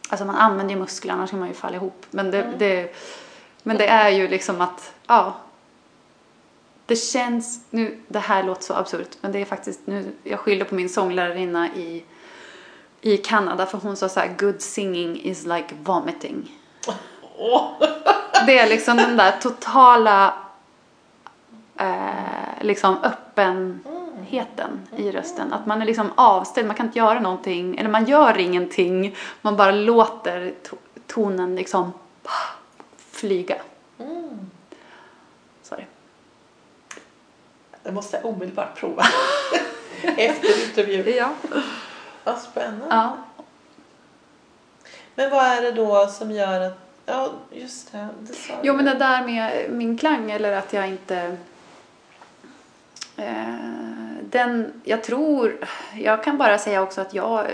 Alltså 0.09 0.25
man 0.25 0.37
använder 0.37 0.75
ju 0.75 0.81
muskler 0.81 1.13
annars 1.13 1.31
kan 1.31 1.39
man 1.39 1.49
ju 1.49 1.55
falla 1.55 1.77
ihop. 1.77 2.07
Men 2.11 2.31
det, 2.31 2.43
mm. 2.43 2.59
det, 2.59 2.95
men 3.63 3.77
det 3.77 3.87
är 3.87 4.09
ju 4.09 4.29
liksom 4.29 4.61
att, 4.61 4.93
ja. 5.07 5.35
Det 6.87 6.97
känns, 6.97 7.61
nu, 7.71 8.01
det 8.09 8.19
här 8.19 8.43
låter 8.43 8.63
så 8.63 8.75
absurt, 8.75 9.17
men 9.21 9.33
det 9.33 9.41
är 9.41 9.45
faktiskt, 9.45 9.81
nu, 9.85 10.13
jag 10.23 10.39
skyller 10.39 10.65
på 10.65 10.75
min 10.75 10.89
sånglärarinna 10.89 11.69
i, 11.75 12.05
i 13.01 13.17
Kanada 13.17 13.67
för 13.67 13.79
hon 13.79 13.97
sa 13.97 14.09
så 14.09 14.21
här, 14.21 14.35
good 14.39 14.63
singing 14.63 15.21
is 15.21 15.47
like 15.47 15.75
vomiting. 15.83 16.59
Oh. 17.39 17.73
det 18.47 18.59
är 18.59 18.69
liksom 18.69 18.97
den 18.97 19.17
där 19.17 19.33
totala 19.41 20.35
eh, 21.77 22.61
liksom 22.61 22.97
öppenheten 23.03 24.89
i 24.97 25.11
rösten. 25.11 25.53
Att 25.53 25.67
man 25.67 25.83
är 25.83 25.87
liksom 25.87 26.11
avställd, 26.15 26.67
man 26.67 26.77
kan 26.77 26.87
inte 26.87 26.99
göra 26.99 27.21
någonting, 27.21 27.79
eller 27.79 27.91
man 27.91 28.05
gör 28.05 28.39
ingenting, 28.39 29.17
man 29.43 29.57
bara 29.57 29.73
låter 29.73 30.55
tonen 31.07 31.57
liksom 31.57 31.93
flyga. 33.23 33.57
Mm. 33.99 34.51
Sorry. 35.63 35.85
Det 37.83 37.93
måste 37.93 38.17
jag 38.17 38.27
omedelbart 38.27 38.77
prova. 38.77 39.05
Efter 40.03 40.69
intervjun. 40.69 41.17
Ja. 41.17 41.35
Vad 42.25 42.39
spännande. 42.39 42.87
Ja. 42.91 43.17
Men 45.15 45.31
vad 45.31 45.45
är 45.45 45.63
det 45.63 45.73
då 45.73 46.07
som 46.07 46.31
gör 46.31 46.61
att 46.61 46.79
Ja, 47.07 47.33
just 47.51 47.93
det. 47.93 48.09
det 48.21 48.35
jo, 48.63 48.75
men 48.75 48.85
det 48.85 48.95
där 48.95 49.25
med 49.25 49.71
min 49.71 49.99
klang 49.99 50.31
eller 50.31 50.53
att 50.53 50.73
jag 50.73 50.89
inte... 50.89 51.37
Eh, 53.17 53.55
den, 54.23 54.83
jag 54.85 55.03
tror... 55.03 55.59
Jag 55.95 56.25
kan 56.25 56.39
bara 56.39 56.59
säga 56.59 56.83
också 56.83 57.01
att 57.01 57.15
jag... 57.15 57.47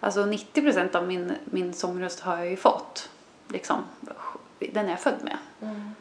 Alltså 0.00 0.26
90 0.26 0.62
procent 0.62 0.94
av 0.94 1.06
min, 1.06 1.32
min 1.44 1.74
sångröst 1.74 2.20
har 2.20 2.38
jag 2.38 2.50
ju 2.50 2.56
fått. 2.56 3.08
Liksom, 3.48 3.84
den 4.72 4.86
är 4.86 4.90
jag 4.90 5.00
född 5.00 5.24
med. 5.24 5.36
Mm. 5.62 5.94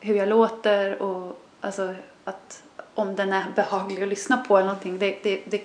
Hur 0.00 0.14
jag 0.14 0.28
låter 0.28 1.02
och 1.02 1.40
alltså 1.60 1.94
att 2.24 2.62
om 2.94 3.16
den 3.16 3.32
är 3.32 3.44
behaglig 3.54 4.02
att 4.02 4.08
lyssna 4.08 4.36
på 4.36 4.56
eller 4.56 4.66
någonting. 4.66 4.98
Det, 4.98 5.18
det, 5.22 5.42
det, 5.46 5.62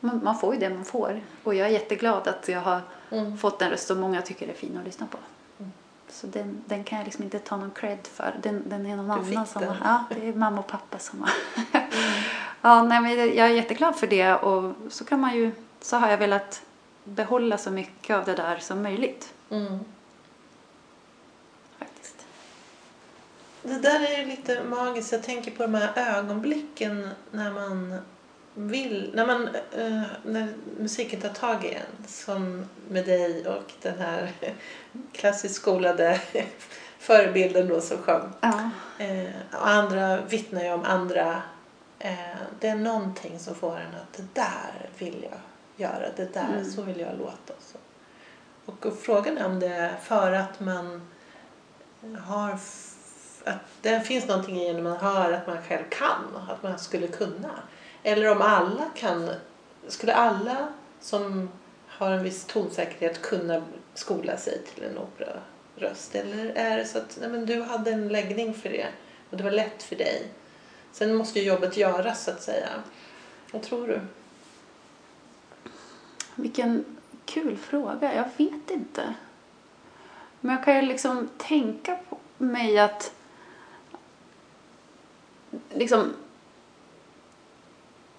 man, 0.00 0.38
får 0.38 0.54
ju 0.54 0.60
det 0.60 0.70
man 0.70 0.84
får. 0.84 1.20
Och 1.44 1.54
jag 1.54 1.68
är 1.68 1.72
jätteglad 1.72 2.28
att 2.28 2.48
jag 2.48 2.60
har 2.60 2.80
mm. 3.10 3.38
fått 3.38 3.62
en 3.62 3.70
röst 3.70 3.86
som 3.86 4.00
många 4.00 4.22
tycker 4.22 4.48
är 4.48 4.52
fin 4.52 4.78
att 4.78 4.84
lyssna 4.84 5.06
på. 5.06 5.18
Så 6.10 6.26
den, 6.26 6.64
den 6.66 6.84
kan 6.84 6.98
jag 6.98 7.04
liksom 7.04 7.24
inte 7.24 7.38
ta 7.38 7.56
någon 7.56 7.70
cred 7.70 8.06
för. 8.06 8.34
Den, 8.42 8.62
den 8.66 8.86
är 8.86 8.96
någon 8.96 9.06
du 9.24 9.34
annan 9.34 9.46
som 9.46 9.62
har, 9.62 9.76
Ja, 9.84 10.04
det 10.10 10.28
är 10.28 10.32
mamma 10.32 10.60
och 10.60 10.66
pappa 10.66 10.98
som 10.98 11.20
har. 11.20 11.30
mm. 11.72 11.88
ja, 12.62 12.82
nej, 12.82 13.00
men 13.00 13.16
jag 13.18 13.46
är 13.46 13.48
jätteglad 13.48 13.96
för 13.96 14.06
det 14.06 14.34
och 14.34 14.74
så 14.88 15.04
kan 15.04 15.20
man 15.20 15.36
ju, 15.36 15.52
så 15.80 15.96
har 15.96 16.10
jag 16.10 16.18
velat 16.18 16.62
behålla 17.04 17.58
så 17.58 17.70
mycket 17.70 18.16
av 18.16 18.24
det 18.24 18.34
där 18.34 18.58
som 18.58 18.82
möjligt. 18.82 19.32
Mm. 19.50 19.78
Faktiskt. 21.78 22.26
Det 23.68 23.78
där 23.78 24.00
är 24.00 24.18
ju 24.18 24.26
lite 24.26 24.62
magiskt. 24.64 25.12
Jag 25.12 25.22
tänker 25.22 25.50
på 25.50 25.62
de 25.62 25.74
här 25.74 26.16
ögonblicken 26.18 27.08
när 27.30 27.52
man 27.52 27.98
vill, 28.54 29.10
när, 29.14 29.26
man, 29.26 29.48
uh, 29.78 30.02
när 30.24 30.54
musiken 30.78 31.20
tar 31.20 31.28
tag 31.28 31.64
i 31.64 31.74
en, 31.74 32.06
som 32.06 32.64
med 32.88 33.06
dig 33.06 33.48
och 33.48 33.72
den 33.82 33.98
här 33.98 34.32
klassiskt 35.12 35.54
skolade 35.54 36.20
förebilden 36.98 37.68
då 37.68 37.80
som 37.80 37.98
sjöng. 37.98 38.32
Ja. 38.40 38.70
Uh, 39.00 39.30
och 39.52 39.68
andra 39.68 40.20
vittnar 40.20 40.62
ju 40.62 40.72
om 40.72 40.84
andra. 40.84 41.42
Uh, 42.04 42.36
det 42.60 42.68
är 42.68 42.76
någonting 42.76 43.38
som 43.38 43.54
får 43.54 43.76
en 43.76 43.94
att 43.94 44.12
det 44.16 44.34
där 44.34 44.90
vill 44.98 45.26
jag 45.30 45.40
göra, 45.88 46.06
det 46.16 46.34
där, 46.34 46.48
mm. 46.52 46.64
så 46.64 46.82
vill 46.82 47.00
jag 47.00 47.18
låta. 47.18 47.52
Och, 48.64 48.86
och 48.86 48.98
frågan 48.98 49.38
är 49.38 49.46
om 49.46 49.60
det 49.60 49.66
är 49.66 49.96
för 49.96 50.32
att 50.32 50.60
man 50.60 51.08
har 52.18 52.58
att 53.48 53.82
det 53.82 54.00
finns 54.00 54.28
någonting 54.28 54.60
i 54.60 54.72
när 54.72 54.82
man 54.82 54.96
hör 54.96 55.32
att 55.32 55.46
man 55.46 55.62
själv 55.62 55.84
kan, 55.90 56.48
att 56.48 56.62
man 56.62 56.78
skulle 56.78 57.08
kunna. 57.08 57.50
Eller 58.02 58.30
om 58.30 58.42
alla 58.42 58.84
kan, 58.94 59.30
skulle 59.88 60.14
alla 60.14 60.68
som 61.00 61.48
har 61.86 62.10
en 62.10 62.22
viss 62.22 62.44
tonsäkerhet 62.44 63.22
kunna 63.22 63.62
skola 63.94 64.36
sig 64.36 64.62
till 64.74 64.84
en 64.84 64.98
operaröst? 64.98 66.14
Eller 66.14 66.52
är 66.54 66.76
det 66.76 66.84
så 66.84 66.98
att 66.98 67.18
nej, 67.20 67.28
men 67.30 67.46
du 67.46 67.62
hade 67.62 67.90
en 67.90 68.08
läggning 68.08 68.54
för 68.54 68.68
det 68.68 68.86
och 69.30 69.36
det 69.36 69.44
var 69.44 69.50
lätt 69.50 69.82
för 69.82 69.96
dig? 69.96 70.26
Sen 70.92 71.14
måste 71.14 71.38
ju 71.38 71.44
jobbet 71.46 71.76
göras 71.76 72.24
så 72.24 72.30
att 72.30 72.42
säga. 72.42 72.68
Vad 73.52 73.62
tror 73.62 73.86
du? 73.86 74.00
Vilken 76.34 76.84
kul 77.24 77.56
fråga. 77.56 78.14
Jag 78.14 78.28
vet 78.36 78.70
inte. 78.70 79.14
Men 80.40 80.56
jag 80.56 80.64
kan 80.64 80.76
ju 80.76 80.82
liksom 80.82 81.28
tänka 81.38 81.98
på 82.08 82.18
mig 82.38 82.78
att 82.78 83.12
liksom 85.70 86.12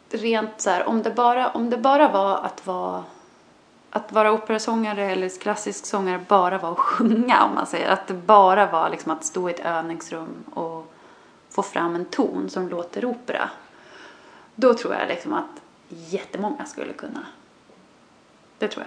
rent 0.09 0.61
så 0.61 0.69
här, 0.69 0.87
om 0.87 1.03
det 1.03 1.11
bara, 1.11 1.51
om 1.51 1.69
det 1.69 1.77
bara 1.77 2.11
var 2.11 2.37
att 2.37 2.67
vara 2.67 3.03
att 3.91 4.11
vara 4.11 4.31
operasångare 4.31 5.11
eller 5.11 5.39
klassisk 5.39 5.85
sångare 5.85 6.25
bara 6.27 6.57
var 6.57 6.71
att 6.71 6.77
sjunga 6.77 7.43
om 7.43 7.55
man 7.55 7.67
säger. 7.67 7.89
Att 7.89 8.07
det 8.07 8.13
bara 8.13 8.65
var 8.65 8.89
liksom 8.89 9.11
att 9.11 9.25
stå 9.25 9.49
i 9.49 9.53
ett 9.53 9.59
övningsrum 9.59 10.43
och 10.53 10.93
få 11.49 11.63
fram 11.63 11.95
en 11.95 12.05
ton 12.05 12.49
som 12.49 12.69
låter 12.69 13.05
opera. 13.05 13.49
Då 14.55 14.73
tror 14.73 14.93
jag 14.95 15.07
liksom 15.07 15.33
att 15.33 15.61
jättemånga 15.87 16.65
skulle 16.65 16.93
kunna. 16.93 17.25
Det 18.57 18.67
tror 18.67 18.85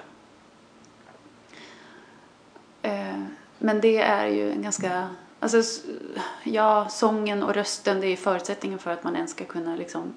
jag. 2.83 2.93
Eh, 2.93 3.21
men 3.59 3.81
det 3.81 3.99
är 3.99 4.27
ju 4.27 4.53
en 4.53 4.63
ganska, 4.63 5.09
alltså 5.43 5.63
ja, 6.45 6.89
sången 6.89 7.43
och 7.43 7.55
rösten 7.55 8.01
det 8.01 8.07
är 8.07 8.17
förutsättningen 8.17 8.79
för 8.79 8.91
att 8.91 9.05
man 9.05 9.17
ens 9.17 9.31
ska 9.31 9.45
kunna 9.45 9.77
liksom 9.77 10.15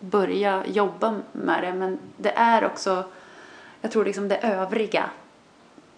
börja 0.00 0.66
jobba 0.66 1.20
med 1.32 1.62
det 1.62 1.72
men 1.72 1.98
det 2.16 2.30
är 2.30 2.64
också, 2.64 3.04
jag 3.80 3.90
tror 3.92 4.04
liksom 4.04 4.28
det 4.28 4.36
övriga 4.36 5.10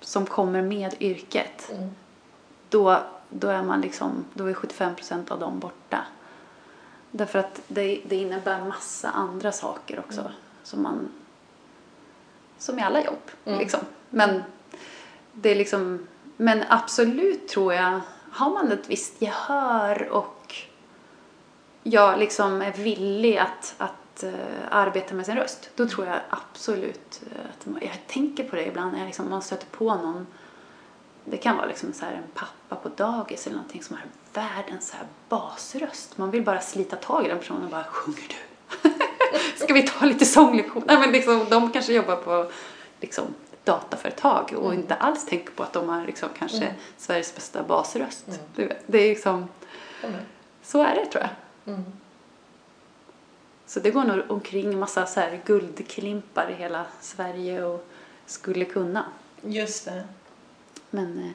som 0.01 0.27
kommer 0.27 0.63
med 0.63 0.95
yrket, 1.01 1.71
Mm. 1.73 1.91
då, 2.69 2.99
då 3.29 3.49
är 3.49 3.63
man 3.63 3.81
liksom, 3.81 4.25
då 4.35 4.47
är 4.47 4.55
75 4.55 4.95
procent 4.95 5.31
av 5.31 5.39
dem 5.41 5.59
borta. 5.59 6.05
Därför 7.11 7.39
att 7.39 7.61
det, 7.69 8.01
det 8.07 8.17
innebär 8.17 8.65
massa 8.65 9.11
andra 9.11 9.53
saker 9.53 9.99
också 9.99 10.21
Mm. 10.21 10.33
som 10.63 10.83
man, 10.83 11.09
som 12.59 12.79
i 12.79 12.83
alla 12.83 13.05
jobb 13.05 13.31
Mm. 13.45 13.59
liksom. 13.59 13.81
Men 14.11 14.43
det 15.33 15.51
är 15.51 15.55
liksom, 15.55 16.07
men 16.41 16.65
absolut 16.69 17.49
tror 17.49 17.75
jag, 17.75 18.01
har 18.31 18.51
man 18.51 18.73
ett 18.73 18.91
visst 18.91 19.23
gehör 19.23 20.09
och 20.09 20.55
jag 21.83 22.19
liksom 22.19 22.63
är 22.63 22.73
villig 22.73 23.39
att, 23.39 23.75
att 23.79 24.23
eh, 24.23 24.33
arbeta 24.71 25.15
med 25.15 25.27
sin 25.27 25.37
röst, 25.37 25.71
då 25.77 25.89
tror 25.89 26.07
jag 26.07 26.17
absolut 26.31 27.23
eh, 27.27 27.51
att 27.51 27.67
man, 27.67 27.81
jag 27.83 28.07
tänker 28.07 28.45
på 28.45 28.57
det 28.57 28.67
ibland 28.67 28.93
när 28.93 28.99
jag 28.99 29.07
liksom, 29.07 29.31
man 29.31 29.43
stöter 29.43 29.67
på 29.67 29.95
någon 29.95 30.27
det 31.31 31.37
kan 31.37 31.57
vara 31.57 31.67
liksom 31.67 31.93
så 31.93 32.05
en 32.05 32.23
pappa 32.35 32.77
på 32.77 32.89
dagis 32.89 33.47
eller 33.47 33.57
någonting 33.57 33.83
som 33.83 33.97
har 33.97 34.05
världens 34.33 34.89
så 34.89 34.97
här 34.97 35.07
basröst. 35.29 36.19
Man 36.19 36.31
vill 36.31 36.43
bara 36.43 36.61
slita 36.61 36.97
tag 36.97 37.25
i 37.25 37.29
den 37.29 37.39
personen 37.39 37.65
och 37.65 37.71
bara 37.71 37.85
sjunger 37.85 38.23
du? 38.29 38.91
Ska 39.65 39.75
vi 39.75 39.83
ta 39.83 40.05
lite 40.05 40.25
sånglektion? 40.25 40.83
Nej 40.87 40.99
men 40.99 41.13
liksom, 41.13 41.47
de 41.51 41.73
kanske 41.73 41.93
jobbar 41.93 42.17
på 42.17 42.51
liksom, 43.01 43.25
dataföretag 43.69 44.55
och 44.57 44.75
inte 44.75 44.95
alls 44.95 45.27
tänker 45.27 45.53
på 45.53 45.63
att 45.63 45.73
de 45.73 45.89
har 45.89 46.07
liksom, 46.07 46.29
kanske 46.39 46.57
Mm. 46.57 46.73
Sveriges 46.97 47.35
bästa 47.35 47.63
basröst. 47.63 48.29
Mm. 48.29 48.73
Det 48.87 48.99
är 48.99 49.09
liksom, 49.09 49.49
så 50.63 50.83
är 50.83 50.95
det 50.95 51.07
tror 51.07 51.25
jag. 51.25 51.75
Mm. 51.75 51.85
Så 53.67 53.81
det 53.81 53.91
går 53.91 54.05
nog 54.05 54.23
omkring 54.29 54.79
massa 54.79 55.07
så 55.07 55.21
här 55.21 55.41
guldklimpar 55.45 56.51
i 56.51 56.55
hela 56.55 56.87
Sverige 57.01 57.65
och 57.65 57.87
skulle 58.27 58.65
kunna. 58.65 59.05
Just 59.43 59.85
det. 59.85 60.05
Men, 60.91 61.19
eh, 61.19 61.31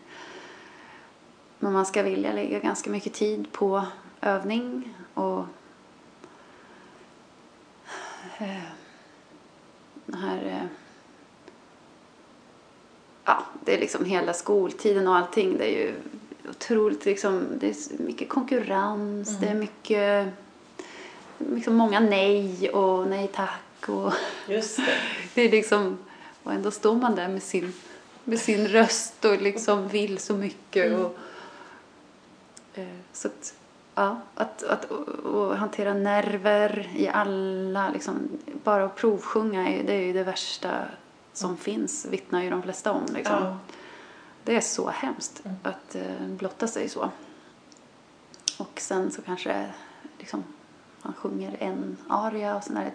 men 1.59 1.73
man 1.73 1.86
ska 1.86 2.03
vilja 2.03 2.34
lägga 2.34 2.59
ganska 2.59 2.89
mycket 2.89 3.13
tid 3.13 3.51
på 3.51 3.86
övning 4.21 4.95
och 5.13 5.45
eh, 8.38 8.63
den 10.05 10.19
här 10.21 10.45
eh, 10.45 10.82
ja, 13.26 13.45
det 13.65 13.74
är 13.74 13.80
liksom 13.80 14.05
hela 14.05 14.34
skoltiden 14.34 15.07
och 15.07 15.15
allting. 15.15 15.57
Det 15.57 15.65
är 15.65 15.86
ju 15.86 15.93
otroligt 16.49 17.05
liksom, 17.05 17.45
det 17.59 17.67
är 17.67 18.03
mycket 18.03 18.30
konkurrens, 18.30 19.30
Mm. 19.30 19.41
det 19.41 19.47
är 19.47 19.55
mycket, 19.55 20.28
liksom 21.38 21.76
många 21.76 21.99
nej 21.99 22.69
och 22.69 23.07
nej 23.07 23.28
tack 23.34 23.89
och 23.89 24.13
Just 24.47 24.78
det. 24.78 24.95
det 25.34 25.41
är 25.41 25.51
liksom, 25.51 25.97
och 26.43 26.53
ändå 26.53 26.71
står 26.71 26.95
man 26.95 27.15
där 27.15 27.28
med 27.28 27.43
sin, 27.43 27.74
med 28.24 28.39
sin 28.39 28.67
röst 28.67 29.26
och 29.26 29.41
liksom 29.41 29.88
vill 29.88 30.17
så 30.17 30.34
mycket. 30.34 30.86
Mm. 30.86 31.05
Och, 31.05 31.17
eh, 32.74 32.88
så 33.13 33.28
att, 33.28 33.53
ja, 33.95 34.21
att, 34.36 34.63
att 34.63 34.86
och, 34.86 35.57
hantera 35.57 35.93
nerver 35.93 36.89
i 36.95 37.07
alla, 37.07 37.89
liksom, 37.89 38.30
bara 38.63 38.86
att 38.86 38.95
provsjunga, 38.95 39.63
det 39.84 39.93
är 39.93 40.01
ju 40.01 40.13
det 40.13 40.24
värsta 40.24 40.69
som 41.34 41.57
finns, 41.57 42.05
vittnar 42.05 42.43
ju 42.43 42.49
de 42.49 42.61
flesta 42.63 42.91
om. 42.91 43.05
Liksom. 43.13 43.36
Mm. 43.36 43.47
Ja. 43.49 43.57
Det 44.43 44.55
är 44.55 44.61
så 44.61 44.89
hemskt 44.89 45.41
Mm. 45.45 45.57
att 45.63 45.95
eh, 45.95 46.27
blotta 46.27 46.67
sig 46.67 46.89
så. 46.89 47.09
Och 48.57 48.71
sen 48.79 49.11
så 49.11 49.21
kanske 49.21 49.65
liksom, 50.19 50.43
man 51.01 51.13
sjunger 51.13 51.57
en 51.59 51.97
aria 52.09 52.55
och 52.55 52.63
sen 52.63 52.77
är 52.77 52.86
det 52.86 52.91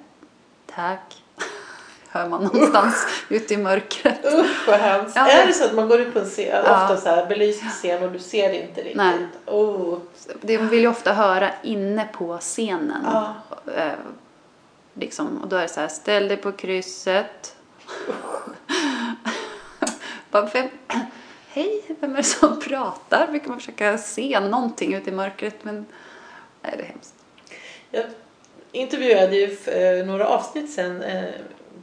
tack. 0.66 1.22
Hör 2.10 2.28
man 2.28 2.42
någonstans 2.42 3.06
ute 3.28 3.54
i 3.54 3.56
mörkret. 3.56 4.24
Usch 4.24 4.68
vad 4.68 4.80
hemskt. 4.80 5.16
Ja, 5.16 5.28
är 5.28 5.46
det 5.46 5.52
så 5.52 5.64
att 5.64 5.74
man 5.74 5.88
går 5.88 6.00
ut 6.00 6.12
på 6.12 6.18
en 6.18 6.24
scen, 6.26 6.62
Ja. 6.64 6.82
ofta 6.84 6.96
så 6.96 7.08
här 7.08 7.26
belyst 7.26 7.62
scen 7.70 8.02
och 8.02 8.12
du 8.12 8.18
ser 8.18 8.48
det 8.48 8.62
inte 8.68 8.80
riktigt? 8.80 8.96
Nej. 8.96 9.26
Oh. 9.46 9.98
Det 10.40 10.56
vill 10.58 10.80
ju 10.80 10.88
ofta 10.88 11.12
höra 11.12 11.50
inne 11.62 12.08
på 12.12 12.38
scenen. 12.38 13.02
Ja. 13.04 13.34
Eh, 13.76 13.92
liksom, 14.94 15.38
och 15.42 15.48
då 15.48 15.56
är 15.56 15.62
det 15.62 15.68
så 15.68 15.80
här, 15.80 15.88
ställ 15.88 16.28
dig 16.28 16.36
på 16.36 16.52
krysset. 16.52 17.56
Bara, 20.30 20.46
vem, 20.52 20.68
Hej, 21.48 21.82
vem 22.00 22.12
är 22.12 22.16
det 22.16 22.22
som 22.22 22.60
pratar? 22.60 23.26
Brukar 23.26 23.48
man 23.48 23.58
försöka 23.58 23.98
se 23.98 24.40
någonting 24.40 24.94
ute 24.94 25.10
i 25.10 25.12
mörkret 25.12 25.64
men 25.64 25.86
nej, 26.62 26.74
det 26.76 26.82
är 26.82 26.86
hemskt. 26.86 27.14
Jag 27.90 28.04
intervjuade 28.72 29.36
ju 29.36 29.56
för 29.56 30.04
några 30.04 30.26
avsnitt 30.26 30.72
sedan 30.72 31.02
eh, 31.02 31.24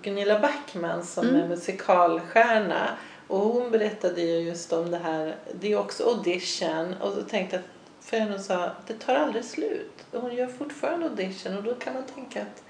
Gunilla 0.02 0.40
Backman 0.40 1.06
som 1.06 1.28
Mm. 1.30 1.42
är 1.42 1.48
musikalstjärna. 1.48 2.90
Och 3.28 3.40
hon 3.40 3.72
berättade 3.72 4.22
ju 4.22 4.40
just 4.40 4.74
om 4.74 4.92
det 4.92 4.98
här, 4.98 5.36
det 5.60 5.72
är 5.72 5.80
också 5.80 6.04
audition. 6.10 6.94
Och 7.02 7.14
så 7.14 7.22
tänkte 7.22 7.56
jag, 7.56 7.64
för 8.02 8.20
hon 8.32 8.44
sa, 8.44 8.70
det 8.88 8.94
tar 8.94 9.16
aldrig 9.16 9.46
slut. 9.46 10.06
Hon 10.12 10.36
gör 10.36 10.48
fortfarande 10.48 11.06
audition 11.06 11.58
och 11.58 11.64
då 11.64 11.74
kan 11.74 11.94
man 11.94 12.04
tänka 12.04 12.42
att 12.42 12.64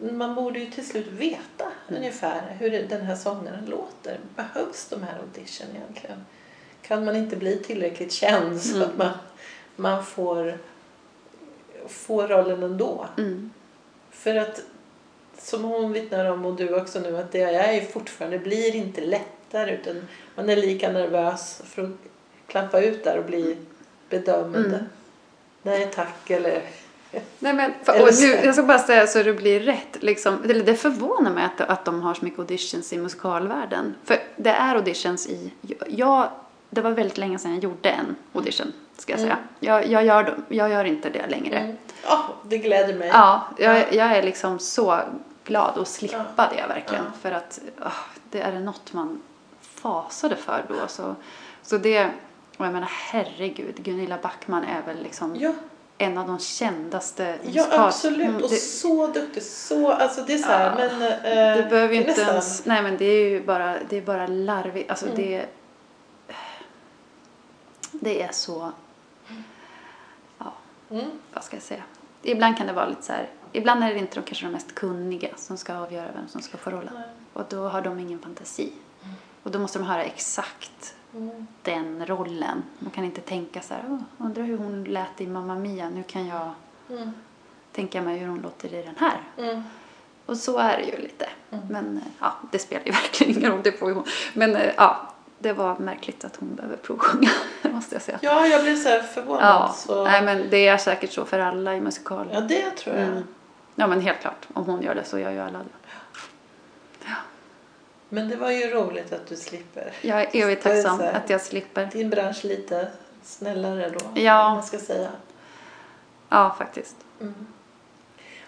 man 0.00 0.34
borde 0.34 0.58
ju 0.58 0.70
till 0.70 0.86
slut 0.86 1.06
veta 1.06 1.72
ungefär 1.88 2.56
hur 2.58 2.70
den 2.88 3.00
här 3.00 3.16
sångaren 3.16 3.64
låter. 3.64 4.18
Behövs 4.36 4.88
de 4.88 5.02
här 5.02 5.18
audition 5.18 5.66
egentligen? 5.76 6.24
Kan 6.82 7.04
man 7.04 7.16
inte 7.16 7.36
bli 7.36 7.58
tillräckligt 7.58 8.12
känd 8.12 8.62
så 8.62 8.76
Mm. 8.76 8.88
att 8.88 8.96
man, 8.96 9.12
man 9.76 10.04
får, 10.04 10.58
får 11.88 12.28
rollen 12.28 12.62
ändå? 12.62 13.06
Mm. 13.18 13.50
För 14.10 14.36
att 14.36 14.62
som 15.38 15.64
hon 15.64 15.92
vittnar 15.92 16.24
om 16.24 16.44
och 16.44 16.56
du 16.56 16.74
också 16.74 17.00
nu 17.00 17.16
att 17.16 17.32
det 17.32 17.42
är 17.42 17.80
fortfarande 17.80 18.38
blir 18.38 18.74
inte 18.74 19.00
lättare 19.00 19.74
utan 19.74 20.08
man 20.34 20.50
är 20.50 20.56
lika 20.56 20.92
nervös 20.92 21.62
för 21.64 21.82
att 21.82 21.90
klappa 22.46 22.80
ut 22.80 23.04
där 23.04 23.18
och 23.18 23.24
bli 23.24 23.56
bedömd. 24.08 24.56
Mm. 24.56 24.84
Nej 25.62 25.90
tack 25.94 26.30
eller 26.30 26.62
Nej, 27.38 27.52
men, 27.54 27.72
för, 27.82 28.02
och 28.02 28.08
nu, 28.20 28.26
jag 28.44 28.54
ska 28.54 28.62
bara 28.64 28.78
säga 28.78 29.06
så 29.06 29.22
det 29.22 29.32
blir 29.32 29.60
rätt. 29.60 29.96
Liksom, 30.02 30.44
eller 30.44 30.64
det 30.64 30.74
förvånar 30.74 31.30
mig 31.30 31.44
att, 31.44 31.60
att 31.60 31.84
de 31.84 32.02
har 32.02 32.14
så 32.14 32.24
mycket 32.24 32.38
auditions 32.40 32.92
i 32.92 32.98
musikalvärlden. 32.98 33.94
För 34.04 34.18
det 34.36 34.50
är 34.50 34.74
auditions 34.74 35.26
i... 35.26 35.52
Jag, 35.88 36.28
det 36.70 36.80
var 36.80 36.90
väldigt 36.90 37.18
länge 37.18 37.38
sedan 37.38 37.54
jag 37.54 37.62
gjorde 37.64 37.88
en 37.88 38.16
audition, 38.34 38.72
ska 38.96 39.12
jag 39.12 39.20
säga. 39.20 39.32
Mm. 39.32 39.44
Jag, 39.60 39.86
jag, 39.86 40.04
gör, 40.04 40.22
dem- 40.22 40.44
jag 40.48 40.70
gör 40.70 40.84
inte 40.84 41.10
det 41.10 41.26
längre. 41.26 41.58
Mm. 41.58 41.76
Ja, 42.04 42.24
det 42.42 42.58
gläder 42.58 42.94
mig. 42.94 43.08
Ja, 43.08 43.42
jag, 43.58 43.78
Ja. 43.78 43.82
jag 43.92 44.06
är 44.16 44.22
liksom 44.22 44.58
så 44.58 44.98
glad 45.44 45.78
att 45.78 45.88
slippa 45.88 46.50
det 46.56 46.64
verkligen. 46.68 47.04
Ja. 47.04 47.10
För 47.22 47.32
att 47.32 47.60
ah, 47.80 47.90
det 48.30 48.40
är 48.40 48.52
det 48.52 48.60
något 48.60 48.92
man 48.92 49.22
fasade 49.62 50.36
för 50.36 50.64
då. 50.68 50.74
Så, 50.88 51.14
så 51.62 51.76
det, 51.78 52.04
och 52.56 52.66
jag 52.66 52.72
menar 52.72 52.88
herregud, 52.90 53.74
Gunilla 53.76 54.18
Backman 54.22 54.64
är 54.64 54.82
väl 54.86 55.02
liksom 55.02 55.36
Ja, 55.36 55.52
en 56.00 56.18
av 56.18 56.26
de 56.26 56.38
kändaste 56.38 57.38
ja 57.42 57.66
absolut. 57.70 58.26
Mm, 58.28 58.42
Och 58.42 58.50
det, 58.50 58.56
så 58.56 59.06
duktig. 59.06 59.42
Så, 59.42 59.92
alltså 59.92 60.22
det 60.22 60.34
är 60.34 60.38
så 60.38 60.48
här, 60.48 60.64
Ja. 60.80 60.88
men... 60.98 61.02
eh, 61.02 61.56
det 61.62 61.70
behöver 61.70 61.94
ju 61.94 62.00
inte 62.00 62.10
nästan- 62.10 62.28
ens, 62.28 62.64
nej 62.66 62.82
men 62.82 62.96
det 62.96 63.04
är 63.04 63.28
ju 63.30 63.42
bara, 63.44 63.76
det 63.88 63.96
är 63.96 64.02
bara 64.02 64.26
larvigt. 64.26 64.90
Alltså 64.90 65.06
Mm. 65.06 65.16
det, 65.16 65.46
det 67.92 68.22
är 68.22 68.32
så, 68.32 68.72
ja 70.38 70.52
Mm. 70.90 71.10
vad 71.34 71.44
ska 71.44 71.56
jag 71.56 71.62
säga. 71.62 71.82
Ibland 72.22 72.56
kan 72.58 72.66
det 72.66 72.72
vara 72.72 72.86
lite 72.88 73.02
så 73.02 73.12
här, 73.12 73.28
ibland 73.52 73.84
är 73.84 73.88
det 73.94 73.98
inte 73.98 74.14
de 74.20 74.22
kanske 74.22 74.46
de 74.46 74.52
mest 74.52 74.74
kunniga 74.74 75.28
som 75.36 75.56
ska 75.56 75.74
avgöra 75.76 76.12
vem 76.14 76.28
som 76.28 76.42
ska 76.42 76.56
få 76.58 76.70
rollen. 76.70 76.98
Och 77.32 77.42
då 77.48 77.68
har 77.68 77.82
de 77.82 77.98
ingen 77.98 78.18
fantasi. 78.18 78.72
Och 79.42 79.50
då 79.50 79.58
måste 79.58 79.78
de 79.78 79.84
höra 79.84 80.04
exakt 80.04 80.94
Mm. 81.14 81.46
den 81.62 82.06
rollen. 82.06 82.62
Man 82.78 82.90
kan 82.90 83.04
inte 83.04 83.20
tänka 83.20 83.60
så 83.60 83.74
här, 83.74 83.82
"Åh, 83.88 83.98
undrar 84.26 84.42
hur 84.42 84.58
hon 84.58 84.84
lät 84.84 85.20
i 85.20 85.26
Mamma 85.26 85.54
Mia, 85.54 85.90
nu 85.90 86.02
kan 86.02 86.26
jag 86.26 86.50
Mm. 86.90 87.12
tänka 87.72 88.02
mig 88.02 88.18
hur 88.18 88.28
hon 88.28 88.40
låter 88.40 88.74
i 88.74 88.82
den 88.82 88.94
här. 88.98 89.20
Mm. 89.38 89.62
Och 90.26 90.36
så 90.36 90.58
är 90.58 90.76
det 90.76 90.82
ju 90.84 90.96
lite. 91.02 91.28
Mm. 91.50 91.64
Men 91.70 91.96
eh, 91.96 92.02
ja, 92.20 92.32
det 92.52 92.58
spelar 92.58 92.84
ju 92.86 92.92
verkligen 93.02 93.38
ingen 93.38 93.50
roll, 93.52 93.60
det 93.64 93.72
får 93.72 93.88
ju 93.88 93.94
hon. 93.94 94.04
Men 94.34 94.56
eh, 94.56 94.72
ja, 94.76 95.12
det 95.38 95.52
var 95.52 95.78
märkligt 95.78 96.24
att 96.24 96.36
hon 96.36 96.54
behöver 96.54 96.76
provsjunga, 96.76 97.30
måste 97.62 97.94
jag 97.94 98.02
säga. 98.02 98.18
Ja, 98.22 98.46
jag 98.46 98.62
blev 98.62 98.76
så 98.76 98.88
här 98.88 99.02
förvånad. 99.02 99.42
Ja, 99.42 99.74
så... 99.76 100.04
nej 100.04 100.22
men 100.24 100.50
det 100.50 100.66
är 100.68 100.76
säkert 100.76 101.12
så 101.12 101.24
för 101.24 101.38
alla 101.38 101.76
i 101.76 101.80
musikal. 101.80 102.28
ja, 102.32 102.40
det 102.40 102.70
tror 102.70 102.96
jag. 102.96 103.04
Mm. 103.08 103.22
Ja 103.74 103.86
men 103.86 104.00
helt 104.00 104.20
klart, 104.20 104.48
om 104.52 104.64
hon 104.64 104.82
gör 104.82 104.94
det 104.94 105.04
så 105.04 105.18
gör 105.18 105.30
ju 105.30 105.38
alla 105.40 105.58
det. 105.58 105.79
Men 108.12 108.28
det 108.28 108.36
var 108.36 108.50
ju 108.50 108.70
roligt 108.70 109.12
att 109.12 109.26
du 109.26 109.36
slipper. 109.36 109.92
Jag 110.00 110.20
är 110.20 110.42
evigt 110.42 110.62
tacksam 110.62 111.00
att 111.00 111.30
jag 111.30 111.40
slipper. 111.40 111.88
Din 111.92 112.10
bransch 112.10 112.44
lite 112.44 112.88
snällare 113.22 113.90
då. 113.98 114.20
Ja. 114.20 114.54
Man 114.54 114.62
ska 114.62 114.78
säga. 114.78 115.10
Ja, 116.28 116.54
faktiskt. 116.58 116.96
Mm. 117.20 117.46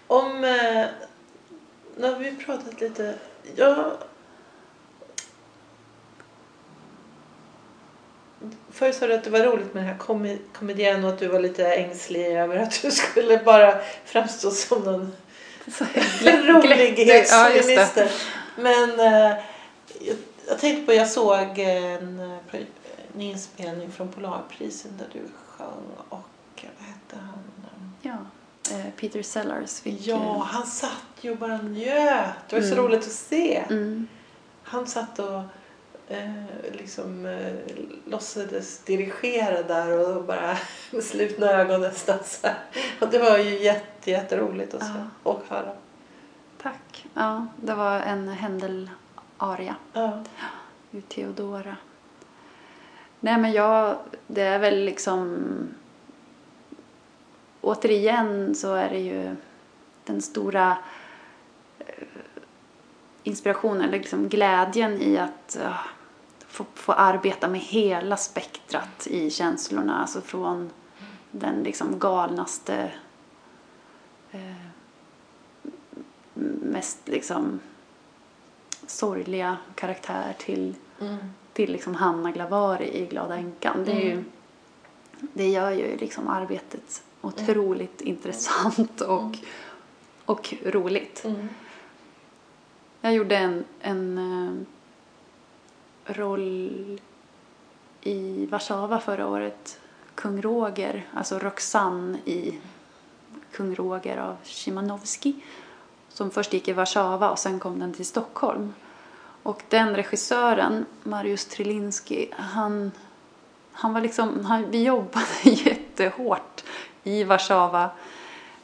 Om... 0.07 0.43
Eh, 0.43 0.85
nu 1.97 2.07
har 2.07 2.19
vi 2.19 2.35
pratat 2.35 2.81
lite... 2.81 3.13
Ja... 3.55 3.91
Förut 8.71 8.95
sa 8.95 9.07
du 9.07 9.13
att 9.13 9.23
det 9.23 9.29
var 9.29 9.39
roligt 9.39 9.73
med 9.73 9.83
den 9.83 9.89
här 9.93 9.97
komi- 9.99 10.39
komedien 10.53 11.03
och 11.03 11.09
att 11.09 11.19
du 11.19 11.27
var 11.27 11.39
lite 11.39 11.73
ängslig 11.73 12.25
över 12.25 12.57
att 12.57 12.81
du 12.81 12.91
skulle 12.91 13.37
bara 13.37 13.81
framstå 14.05 14.51
som 14.51 14.83
någon 14.83 15.11
Så 15.71 15.83
rolighetsminister. 16.23 17.37
Ja, 17.37 17.49
just 17.49 17.95
det. 17.95 18.09
Men 18.55 18.99
eh, 18.99 19.37
jag 20.47 20.59
tänkte 20.59 20.85
på, 20.85 20.93
jag 20.93 21.07
såg 21.09 21.59
en, 21.59 22.19
en 23.13 23.21
inspelning 23.21 23.91
från 23.91 24.07
Polarprisen 24.09 24.91
där 24.97 25.07
du 25.13 25.19
sjöng 25.47 25.67
och 26.09 26.19
vad 26.77 26.87
hette 26.87 27.15
han? 27.25 27.43
Ja, 28.01 28.17
eh, 28.75 28.85
Peter 28.99 29.23
Sellers 29.23 29.79
fick... 29.79 30.07
Ja, 30.07 30.15
eh, 30.35 30.41
han 30.41 30.65
satt 30.67 31.03
ju 31.21 31.31
och 31.31 31.37
bara 31.37 31.57
njöt. 31.57 32.33
Det 32.49 32.55
var 32.55 32.61
så 32.63 32.73
Mm. 32.73 32.85
roligt 32.85 32.99
att 32.99 33.11
se. 33.11 33.63
Mm, 33.69 34.07
Han 34.63 34.87
satt 34.87 35.19
och 35.19 35.41
eh, 36.07 36.43
liksom 36.71 37.25
eh, 37.25 37.53
låtsades 38.05 38.79
dirigera 38.79 39.63
där 39.63 39.91
och 40.17 40.23
bara 40.23 40.57
med 40.91 41.03
slutna 41.03 41.47
ögon 41.51 41.81
nästan 41.81 42.19
så 42.25 42.47
här. 42.47 42.57
Och 43.01 43.09
det 43.09 43.19
var 43.19 43.37
ju 43.37 43.59
jätte, 43.63 44.11
jätteroligt 44.11 44.73
att 44.73 44.81
se 44.81 44.87
Ja. 44.95 45.31
och 45.31 45.41
höra. 45.49 45.73
tack. 46.61 47.05
Ja, 47.13 47.47
det 47.61 47.73
var 47.73 47.99
en 47.99 48.27
Händel-aria. 49.43 49.75
Ja. 49.93 50.23
ur 50.91 51.01
Theodora. 51.01 51.77
Nej 53.19 53.37
men 53.37 53.51
jag, 53.51 53.97
det 54.27 54.41
är 54.41 54.59
väl 54.59 54.85
liksom 54.85 55.47
återigen 57.61 58.55
så 58.55 58.73
är 58.73 58.89
det 58.89 58.99
ju 58.99 59.35
den 60.03 60.21
stora 60.21 60.77
eh, 61.79 62.07
inspirationen, 63.23 63.81
eller 63.81 63.97
liksom 63.97 64.29
glädjen 64.29 65.01
i 65.01 65.17
att 65.17 65.57
få, 66.47 66.65
få 66.73 66.91
arbeta 66.91 67.47
med 67.47 67.61
hela 67.61 68.17
spektrat 68.17 69.07
i 69.07 69.29
känslorna, 69.29 70.01
alltså 70.01 70.21
från 70.21 70.69
den 71.31 71.63
liksom 71.63 71.99
galnaste 71.99 72.91
eh, 74.31 74.67
mest 76.61 76.99
liksom 77.05 77.59
sorgliga 78.87 79.57
karaktär 79.75 80.35
till 80.37 80.75
Mm. 80.99 81.17
till 81.53 81.71
liksom 81.71 81.95
Hanna 81.95 82.31
Glavari 82.31 82.97
i 82.97 83.05
Glada 83.05 83.35
änkan. 83.37 83.83
Det, 83.85 83.91
är 83.91 84.01
ju, 84.05 84.11
Mm. 84.11 84.25
det 85.33 85.49
gör 85.49 85.71
ju 85.71 85.97
liksom 85.97 86.27
arbetet 86.27 87.03
otroligt 87.21 88.01
intressant 88.01 89.01
och, 89.01 89.37
och 90.25 90.53
roligt. 90.65 91.25
Mm. 91.25 91.49
Jag 93.01 93.13
gjorde 93.13 93.37
en, 93.37 93.63
en 93.81 94.17
eh, 94.17 96.13
roll 96.13 96.99
i 98.01 98.45
Warszawa 98.45 98.99
förra 98.99 99.27
året. 99.27 99.79
Kung 100.15 100.41
Roger, 100.41 101.07
alltså 101.13 101.39
Roxanne 101.39 102.17
i 102.25 102.59
Kung 103.51 103.75
Roger 103.75 104.17
av 104.17 104.35
Szymanowski. 104.43 105.35
Som 106.13 106.31
först 106.31 106.53
gick 106.53 106.67
i 106.67 106.73
Warszawa 106.73 107.31
och 107.31 107.39
sen 107.39 107.59
kom 107.59 107.79
den 107.79 107.93
till 107.93 108.05
Stockholm. 108.05 108.73
Och 109.43 109.63
den 109.69 109.95
regissören, 109.95 110.85
Mariusz 111.03 111.45
Trilinski, 111.45 112.29
han, 112.37 112.91
han 113.71 113.93
var 113.93 114.01
liksom, 114.01 114.45
han, 114.45 114.71
vi 114.71 114.83
jobbade 114.83 115.25
jättehårt 115.43 116.63
i 117.03 117.23
Warszawa. 117.23 117.89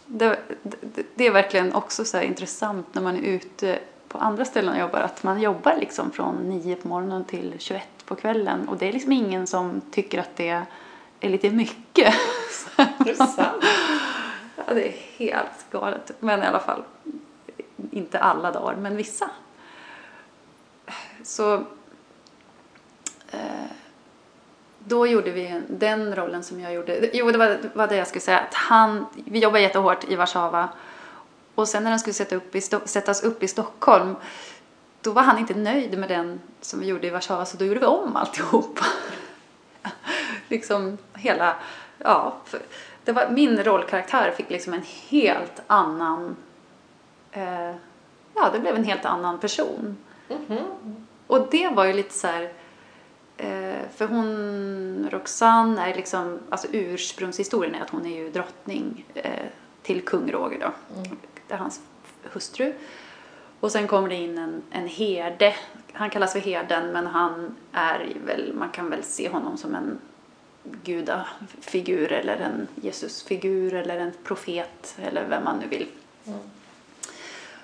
Det, 0.06 0.40
det, 0.64 1.04
det 1.16 1.28
är 1.28 1.32
verkligen 1.32 1.74
också 1.74 2.06
så 2.06 2.22
intressant 2.22 2.88
när 2.92 3.02
man 3.02 3.16
är 3.16 3.22
ute 3.22 3.80
på 4.08 4.18
andra 4.18 4.46
ställen 4.46 4.74
och 4.74 4.80
jobbar, 4.80 5.00
att 5.00 5.24
man 5.24 5.42
jobbar 5.42 5.78
liksom 5.80 6.12
från 6.12 6.36
9 6.36 6.76
på 6.76 6.88
morgonen 6.88 7.26
till 7.26 7.56
21 7.58 7.84
på 8.06 8.16
kvällen 8.16 8.70
och 8.70 8.78
det 8.78 8.88
är 8.88 8.94
liksom 8.94 9.12
ingen 9.12 9.48
som 9.48 9.82
tycker 9.92 10.20
att 10.20 10.36
det 10.36 10.66
är 11.20 11.30
lite 11.30 11.50
mycket. 11.50 12.14
Är 12.78 13.04
det 13.06 13.16
sant? 13.16 13.40
Ja, 14.68 14.74
det 14.74 14.88
är 14.88 14.94
helt 15.18 15.72
galet. 15.72 16.12
Men 16.20 16.44
i 16.44 16.46
alla 16.46 16.60
fall, 16.60 16.84
inte 17.92 18.20
alla 18.20 18.52
dagar, 18.52 18.76
men 18.76 18.96
vissa. 18.96 19.30
Så 21.24 21.54
eh, 23.32 23.70
då 24.80 25.08
gjorde 25.08 25.32
vi 25.32 25.62
den 25.68 26.16
rollen 26.16 26.44
som 26.44 26.60
jag 26.60 26.74
gjorde. 26.74 27.10
Jo, 27.14 27.32
det 27.32 27.38
var, 27.38 27.48
det 27.48 27.70
var 27.74 27.88
det 27.88 27.96
jag 27.96 28.08
skulle 28.08 28.22
säga. 28.22 28.40
Att 28.40 28.54
han, 28.54 29.06
vi 29.14 29.40
jobbade 29.40 29.62
jättehårt 29.62 30.04
i 30.04 30.16
Warszawa. 30.16 30.70
Och 31.56 31.68
sen 31.68 31.84
när 31.84 31.90
den 31.90 32.00
skulle 32.00 32.14
sätta 32.14 32.36
upp 32.36 32.56
i, 32.56 32.62
sättas 32.62 33.24
upp 33.24 33.44
i 33.44 33.48
Stockholm 33.48 34.16
då 35.02 35.12
var 35.12 35.22
han 35.22 35.38
inte 35.38 35.54
nöjd 35.54 35.98
med 35.98 36.10
den 36.10 36.42
som 36.62 36.80
vi 36.80 36.86
gjorde 36.86 37.08
i 37.08 37.10
Warszawa 37.10 37.46
så 37.46 37.58
då 37.58 37.66
gjorde 37.66 37.80
vi 37.80 37.86
om 37.86 38.16
alltihopa. 38.16 38.86
liksom 40.48 40.98
hela, 41.14 41.56
ja. 41.98 42.36
Det 43.04 43.12
var, 43.12 43.30
min 43.30 43.64
rollkaraktär 43.64 44.32
fick 44.32 44.50
liksom 44.50 44.74
en 44.74 44.84
helt 45.10 45.62
annan, 45.68 46.36
eh, 47.32 47.76
ja 48.36 48.50
det 48.54 48.60
blev 48.60 48.76
en 48.76 48.84
helt 48.84 49.06
annan 49.06 49.40
person. 49.40 49.98
Mhm. 50.28 50.58
Och 51.28 51.48
det 51.52 51.70
var 51.70 51.86
ju 51.86 51.94
lite 51.94 52.14
så 52.14 52.28
här, 52.28 52.52
eh, 53.38 53.90
för 53.96 54.08
hon, 54.08 55.10
Roxanne 55.12 55.90
är 55.92 55.96
liksom, 55.96 56.40
alltså 56.50 56.68
ursprungshistorien 56.72 57.76
är 57.76 57.82
att 57.82 57.90
hon 57.90 58.06
är 58.06 58.16
ju 58.16 58.32
drottning 58.32 59.06
eh, 59.14 59.46
till 59.82 60.02
kung 60.02 60.32
Roger 60.32 60.60
då. 60.60 60.72
Det 61.48 61.54
är 61.54 61.58
hans 61.58 61.82
hustru. 62.24 62.74
Och 63.60 63.72
sen 63.72 63.88
kommer 63.88 64.10
det 64.10 64.16
in 64.16 64.38
en, 64.38 64.62
en 64.72 64.88
herde. 64.88 65.56
Han 65.94 66.10
kallas 66.10 66.34
för 66.34 66.40
herden 66.40 66.92
men 66.92 67.08
han 67.08 67.56
är 67.72 68.18
väl, 68.26 68.54
man 68.54 68.70
kan 68.70 68.90
väl 68.90 69.04
se 69.04 69.30
honom 69.30 69.58
som 69.58 69.76
en 69.76 70.00
gudafigur 70.84 72.12
eller 72.12 72.38
en 72.38 72.68
Jesusfigur 72.76 73.74
eller 73.74 73.98
en 73.98 74.12
profet 74.24 74.98
eller 75.02 75.28
vem 75.28 75.44
man 75.44 75.60
nu 75.60 75.68
vill. 75.68 75.88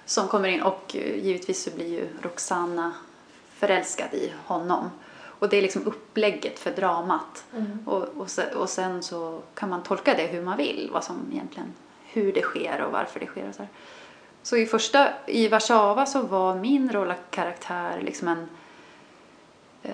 Som 0.05 0.27
kommer 0.27 0.49
in 0.49 0.61
och 0.61 0.95
eh, 0.95 1.15
givetvis 1.25 1.63
så 1.63 1.71
blir 1.71 1.87
ju 1.87 2.07
Roxana 2.21 2.93
förälskad 3.49 4.13
i 4.13 4.33
honom. 4.45 4.91
Och 5.39 5.49
det 5.49 5.57
är 5.57 5.61
liksom 5.61 5.87
upplägget 5.87 6.59
för 6.59 6.71
dramat. 6.71 7.43
Och, 7.85 8.03
och, 8.03 8.29
se, 8.29 8.45
och 8.45 8.69
sen 8.69 9.03
så 9.03 9.41
kan 9.53 9.69
man 9.69 9.83
tolka 9.83 10.13
det 10.13 10.23
hur 10.23 10.41
man 10.41 10.57
vill, 10.57 10.89
vad 10.93 11.03
som 11.03 11.15
egentligen, 11.31 11.73
hur 12.03 12.33
det 12.33 12.41
sker 12.41 12.81
och 12.81 12.91
varför 12.91 13.19
det 13.19 13.25
sker 13.25 13.49
och 13.49 13.55
så 13.55 13.61
här. 13.61 13.69
Så 14.43 14.57
i 14.57 14.65
första, 14.65 15.09
i 15.25 15.47
Warszawa 15.47 16.05
så 16.05 16.21
var 16.21 16.55
min 16.55 16.91
rollkaraktär 16.91 18.01
liksom 18.01 18.27
en 18.27 18.47
eh, 19.83 19.91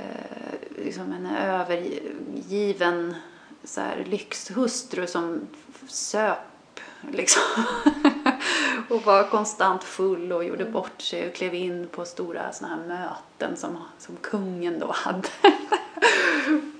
liksom 0.86 1.14
en 1.14 1.26
övergiven 1.36 3.16
så 3.64 3.82
här, 3.82 4.05
lyxhustru 4.07 5.07
som 5.07 5.47
söp 5.88 6.38
liksom. 7.12 7.41
och 8.92 9.06
var 9.06 9.24
konstant 9.24 9.84
full 9.84 10.32
och 10.32 10.44
gjorde 10.44 10.66
bort 10.66 11.02
sig 11.02 11.28
och 11.28 11.34
klev 11.34 11.54
in 11.54 11.88
på 11.92 12.06
stora 12.06 12.52
såna 12.52 12.70
här 12.70 12.88
möten 12.88 13.58
som, 13.58 13.78
som 13.98 14.16
kungen 14.22 14.80
då 14.80 14.92
hade. 14.92 15.28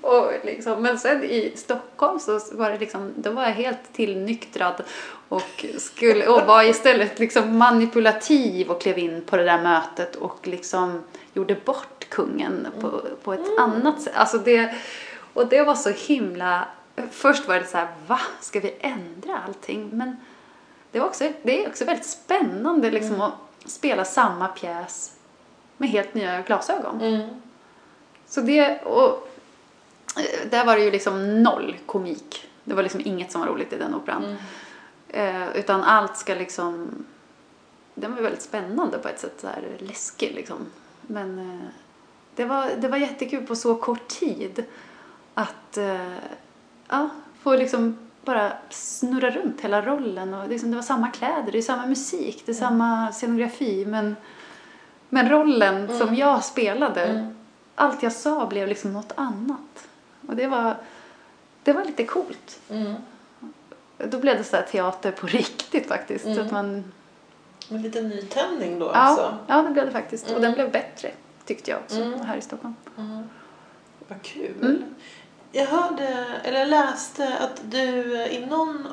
och 0.00 0.32
liksom, 0.44 0.82
men 0.82 0.98
sen 0.98 1.24
i 1.24 1.52
Stockholm 1.56 2.18
så 2.18 2.40
var 2.52 2.70
det 2.70 2.78
liksom, 2.78 3.12
då 3.16 3.30
var 3.30 3.42
jag 3.42 3.50
helt 3.50 3.92
tillnyktrad 3.92 4.82
och, 5.28 5.64
skulle, 5.78 6.26
och 6.26 6.42
var 6.42 6.62
istället 6.62 7.18
liksom 7.18 7.58
manipulativ 7.58 8.70
och 8.70 8.80
klev 8.80 8.98
in 8.98 9.22
på 9.26 9.36
det 9.36 9.44
där 9.44 9.62
mötet 9.62 10.16
och 10.16 10.46
liksom 10.46 11.02
gjorde 11.32 11.56
bort 11.64 12.08
kungen 12.08 12.66
på, 12.80 13.02
på 13.22 13.32
ett 13.32 13.58
annat 13.58 14.02
sätt. 14.02 14.16
Alltså 14.16 14.38
det, 14.38 14.74
och 15.32 15.46
det 15.46 15.62
var 15.62 15.74
så 15.74 15.90
himla, 15.90 16.68
först 17.10 17.48
var 17.48 17.54
det 17.54 17.66
så 17.66 17.76
här, 17.76 17.88
va, 18.06 18.20
ska 18.40 18.60
vi 18.60 18.74
ändra 18.80 19.38
allting? 19.46 19.90
Men 19.92 20.16
det, 20.92 21.00
var 21.00 21.06
också, 21.06 21.32
det 21.42 21.64
är 21.64 21.68
också 21.68 21.84
väldigt 21.84 22.06
spännande 22.06 22.90
liksom 22.90 23.20
att 23.20 23.32
spela 23.64 24.04
samma 24.04 24.48
pjäs 24.48 25.16
med 25.76 25.88
helt 25.88 26.14
nya 26.14 26.42
glasögon. 26.42 27.00
Mm. 27.00 27.28
Så 28.26 28.40
det, 28.40 28.82
och 28.82 29.28
eh, 30.16 30.48
där 30.50 30.64
var 30.64 30.76
det 30.76 30.84
ju 30.84 30.90
liksom 30.90 31.42
noll 31.42 31.76
komik. 31.86 32.48
Det 32.64 32.74
var 32.74 32.82
liksom 32.82 33.00
inget 33.04 33.32
som 33.32 33.40
var 33.40 33.48
roligt 33.48 33.72
i 33.72 33.78
den 33.78 33.94
operan. 33.94 34.36
Eh, 35.08 35.56
utan 35.56 35.82
allt 35.82 36.16
ska 36.16 36.34
liksom, 36.34 37.04
den 37.94 38.14
var 38.14 38.22
väldigt 38.22 38.42
spännande 38.42 38.98
på 38.98 39.08
ett 39.08 39.20
sätt, 39.20 39.40
så 39.40 39.46
här 39.46 39.62
läskig 39.78 40.32
liksom. 40.34 40.56
Men 41.02 41.38
eh, 41.38 41.68
det, 42.34 42.44
var, 42.44 42.70
det 42.78 42.88
var 42.88 42.98
jättekul 42.98 43.46
på 43.46 43.56
så 43.56 43.74
kort 43.74 44.08
tid 44.08 44.64
att 45.34 45.76
eh, 45.76 46.16
ja, 46.88 47.08
få 47.42 47.56
liksom 47.56 47.98
bara 48.24 48.52
snurra 48.70 49.30
runt 49.30 49.60
hela 49.60 49.82
rollen. 49.82 50.34
Och 50.34 50.48
liksom, 50.48 50.70
det 50.70 50.76
var 50.76 50.82
samma 50.82 51.10
kläder, 51.10 51.52
det 51.52 51.58
är 51.58 51.62
samma 51.62 51.86
musik, 51.86 52.42
det 52.46 52.52
är 52.52 52.56
samma 52.56 53.12
scenografi. 53.12 53.84
Men, 53.86 54.16
men 55.08 55.28
rollen 55.28 55.98
som 55.98 56.14
jag 56.14 56.44
spelade, 56.44 57.32
allt 57.74 58.02
jag 58.02 58.12
sa 58.12 58.46
blev 58.46 58.68
liksom 58.68 58.92
något 58.92 59.12
annat. 59.14 59.88
Och 60.28 60.36
det 60.36 60.46
var, 60.46 60.76
det 61.62 61.72
var 61.72 61.84
lite 61.84 62.04
coolt. 62.04 62.60
Mm. 62.70 62.94
Då 63.98 64.18
blev 64.18 64.38
det 64.38 64.44
så 64.44 64.56
teater 64.70 65.12
på 65.12 65.26
riktigt 65.26 65.88
faktiskt. 65.88 66.24
Så 66.24 66.40
att 66.40 66.50
man, 66.50 66.92
Med 67.68 67.82
lite 67.82 68.02
nytändning 68.02 68.78
då 68.78 68.86
ja, 68.86 68.92
alltså. 68.92 69.38
ja, 69.46 69.62
det 69.62 69.70
blev 69.70 69.86
det 69.86 69.92
faktiskt. 69.92 70.30
Och 70.30 70.40
den 70.40 70.52
blev 70.52 70.72
bättre 70.72 71.10
tyckte 71.44 71.70
jag 71.70 71.80
också 71.80 72.24
här 72.24 72.36
i 72.36 72.40
Stockholm. 72.40 72.74
Vad 74.08 74.22
kul. 74.22 74.84
Mm. 75.52 75.66
Jag 75.66 75.66
hörde, 75.66 76.40
eller 76.44 76.66
läste 76.66 77.38
att 77.38 77.62
du 77.70 77.80
i 78.26 78.46
någon 78.46 78.88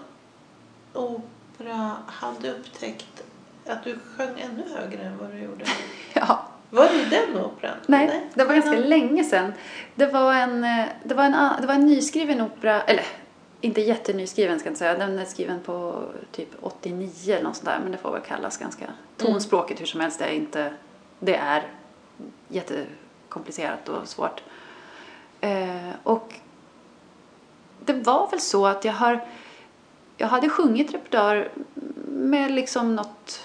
opera 0.94 1.96
hade 2.08 2.52
upptäckt 2.52 3.24
att 3.68 3.84
du 3.84 4.00
sjöng 4.18 4.40
ännu 4.40 4.64
högre 4.76 5.04
än 5.04 5.18
vad 5.18 5.32
du 5.32 5.40
gjorde. 5.40 5.66
Ja, 6.14 6.46
Var 6.70 6.90
det 6.90 7.06
den 7.10 7.46
operan? 7.46 7.78
Nej, 7.88 8.30
det 8.34 8.44
var 8.44 8.54
ganska 8.54 8.72
Men, 8.72 8.82
länge 8.82 9.24
sedan. 9.24 9.54
Det 9.96 10.06
var 10.06 10.34
en, 10.34 10.62
det 11.04 11.14
var 11.14 11.24
en, 11.24 11.62
det 11.62 11.68
var 11.68 11.74
en 11.74 11.86
nyskriven 11.86 12.42
opera, 12.42 12.82
eller 12.82 13.06
inte 13.62 13.82
jättenyskriven 13.82 14.60
ska 14.60 14.68
jag 14.68 14.72
inte 14.72 14.80
säga. 14.80 14.98
Den 14.98 15.20
är 15.20 15.26
skriven 15.26 15.60
på 15.60 16.04
typ 16.32 16.50
89 16.62 17.10
eller 17.28 17.44
något 17.44 17.56
sånt 17.56 17.66
där. 17.66 17.80
Men 17.84 17.92
det 17.92 17.98
får 17.98 18.12
väl 18.12 18.22
kallas 18.22 18.58
ganska 18.58 18.86
tonspråkigt 19.18 19.82
hur 19.82 19.86
som 19.86 20.00
helst. 20.00 20.20
Det 20.20 20.26
är 20.26 20.34
inte, 20.34 20.74
det 21.20 21.36
är 21.36 21.64
jättekomplicerat 22.48 23.90
och 23.90 24.08
svårt. 24.08 24.44
Eh, 25.42 25.90
och 26.04 26.34
det 27.94 28.04
var 28.04 28.30
väl 28.32 28.40
så 28.42 28.68
att 28.68 28.86
jag 28.86 28.94
har, 28.94 29.26
jag 30.18 30.28
hade 30.28 30.50
sjungit 30.50 30.94
repertoar 30.94 31.50
med 32.08 32.52
liksom 32.52 32.96
något, 32.96 33.42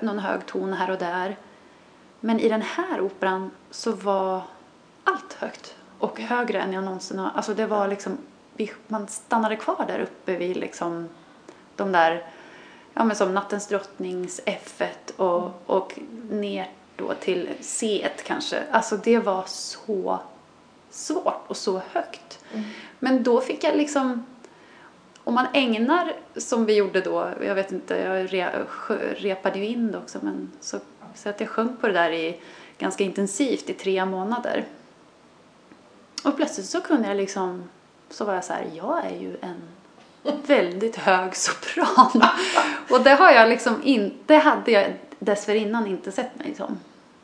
någon 0.00 0.18
hög 0.18 0.46
ton 0.46 0.72
här 0.72 0.90
och 0.90 0.98
där. 0.98 1.36
Men 2.20 2.40
i 2.40 2.48
den 2.48 2.62
här 2.62 3.00
operan 3.00 3.50
så 3.70 3.92
var 3.92 4.42
allt 5.04 5.32
högt 5.32 5.76
och 5.98 6.20
högre 6.20 6.60
än 6.60 6.72
jag 6.72 6.84
någonsin 6.84 7.18
har. 7.18 7.30
Alltså 7.34 7.54
det 7.54 7.66
var 7.66 7.88
liksom, 7.88 8.18
man 8.86 9.08
stannade 9.08 9.56
kvar 9.56 9.84
där 9.86 10.00
uppe 10.00 10.36
vid 10.36 10.56
liksom 10.56 11.08
de 11.76 11.92
där, 11.92 12.26
ja 12.94 13.04
men 13.04 13.16
som 13.16 13.34
Nattens 13.34 13.66
drottnings 13.66 14.40
F1 14.46 15.16
och, 15.16 15.62
och 15.66 15.98
ner 16.30 16.70
då 16.96 17.14
till 17.14 17.48
C1 17.60 18.10
kanske. 18.24 18.62
Alltså 18.70 18.96
det 18.96 19.18
var 19.18 19.44
så 19.46 20.20
svårt 20.90 21.44
och 21.46 21.56
så 21.56 21.82
högt. 21.92 22.44
Men 22.98 23.22
då 23.22 23.40
fick 23.40 23.64
jag 23.64 23.76
liksom, 23.76 24.26
om 25.24 25.34
man 25.34 25.46
ägnar 25.52 26.12
som 26.36 26.66
vi 26.66 26.74
gjorde 26.74 27.00
då, 27.00 27.30
jag 27.42 27.54
vet 27.54 27.72
inte, 27.72 27.96
jag 27.96 28.32
re, 28.32 28.64
repade 29.16 29.58
ju 29.58 29.66
in 29.66 29.92
det 29.92 29.98
också, 29.98 30.18
men 30.22 30.52
så, 30.60 30.78
så 31.14 31.28
att 31.28 31.40
jag 31.40 31.48
sjöng 31.48 31.76
på 31.76 31.86
det 31.86 31.92
där 31.92 32.10
i, 32.10 32.40
ganska 32.78 33.04
intensivt 33.04 33.70
i 33.70 33.74
tre 33.74 34.04
månader. 34.04 34.64
Och 36.24 36.36
plötsligt 36.36 36.66
så 36.66 36.80
kunde 36.80 37.08
jag 37.08 37.16
liksom, 37.16 37.68
så 38.10 38.24
var 38.24 38.34
jag 38.34 38.44
så 38.44 38.52
här, 38.52 38.66
jag 38.74 39.04
är 39.04 39.16
ju 39.16 39.36
en 39.40 39.60
väldigt 40.46 40.96
hög 40.96 41.36
sopran. 41.36 42.22
Och 42.90 43.00
det 43.00 43.10
har 43.10 43.30
jag 43.30 43.48
liksom 43.48 43.82
inte, 43.82 44.34
hade 44.34 44.70
jag 44.70 44.94
dessförinnan 45.18 45.86
inte 45.86 46.12
sett 46.12 46.38
mig 46.38 46.54
som. 46.54 46.78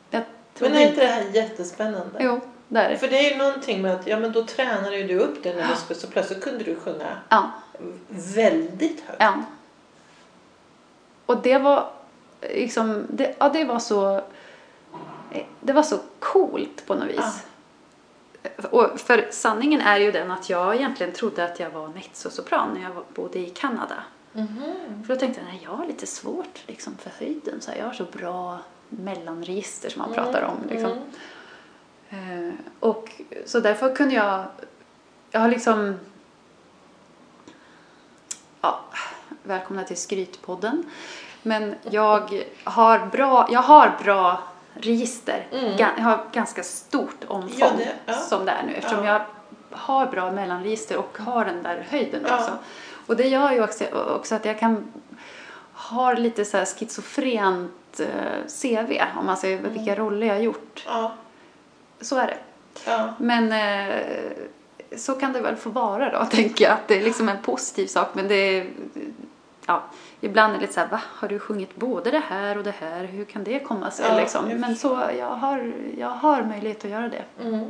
Jag 0.09 0.23
Men 0.59 0.75
är 0.75 0.89
inte 0.89 1.01
det 1.01 1.07
här 1.07 1.23
jättespännande? 1.33 2.19
Jo, 2.19 2.41
det 2.67 2.79
är 2.79 2.89
det. 2.89 2.97
För 2.97 3.07
det 3.07 3.17
är 3.17 3.31
ju 3.31 3.37
någonting 3.37 3.81
med 3.81 3.93
att, 3.95 4.07
ja 4.07 4.19
men 4.19 4.31
då 4.31 4.45
tränade 4.45 4.97
ju 4.97 5.07
du 5.07 5.19
upp 5.19 5.43
det 5.43 5.53
när 5.55 5.67
du 5.89 5.95
så 5.95 6.07
plötsligt 6.07 6.43
kunde 6.43 6.63
du 6.63 6.75
sjunga 6.75 7.17
Ja. 7.29 7.51
väldigt 8.09 9.01
högt. 9.01 9.17
Ja. 9.21 9.33
Och 11.25 11.41
det 11.41 11.57
var 11.57 11.89
liksom, 12.41 13.05
det, 13.09 13.35
ja 13.39 13.49
det 13.49 13.63
var 13.63 13.79
så, 13.79 14.21
det 15.61 15.73
var 15.73 15.83
så 15.83 15.97
coolt 16.19 16.85
på 16.85 16.95
något 16.95 17.07
vis. 17.07 17.45
Och 18.71 18.99
för 18.99 19.27
sanningen 19.31 19.81
är 19.81 19.97
ju 19.99 20.11
den 20.11 20.31
att 20.31 20.49
jag 20.49 20.75
egentligen 20.75 21.13
trodde 21.13 21.45
att 21.45 21.59
jag 21.59 21.69
var 21.69 21.87
mezzosopran 21.87 22.73
när 22.73 22.81
jag 22.81 23.03
bodde 23.13 23.39
i 23.39 23.49
Kanada. 23.49 23.95
Mhm. 24.33 25.03
För 25.07 25.13
då 25.13 25.19
tänkte 25.19 25.41
jag, 25.41 25.47
nej 25.47 25.61
jag 25.63 25.71
har 25.71 25.85
lite 25.87 26.07
svårt 26.07 26.63
liksom 26.67 26.97
för 26.97 27.11
höjden. 27.25 27.61
Så 27.61 27.71
här, 27.71 27.77
jag 27.77 27.85
har 27.85 27.93
så 27.93 28.03
bra 28.03 28.59
mellanregister 28.89 29.89
som 29.89 30.01
man 30.01 30.13
pratar 30.13 30.41
om. 30.41 30.69
Liksom. 30.69 30.91
Mm. 30.91 31.03
Eh, 32.09 32.53
och 32.79 33.11
så 33.45 33.59
därför 33.59 33.95
kunde 33.95 34.15
jag, 34.15 34.43
jag 35.31 35.39
har 35.39 35.47
liksom, 35.47 35.99
ja, 38.61 38.79
välkomna 39.43 39.83
till 39.83 39.97
Skrytpodden. 39.97 40.83
Men 41.43 41.75
jag 41.91 42.43
har 42.63 43.05
bra, 43.05 43.47
jag 43.51 43.61
har 43.61 43.97
bra 44.03 44.43
register. 44.73 45.47
Mm. 45.51 45.77
Jag 45.77 45.87
har 45.87 46.25
ganska 46.31 46.63
stort 46.63 47.23
omfång 47.27 47.57
Ja, 47.59 47.69
det- 47.77 47.95
ja. 48.05 48.13
som 48.13 48.45
det 48.45 48.51
är 48.51 48.63
nu 48.63 48.73
eftersom 48.73 49.05
Ja. 49.05 49.13
jag 49.13 49.21
har 49.77 50.05
bra 50.05 50.31
mellanregister 50.31 50.97
och 50.97 51.17
har 51.17 51.45
den 51.45 51.63
där 51.63 51.85
höjden 51.89 52.25
också. 52.25 52.51
Och 53.07 53.15
det 53.15 53.27
gör 53.27 53.51
ju 53.51 53.63
också, 53.63 53.85
också 54.15 54.35
att 54.35 54.45
jag 54.45 54.59
kan 54.59 54.93
har 55.73 56.15
lite 56.15 56.45
så 56.45 56.57
här 56.57 56.65
schizofrent 56.65 57.99
eh, 57.99 58.47
CV 58.61 59.01
om 59.19 59.25
man 59.25 59.37
säger 59.37 59.59
Mm. 59.59 59.73
vilka 59.73 59.95
roller 59.95 60.27
jag 60.27 60.33
har 60.35 60.41
gjort. 60.41 60.83
Ja. 60.87 61.11
Så 62.01 62.17
är 62.17 62.27
det. 62.27 62.37
Ja. 62.85 63.13
Men 63.17 63.51
eh, 63.51 64.03
så 64.97 65.13
kan 65.13 65.33
det 65.33 65.41
väl 65.41 65.55
få 65.55 65.69
vara 65.69 66.19
då, 66.19 66.25
tänker 66.31 66.65
jag. 66.65 66.73
Att 66.73 66.87
det 66.87 66.97
är 66.97 67.03
liksom 67.03 67.29
en 67.29 67.41
positiv 67.41 67.87
sak. 67.87 68.07
Men 68.13 68.27
det 68.27 68.35
är, 68.35 68.67
ja, 69.65 69.83
ibland 70.21 70.53
är 70.53 70.55
det 70.57 70.61
lite 70.61 70.73
så 70.73 70.79
här, 70.79 70.87
va? 70.87 71.01
Har 71.05 71.27
du 71.27 71.39
sjungit 71.39 71.75
både 71.75 72.11
det 72.11 72.21
här 72.29 72.57
och 72.57 72.63
det 72.63 72.73
här? 72.79 73.03
Hur 73.03 73.25
kan 73.25 73.43
det 73.43 73.59
komma 73.59 73.91
sig? 73.91 74.05
Ja, 74.09 74.19
liksom? 74.19 74.45
Men 74.45 74.75
så, 74.75 75.01
jag 75.19 75.35
har, 75.35 75.73
jag 75.97 76.09
har 76.09 76.43
möjlighet 76.43 76.85
att 76.85 76.91
göra 76.91 77.09
det. 77.09 77.23
Mm. 77.43 77.65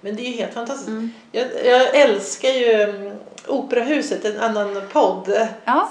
Men 0.00 0.16
det 0.16 0.22
är 0.22 0.30
ju 0.30 0.36
helt 0.36 0.54
fantastiskt. 0.54 0.88
Mm. 0.88 1.10
Jag, 1.32 1.46
jag 1.64 1.96
älskar 1.96 2.48
ju 2.48 2.72
mm, 2.72 3.16
Operahuset, 3.46 4.24
en 4.24 4.40
annan 4.40 4.82
podd. 4.92 5.48
Ja, 5.64 5.88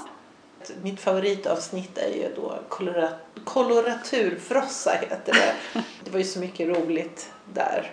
Mitt 0.82 1.00
favoritavsnitt 1.00 1.98
är 1.98 2.08
ju 2.14 2.28
då 2.36 2.58
kolora, 2.68 3.08
koloraturfrossa 3.44 4.90
heter 4.90 5.32
det. 5.32 5.82
Det 6.04 6.10
var 6.10 6.18
ju 6.18 6.24
så 6.24 6.38
mycket 6.38 6.68
roligt 6.68 7.30
där 7.54 7.90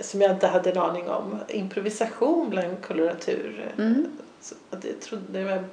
som 0.00 0.20
jag 0.22 0.30
inte 0.30 0.46
hade 0.46 0.70
en 0.70 0.78
aning 0.78 1.08
om. 1.10 1.38
Improvisation 1.48 2.50
bland 2.50 2.82
koloratur. 2.82 3.72
Mm. 3.78 4.06
Att 4.70 4.84
jag 4.84 5.00
trodde 5.00 5.40
jag 5.40 5.64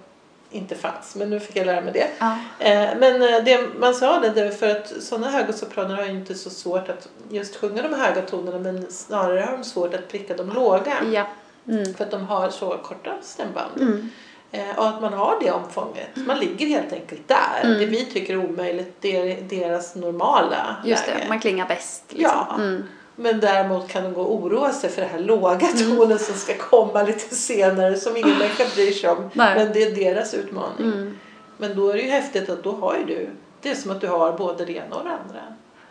inte 0.52 0.76
fanns 0.76 1.16
men 1.16 1.30
nu 1.30 1.40
fick 1.40 1.56
jag 1.56 1.66
lära 1.66 1.82
mig 1.82 1.94
det. 1.94 2.08
ja, 2.20 2.38
Eh, 2.60 2.90
Men 2.98 3.22
eh, 3.22 3.44
det, 3.44 3.70
man 3.80 3.94
sa 3.94 4.20
det 4.20 4.52
för 4.52 4.70
att 4.70 4.94
sådana 5.04 5.30
höga 5.30 5.54
sopraner 5.54 5.96
har 5.96 6.04
ju 6.04 6.12
inte 6.12 6.36
så 6.36 6.50
svårt 6.50 6.90
att 6.90 7.10
just 7.30 7.56
sjunga 7.56 7.82
de 7.82 7.94
höga 7.94 8.22
tonerna 8.22 8.60
men 8.60 8.92
snarare 8.92 9.40
har 9.40 9.52
de 9.58 9.64
svårt 9.64 9.94
att 9.94 10.08
pricka 10.08 10.36
de 10.36 10.50
låga. 10.50 10.98
ja. 11.14 11.28
Mm. 11.68 11.94
För 11.94 12.04
att 12.04 12.12
de 12.12 12.26
har 12.26 12.50
så 12.50 12.78
korta 12.78 13.18
stämband. 13.22 13.82
Mm. 13.82 14.10
Eh, 14.52 14.78
och 14.80 14.88
att 14.88 15.02
man 15.02 15.14
har 15.14 15.38
det 15.42 15.52
omfånget. 15.52 16.10
Man 16.16 16.40
ligger 16.40 16.68
helt 16.68 16.94
enkelt 16.94 17.28
där. 17.28 17.62
Mm. 17.64 17.80
Det 17.80 17.86
vi 17.86 18.06
tycker 18.06 18.34
är 18.34 18.50
omöjligt 18.50 18.96
det 19.00 19.18
är 19.18 19.42
deras 19.42 19.96
normala 19.96 20.76
Just 20.86 21.08
läge. 21.08 21.20
det, 21.22 21.30
man 21.30 21.40
klingar 21.40 21.68
bäst. 21.68 22.04
Liksom. 22.10 22.32
Ja. 22.50 22.56
Mm. 22.56 22.84
Men 23.16 23.40
däremot 23.40 23.88
kan 23.88 24.04
de 24.04 24.14
gå 24.14 24.22
och 24.22 24.34
oroa 24.34 24.72
sig 24.72 24.90
för 24.90 25.02
det 25.02 25.08
här 25.08 25.20
låga 25.20 25.68
tonen 25.68 26.20
som 26.20 26.36
ska 26.36 26.54
komma 26.58 27.04
lite 27.04 27.36
senare 27.36 27.98
som 27.98 28.18
ingen 28.18 28.38
människa 28.38 28.64
bryr 28.76 28.92
sig 28.92 29.10
om. 29.10 29.30
Nej. 29.34 29.56
Men 29.56 29.74
det 29.74 29.84
är 29.84 29.96
deras 29.96 30.34
utmaning. 30.34 30.88
Mm. 30.94 31.18
Men 31.58 31.76
då 31.76 31.90
är 31.90 31.94
det 31.94 32.02
ju 32.02 32.10
häftigt 32.10 32.50
att 32.50 32.64
då 32.64 32.72
har 32.72 32.98
ju 32.98 33.06
du, 33.06 33.30
det 33.62 33.70
är 33.70 33.76
som 33.76 33.92
att 33.92 34.02
du 34.02 34.08
har 34.08 34.34
både 34.34 34.66
det 34.66 34.74
ena 34.74 34.96
och 34.96 35.04
det 35.04 35.10
andra. 35.10 35.42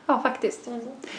Ja, 0.06 0.20
faktiskt. 0.22 0.66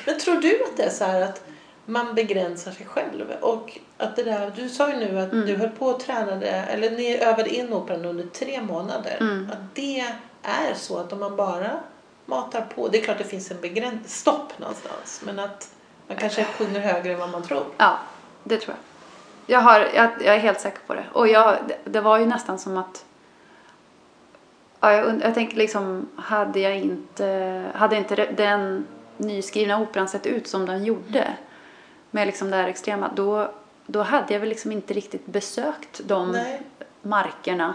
Men 0.05 0.19
tror 0.19 0.35
du 0.35 0.63
att 0.63 0.77
det 0.77 0.83
är 0.83 0.89
så 0.89 1.05
här 1.05 1.21
att 1.21 1.43
man 1.89 2.15
begränsar 2.15 2.71
sig 2.71 2.85
själv? 2.85 3.33
Och 3.41 3.77
att 3.97 4.15
det 4.15 4.23
där, 4.23 4.51
du 4.55 4.69
sa 4.69 4.89
ju 4.89 4.95
nu 4.95 5.19
att 5.19 5.31
Mm. 5.33 5.45
du 5.47 5.55
höll 5.55 5.69
på 5.69 5.85
och 5.85 5.99
tränade, 5.99 6.47
eller 6.47 6.91
ni 6.91 7.17
övade 7.17 7.49
in 7.55 7.73
operan 7.73 8.05
under 8.05 8.25
tre 8.25 8.61
månader. 8.61 9.17
Mm. 9.19 9.49
Att 9.51 9.75
det 9.75 9.99
är 10.43 10.73
så 10.75 10.97
att 10.97 11.13
om 11.13 11.19
man 11.19 11.35
bara 11.35 11.71
matar 12.25 12.61
på, 12.75 12.87
det 12.87 12.97
är 12.97 13.01
klart 13.03 13.17
det 13.17 13.23
finns 13.23 13.51
en 13.51 13.61
begränsning, 13.61 14.03
stopp 14.05 14.59
någonstans. 14.59 15.21
Men 15.25 15.39
att 15.39 15.69
man 16.07 16.17
kanske 16.17 16.43
sjunger 16.43 16.79
högre 16.79 17.13
än 17.13 17.19
vad 17.19 17.29
man 17.29 17.43
tror. 17.43 17.63
Ja, 17.77 17.97
det 18.43 18.57
tror 18.57 18.75
jag. 18.75 18.83
Jag, 19.55 19.61
har, 19.61 19.79
jag, 19.95 20.09
jag 20.25 20.35
är 20.35 20.39
helt 20.39 20.59
säker 20.59 20.79
på 20.87 20.93
det. 20.93 21.03
Och 21.13 21.27
jag, 21.27 21.57
det, 21.67 21.77
det 21.91 22.01
var 22.01 22.17
ju 22.19 22.25
nästan 22.25 22.59
som 22.59 22.77
att... 22.77 23.05
Ja, 24.79 24.93
jag, 24.93 25.21
jag 25.23 25.33
tänker 25.33 25.57
liksom, 25.57 26.09
hade 26.15 26.59
jag 26.59 26.77
inte... 26.77 27.63
Hade 27.73 27.97
inte 27.97 28.15
den 28.15 28.87
nyskrivna 29.17 29.79
operan 29.79 30.07
sett 30.07 30.25
ut 30.25 30.47
som 30.47 30.65
den 30.65 30.85
gjorde 30.85 31.33
med 32.11 32.27
liksom 32.27 32.49
det 32.49 32.55
här 32.57 32.67
extrema, 32.67 33.11
då, 33.15 33.51
då 33.85 34.01
hade 34.01 34.33
jag 34.33 34.39
väl 34.39 34.49
liksom 34.49 34.71
inte 34.71 34.93
riktigt 34.93 35.25
besökt 35.25 36.01
de 36.07 36.31
Nej, 36.31 36.61
markerna. 37.01 37.73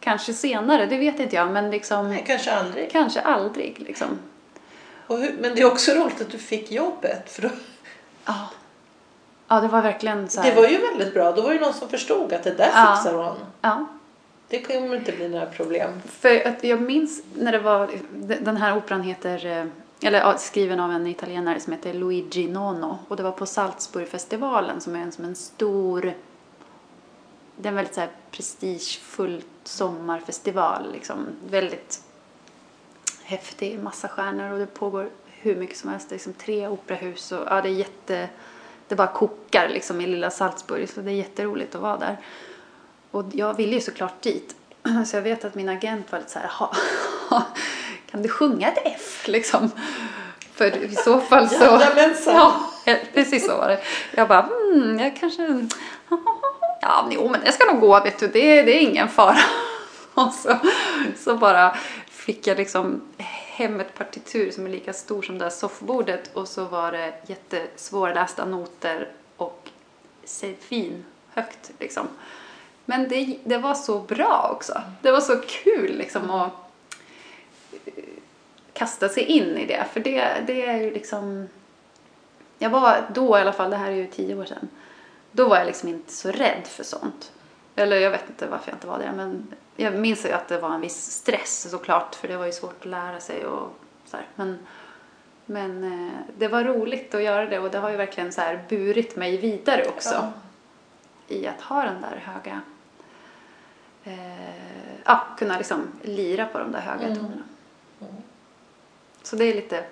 Kanske 0.00 0.32
senare, 0.32 0.86
det 0.86 0.98
vet 0.98 1.20
inte 1.20 1.36
jag, 1.36 1.50
men 1.50 1.70
liksom 1.70 2.08
nej, 2.10 2.24
kanske 2.26 2.52
aldrig. 2.52 2.90
kanske 2.92 3.20
aldrig 3.20 3.80
liksom. 3.80 4.08
Hur, 5.08 5.36
men 5.40 5.54
det 5.54 5.60
är 5.60 5.64
också 5.72 5.92
roligt 5.92 6.20
att 6.20 6.30
du 6.30 6.38
fick 6.38 6.70
jobbet. 6.70 7.30
För 7.32 7.42
då, 7.42 7.48
Ja. 8.24 8.48
Ja, 9.48 9.60
det 9.60 9.68
var 9.68 9.82
verkligen 9.82 10.28
så 10.28 10.40
här. 10.40 10.50
det 10.50 10.56
var 10.60 10.68
ju 10.68 10.78
väldigt 10.78 11.14
bra. 11.14 11.32
Då 11.32 11.42
var 11.42 11.54
det 11.54 11.60
någon 11.60 11.74
som 11.74 11.88
förstod 11.88 12.32
att 12.32 12.42
det 12.42 12.50
där 12.54 12.70
Ja. 12.74 12.96
fixar 12.96 13.14
hon. 13.18 13.36
Ja. 13.60 13.86
Det 14.48 14.62
kommer 14.62 14.96
inte 14.96 15.12
bli 15.12 15.28
några 15.28 15.46
problem. 15.46 15.90
För 16.08 16.46
att 16.48 16.64
jag 16.64 16.80
minns 16.82 17.22
när 17.34 17.52
det 17.52 17.58
var, 17.58 17.90
den 18.40 18.56
här 18.56 18.76
operan 18.76 19.02
heter, 19.02 19.46
eh, 19.46 19.64
eller 20.02 20.36
skriven 20.36 20.80
av 20.80 20.90
en 20.92 21.06
italienare 21.06 21.60
som 21.60 21.72
heter 21.72 21.94
Luigi 21.94 22.48
Nono. 22.48 22.98
Och 23.08 23.16
det 23.16 23.22
var 23.22 23.32
på 23.32 23.46
Salzburgfestivalen 23.46 24.80
som 24.80 24.96
är 24.96 25.00
en, 25.00 25.12
som 25.12 25.24
en 25.24 25.34
stor, 25.34 26.00
det 27.56 27.66
är 27.66 27.68
en 27.68 27.74
väldigt 27.74 27.94
så 27.94 28.00
här 28.00 28.10
prestigefull 28.30 29.42
sommarfestival. 29.64 30.92
Liksom. 30.92 31.26
Väldigt 31.50 32.02
häftig, 33.22 33.78
massa 33.78 34.08
stjärnor 34.08 34.52
och 34.52 34.58
det 34.58 34.66
pågår 34.66 35.10
hur 35.26 35.56
mycket 35.56 35.76
som 35.76 35.90
helst. 35.90 36.08
Det 36.08 36.12
är 36.12 36.16
liksom 36.16 36.32
tre 36.32 36.68
operahus 36.68 37.32
och 37.32 37.46
ja, 37.46 37.62
det 37.62 37.68
är 37.68 37.72
jätte, 37.72 38.28
det 38.88 38.94
bara 38.94 39.12
kokar 39.12 39.68
liksom 39.68 40.00
i 40.00 40.06
lilla 40.06 40.30
Salzburg. 40.30 40.88
Så 40.88 41.00
det 41.00 41.10
är 41.10 41.14
jätteroligt 41.14 41.74
att 41.74 41.80
vara 41.80 41.96
där. 41.96 42.16
Och 43.10 43.24
jag 43.32 43.54
ville 43.54 43.74
ju 43.74 43.80
såklart 43.80 44.22
dit. 44.22 44.56
Så 45.06 45.16
jag 45.16 45.22
vet 45.22 45.44
att 45.44 45.54
min 45.54 45.68
agent 45.68 46.12
var 46.12 46.18
lite 46.18 46.30
så 46.30 46.38
här, 46.38 46.48
"Ha, 46.48 46.72
kan 48.12 48.22
du 48.22 48.28
sjunga 48.28 48.68
ett 48.68 48.78
F 48.84 49.28
liksom? 49.28 49.70
För 50.54 50.84
i 50.84 50.94
så 50.94 51.20
fall 51.20 51.48
så... 51.48 51.80
Ja, 52.84 52.96
precis 53.14 53.46
så 53.46 53.56
var 53.56 53.68
det. 53.68 53.80
Jag 54.14 54.28
bara, 54.28 54.42
hmm, 54.42 54.98
jag 54.98 55.16
kanske... 55.16 55.68
Ja, 56.80 57.08
jo, 57.10 57.28
men 57.28 57.40
det 57.44 57.52
ska 57.52 57.72
nog 57.72 57.80
gå, 57.80 58.00
vet 58.00 58.18
du. 58.18 58.26
Det, 58.26 58.62
det 58.62 58.76
är 58.76 58.80
ingen 58.80 59.08
fara. 59.08 59.38
Och 60.14 60.32
så, 60.32 60.56
så 61.18 61.36
bara 61.36 61.76
fick 62.10 62.46
jag 62.46 62.56
liksom 62.56 63.02
hem 63.28 63.80
ett 63.80 63.94
partitur 63.98 64.50
som 64.50 64.66
är 64.66 64.70
lika 64.70 64.92
stor 64.92 65.22
som 65.22 65.38
det 65.38 65.44
här 65.44 65.50
soffbordet 65.50 66.30
och 66.34 66.48
så 66.48 66.64
var 66.64 66.92
det 66.92 67.12
jättesvårlästa 67.26 68.44
noter 68.44 69.08
och 69.36 69.70
fin 70.60 71.04
högt 71.34 71.70
liksom. 71.78 72.08
Men 72.84 73.08
det, 73.08 73.38
det 73.44 73.58
var 73.58 73.74
så 73.74 73.98
bra 73.98 74.50
också. 74.52 74.82
Det 75.02 75.12
var 75.12 75.20
så 75.20 75.36
kul 75.36 75.96
liksom 75.96 76.30
att 76.30 76.52
kasta 78.72 79.08
sig 79.08 79.22
in 79.24 79.56
i 79.58 79.66
det. 79.66 79.84
För 79.92 80.00
det, 80.00 80.42
det 80.46 80.66
är 80.66 80.76
ju 80.76 80.90
liksom... 80.90 81.48
Jag 82.58 82.70
var 82.70 83.04
då 83.14 83.38
i 83.38 83.40
alla 83.40 83.52
fall, 83.52 83.70
det 83.70 83.76
här 83.76 83.90
är 83.90 83.96
ju 83.96 84.06
tio 84.06 84.34
år 84.36 84.44
sedan. 84.44 84.68
Då 85.32 85.48
var 85.48 85.56
jag 85.56 85.66
liksom 85.66 85.88
inte 85.88 86.12
så 86.12 86.30
rädd 86.30 86.66
för 86.66 86.84
sånt. 86.84 87.32
Eller 87.76 87.96
jag 87.96 88.10
vet 88.10 88.28
inte 88.28 88.46
varför 88.46 88.70
jag 88.70 88.76
inte 88.76 88.86
var 88.86 88.98
det. 88.98 89.12
Men 89.16 89.54
jag 89.76 89.94
minns 89.94 90.26
ju 90.26 90.30
att 90.32 90.48
det 90.48 90.58
var 90.58 90.74
en 90.74 90.80
viss 90.80 91.10
stress 91.10 91.70
såklart. 91.70 92.14
För 92.14 92.28
det 92.28 92.36
var 92.36 92.46
ju 92.46 92.52
svårt 92.52 92.80
att 92.80 92.86
lära 92.86 93.20
sig 93.20 93.46
och 93.46 93.74
så 94.06 94.16
här. 94.16 94.26
Men, 94.34 94.58
men 95.46 95.84
eh, 95.84 96.12
det 96.38 96.48
var 96.48 96.64
roligt 96.64 97.14
att 97.14 97.22
göra 97.22 97.46
det 97.46 97.58
och 97.58 97.70
det 97.70 97.78
har 97.78 97.90
ju 97.90 97.96
verkligen 97.96 98.32
så 98.32 98.40
här 98.40 98.64
burit 98.68 99.16
mig 99.16 99.36
vidare 99.36 99.84
också. 99.88 100.14
Ja. 100.14 100.32
I 101.28 101.46
att 101.46 101.60
ha 101.60 101.84
den 101.84 102.00
där 102.00 102.22
höga 102.24 102.60
eh, 104.04 105.02
ja, 105.04 105.26
kunna 105.38 105.58
liksom 105.58 105.88
lira 106.02 106.46
på 106.46 106.58
de 106.58 106.72
där 106.72 106.80
höga 106.80 107.06
Mm. 107.06 107.18
tonerna. 107.18 107.42
Mm. 109.22 109.26
Så 109.26 109.36
det 109.36 109.44
är 109.44 109.54
lite... 109.54 109.84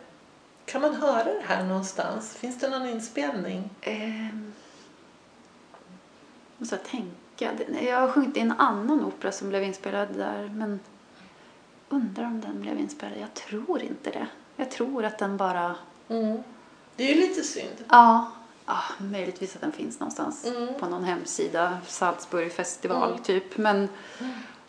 Kan 0.64 0.82
man 0.82 0.94
höra 0.94 1.24
det 1.24 1.42
här 1.44 1.64
någonstans? 1.64 2.34
Finns 2.36 2.58
det 2.58 2.68
någon 2.68 2.88
inspelning? 2.88 3.70
Eh, 3.80 4.34
måste 6.58 6.74
jag 6.76 6.84
tänka. 6.84 7.64
Jag 7.82 8.00
har 8.00 8.08
sjungit 8.12 8.36
i 8.36 8.40
en 8.40 8.52
annan 8.52 9.04
opera 9.04 9.32
som 9.32 9.48
blev 9.48 9.62
inspelad 9.62 10.08
där 10.16 10.48
men 10.54 10.80
undrar 11.88 12.24
om 12.24 12.40
den 12.40 12.60
blev 12.60 12.78
inspelad. 12.78 13.18
Jag 13.18 13.34
tror 13.34 13.82
inte 13.82 14.10
det. 14.10 14.26
Jag 14.56 14.70
tror 14.70 15.04
att 15.04 15.18
den 15.18 15.36
bara... 15.36 15.74
Mm. 16.08 16.42
Det 16.96 17.04
är 17.10 17.14
ju 17.14 17.20
lite 17.20 17.42
synd. 17.42 17.84
Ja, 17.88 18.32
ja 18.66 18.78
möjligtvis 18.98 19.54
att 19.54 19.60
den 19.60 19.72
finns 19.72 20.00
någonstans 20.00 20.44
Mm. 20.46 20.74
på 20.80 20.86
någon 20.86 21.04
hemsida. 21.04 21.78
Salzburg 21.86 22.52
festival 22.52 23.10
Mm. 23.10 23.22
typ. 23.22 23.56
Men 23.56 23.88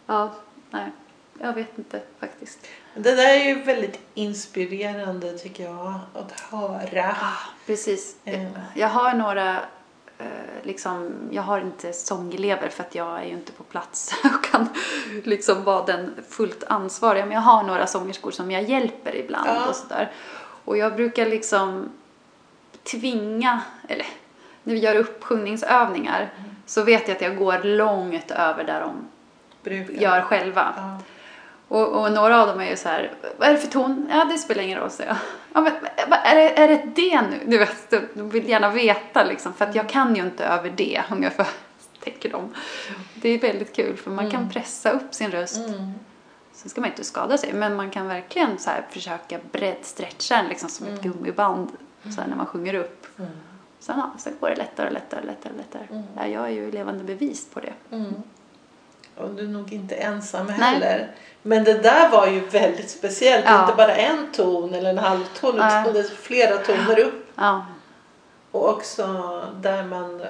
ja, 0.05 0.31
nej. 0.69 0.91
Jag 1.39 1.53
vet 1.53 1.77
inte 1.77 2.01
faktiskt. 2.19 2.59
Det 2.95 3.15
där 3.15 3.29
är 3.39 3.45
ju 3.45 3.61
väldigt 3.63 3.99
inspirerande 4.13 5.37
tycker 5.37 5.63
jag 5.63 5.99
att 6.13 6.39
höra. 6.39 7.09
Ah, 7.21 7.49
precis. 7.65 8.15
Mm. 8.25 8.51
Jag 8.75 8.87
har 8.87 9.13
några, 9.13 9.51
eh, 10.17 10.25
liksom, 10.63 11.11
jag 11.31 11.41
har 11.43 11.59
inte 11.61 11.93
sångelever 11.93 12.69
för 12.69 12.83
att 12.83 12.95
jag 12.95 13.19
är 13.19 13.23
ju 13.25 13.31
inte 13.31 13.51
på 13.51 13.63
plats 13.63 14.13
och 14.23 14.43
kan 14.43 14.69
liksom 15.23 15.63
vara 15.63 15.85
den 15.85 16.15
fullt 16.29 16.63
ansvariga. 16.63 17.25
Men 17.25 17.33
jag 17.35 17.41
har 17.41 17.63
några 17.63 17.87
sångerskor 17.87 18.31
som 18.31 18.51
jag 18.51 18.63
hjälper 18.63 19.15
ibland 19.15 19.47
Ja. 19.49 19.67
och 19.69 19.75
sådär. 19.75 20.11
Och 20.65 20.77
jag 20.77 20.95
brukar 20.95 21.25
liksom 21.25 21.89
tvinga, 22.83 23.61
eller 23.87 24.05
när 24.63 24.73
vi 24.73 24.79
gör 24.79 24.95
uppsjungningsövningar 24.95 26.29
så 26.65 26.83
vet 26.83 27.07
jag 27.07 27.15
att 27.15 27.21
jag 27.21 27.37
går 27.37 27.63
långt 27.63 28.31
över 28.31 28.63
där 28.63 28.79
de 28.81 29.07
Brukar. 29.63 29.93
gör 29.93 30.21
själva. 30.21 30.73
Ja. 30.77 30.97
Och, 31.71 31.87
och 31.87 32.11
några 32.11 32.41
av 32.41 32.47
dem 32.47 32.59
är 32.59 32.69
ju 32.69 32.75
så 32.75 32.89
här, 32.89 33.11
vad 33.37 33.47
är 33.47 33.53
det 33.53 33.59
för 33.59 33.67
ton? 33.67 34.07
Ja, 34.11 34.25
det 34.25 34.37
spelar 34.37 34.63
ingen 34.63 34.79
roll, 34.79 34.89
säger 34.89 35.09
jag. 35.09 35.17
Ja, 35.53 35.61
men, 35.61 35.73
är, 36.23 36.35
det, 36.35 36.59
är 36.59 36.67
det 36.67 36.81
det 36.95 37.21
nu? 37.21 37.39
Du 37.45 37.57
vet, 37.57 37.93
de 38.13 38.29
vill 38.29 38.49
gärna 38.49 38.69
veta 38.69 39.23
liksom, 39.23 39.53
för 39.53 39.65
att 39.65 39.75
jag 39.75 39.89
kan 39.89 40.15
ju 40.15 40.21
inte 40.21 40.45
över 40.45 40.69
det 40.69 41.01
ungefär, 41.11 41.47
tänker 42.03 42.29
de. 42.29 42.53
Det 43.15 43.29
är 43.29 43.39
väldigt 43.39 43.75
kul 43.75 43.97
för 43.97 44.11
man 44.11 44.31
kan 44.31 44.49
pressa 44.49 44.91
upp 44.91 45.13
sin 45.13 45.31
röst. 45.31 45.57
Mm. 45.57 45.91
Sen 46.53 46.69
ska 46.69 46.81
man 46.81 46.89
inte 46.89 47.03
skada 47.03 47.37
sig, 47.37 47.53
men 47.53 47.75
man 47.75 47.89
kan 47.89 48.07
verkligen 48.07 48.57
så 48.57 48.69
här 48.69 48.85
försöka 48.89 49.39
breddstretcha 49.51 50.35
den 50.35 50.47
liksom 50.47 50.69
som 50.69 50.87
ett 50.87 51.01
gummiband 51.01 51.69
så 52.03 52.21
här, 52.21 52.27
när 52.27 52.35
man 52.35 52.45
sjunger 52.45 52.73
upp. 52.73 53.19
Mm. 53.19 53.31
Sen, 53.79 53.95
ja, 53.97 54.11
sen 54.17 54.33
går 54.39 54.49
det 54.49 54.55
lättare 54.55 54.87
och 54.87 54.93
lättare 54.93 55.19
och 55.19 55.25
lättare. 55.25 55.53
Lättare. 55.57 55.87
Mm. 55.89 56.03
Ja, 56.17 56.27
jag 56.27 56.45
är 56.45 56.53
ju 56.53 56.71
levande 56.71 57.03
bevis 57.03 57.49
på 57.53 57.59
det. 57.59 57.73
Mm. 57.91 58.13
Och 59.17 59.29
du 59.29 59.43
är 59.43 59.47
nog 59.47 59.73
inte 59.73 59.95
ensam 59.95 60.45
Nej. 60.47 60.55
heller. 60.55 61.11
Men 61.41 61.63
det 61.63 61.73
där 61.73 62.09
var 62.09 62.27
ju 62.27 62.39
väldigt 62.39 62.89
speciellt. 62.89 63.45
Ja. 63.45 63.61
Inte 63.61 63.75
bara 63.75 63.95
en 63.95 64.31
ton 64.31 64.73
eller 64.73 64.89
en 64.89 64.97
halvton 64.97 65.55
Nej. 65.57 65.81
utan 65.81 65.93
det 65.93 65.99
är 65.99 66.03
flera 66.03 66.57
toner 66.57 66.99
upp. 66.99 67.25
Ja, 67.35 67.65
Och 68.51 68.69
också 68.69 69.05
där 69.61 69.83
man... 69.83 70.21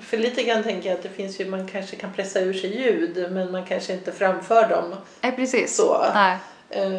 För 0.00 0.16
lite 0.16 0.42
grann 0.42 0.62
tänker 0.62 0.88
jag 0.88 0.96
att 0.96 1.02
det 1.02 1.08
finns 1.08 1.40
ju, 1.40 1.46
man 1.50 1.68
kanske 1.68 1.96
kan 1.96 2.12
pressa 2.12 2.40
ur 2.40 2.52
sig 2.52 2.82
ljud 2.82 3.32
men 3.32 3.52
man 3.52 3.64
kanske 3.64 3.92
inte 3.92 4.12
framför 4.12 4.68
dem. 4.68 4.94
Nej, 5.20 5.32
precis. 5.36 5.76
Så. 5.76 6.06
Nej. 6.14 6.38
Eh, 6.70 6.90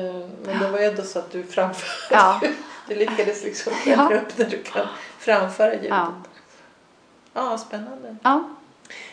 Men 0.44 0.60
det 0.60 0.68
var 0.72 0.80
ju 0.80 0.86
ändå 0.86 1.04
så 1.04 1.20
att 1.20 1.32
du 1.32 1.44
framförde. 1.44 1.92
Ja. 2.12 2.42
Du 2.88 2.96
lyckades 2.96 3.44
liksom 3.44 3.74
Ja. 3.86 4.10
upp 4.14 4.38
där 4.38 4.46
du 4.46 4.64
kan 4.64 4.88
framföra 5.20 5.74
ljudet. 5.74 5.90
Ja. 5.90 6.14
Ja, 7.34 7.58
spännande. 7.58 8.16
Ja. 8.24 8.50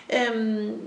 Ehm, 0.08 0.80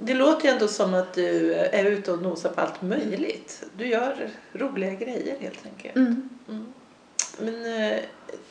det 0.00 0.14
låter 0.14 0.48
ju 0.48 0.54
ändå 0.54 0.68
som 0.68 0.94
att 0.94 1.14
du 1.14 1.54
är 1.54 1.84
ute 1.84 2.12
och 2.12 2.22
nosar 2.22 2.50
på 2.50 2.60
allt 2.60 2.82
möjligt. 2.82 3.62
Du 3.76 3.86
gör 3.86 4.30
roliga 4.52 4.94
grejer 4.94 5.36
helt 5.40 5.66
enkelt. 5.66 5.96
Mm. 5.96 6.28
Mm. 6.48 6.72
Men 7.38 7.82
eh, 7.82 7.98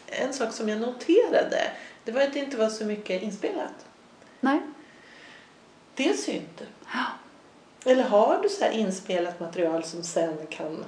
en 0.08 0.34
sak 0.34 0.54
som 0.54 0.70
jag 0.70 0.82
noterade 0.82 1.72
det 2.08 2.12
var 2.12 2.22
att 2.22 2.34
det 2.34 2.40
inte 2.40 2.58
var 2.58 2.70
så 2.70 2.86
mycket 2.86 3.22
inspelat. 3.22 3.86
Nej. 4.40 4.60
Det 5.96 6.10
är 6.10 6.14
synd. 6.14 6.66
Ja. 6.94 7.06
Eller 7.92 8.04
har 8.04 8.40
du 8.44 8.50
så 8.50 8.64
här 8.64 8.72
inspelat 8.72 9.40
material 9.40 9.84
som 9.84 10.04
sen 10.04 10.38
kan... 10.50 10.86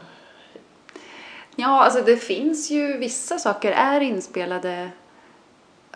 Ja, 1.55 1.83
alltså 1.83 2.01
det 2.01 2.17
finns 2.17 2.69
ju 2.69 2.97
vissa 2.97 3.39
saker 3.39 3.71
är 3.71 4.01
inspelade 4.01 4.91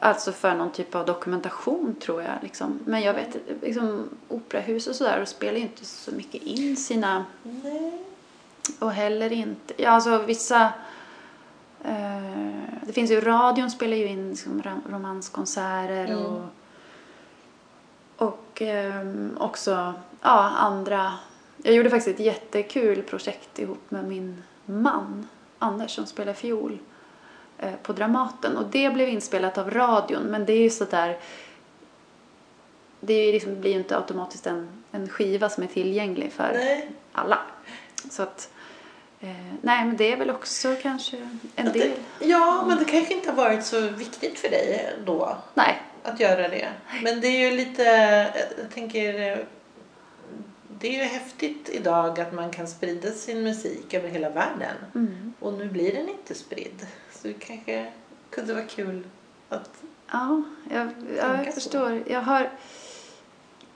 alltså 0.03 0.31
för 0.31 0.55
någon 0.55 0.71
typ 0.71 0.95
av 0.95 1.05
dokumentation 1.05 1.95
tror 2.01 2.21
jag. 2.21 2.31
Liksom. 2.41 2.79
Men 2.85 3.01
jag 3.01 3.13
vet 3.13 3.37
liksom 3.61 4.09
operahus 4.27 4.87
och 4.87 4.95
sådär 4.95 5.21
och 5.21 5.27
spelar 5.27 5.57
ju 5.57 5.63
inte 5.63 5.85
så 5.85 6.11
mycket 6.11 6.43
in 6.43 6.77
sina 6.77 7.25
Nej. 7.43 8.01
och 8.79 8.91
heller 8.91 9.31
inte, 9.31 9.73
ja 9.77 9.89
alltså 9.89 10.17
vissa 10.17 10.69
eh, 11.83 12.61
det 12.81 12.93
finns 12.93 13.11
ju, 13.11 13.21
radion 13.21 13.71
spelar 13.71 13.97
ju 13.97 14.07
in 14.07 14.29
liksom, 14.29 14.61
rom- 14.61 14.91
romanskonserter 14.91 16.05
Mm. 16.05 16.25
och 16.25 16.41
och 18.17 18.61
ehm, 18.61 19.37
också 19.39 19.93
ja, 20.21 20.49
andra 20.57 21.13
jag 21.63 21.73
gjorde 21.75 21.89
faktiskt 21.89 22.19
ett 22.19 22.25
jättekul 22.25 23.01
projekt 23.03 23.59
ihop 23.59 23.91
med 23.91 24.05
min 24.07 24.43
man 24.65 25.27
Anders 25.59 25.91
som 25.95 26.05
spelar 26.05 26.33
fiol 26.33 26.71
eh, 26.71 26.92
på 27.83 27.93
Dramaten 27.93 28.57
och 28.57 28.65
det 28.65 28.89
blev 28.89 29.09
inspelat 29.09 29.57
av 29.57 29.71
radion 29.71 30.23
men 30.23 30.45
det 30.45 30.53
är 30.53 30.61
ju 30.61 30.69
sådär 30.69 31.17
det 32.99 33.31
liksom, 33.31 33.61
blir 33.61 33.71
ju 33.71 33.77
inte 33.77 33.97
automatiskt 33.97 34.47
en, 34.47 34.83
en 34.91 35.09
skiva 35.09 35.49
som 35.49 35.63
är 35.63 35.67
tillgänglig 35.67 36.33
för 36.33 36.51
Nej. 36.53 36.89
alla. 37.11 37.39
Så 38.09 38.23
att, 38.23 38.49
eh, 39.19 39.29
nej 39.61 39.85
men 39.85 39.97
det 39.97 40.11
är 40.13 40.17
väl 40.17 40.29
också 40.29 40.75
kanske 40.81 41.17
en 41.55 41.67
Att 41.67 41.73
del. 41.73 41.91
det, 42.19 42.25
ja, 42.27 42.65
men 42.67 42.77
det 42.77 42.85
kanske 42.85 43.13
inte 43.13 43.29
har 43.29 43.37
varit 43.37 43.65
så 43.65 43.79
viktigt 43.79 44.39
för 44.39 44.49
dig 44.49 44.93
då 45.05 45.37
Nej, 45.53 45.81
att 46.03 46.19
göra 46.19 46.47
det. 46.47 46.69
Men 47.03 47.21
det 47.21 47.27
är 47.27 47.51
ju 47.51 47.57
lite, 47.57 47.83
jag 48.57 48.71
tänker, 48.73 49.31
eh, 49.31 49.37
det 50.79 50.87
är 50.87 50.91
ju 51.03 51.03
häftigt 51.03 51.69
idag 51.69 52.19
att 52.19 52.33
man 52.33 52.51
kan 52.51 52.67
sprida 52.67 53.11
sin 53.11 53.43
musik 53.43 53.93
över 53.93 54.09
hela 54.09 54.29
världen. 54.29 54.75
mm. 54.95 55.33
Och 55.39 55.53
nu 55.53 55.67
blir 55.67 55.93
den 55.93 56.09
inte 56.09 56.35
spridd. 56.35 56.87
Så 57.23 57.29
det 57.29 57.33
kanske 57.33 57.91
kunde 58.29 58.53
vara 58.53 58.65
kul 58.65 59.07
att... 59.49 59.83
ja, 60.11 60.43
jag, 60.69 60.91
ja, 61.17 61.43
jag 61.43 61.53
förstår. 61.53 62.03
Jag 62.07 62.21
har, 62.21 62.49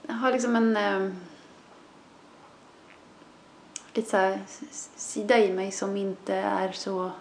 jag 0.07 0.13
har 0.15 0.31
liksom 0.31 0.55
en 0.55 0.77
eh, 0.77 1.11
lite 3.93 4.09
så 4.09 4.17
här 4.17 4.39
sida 4.95 5.39
i 5.39 5.53
mig 5.53 5.71
som 5.71 5.97
inte 5.97 6.35
är 6.35 6.71
så 6.71 7.11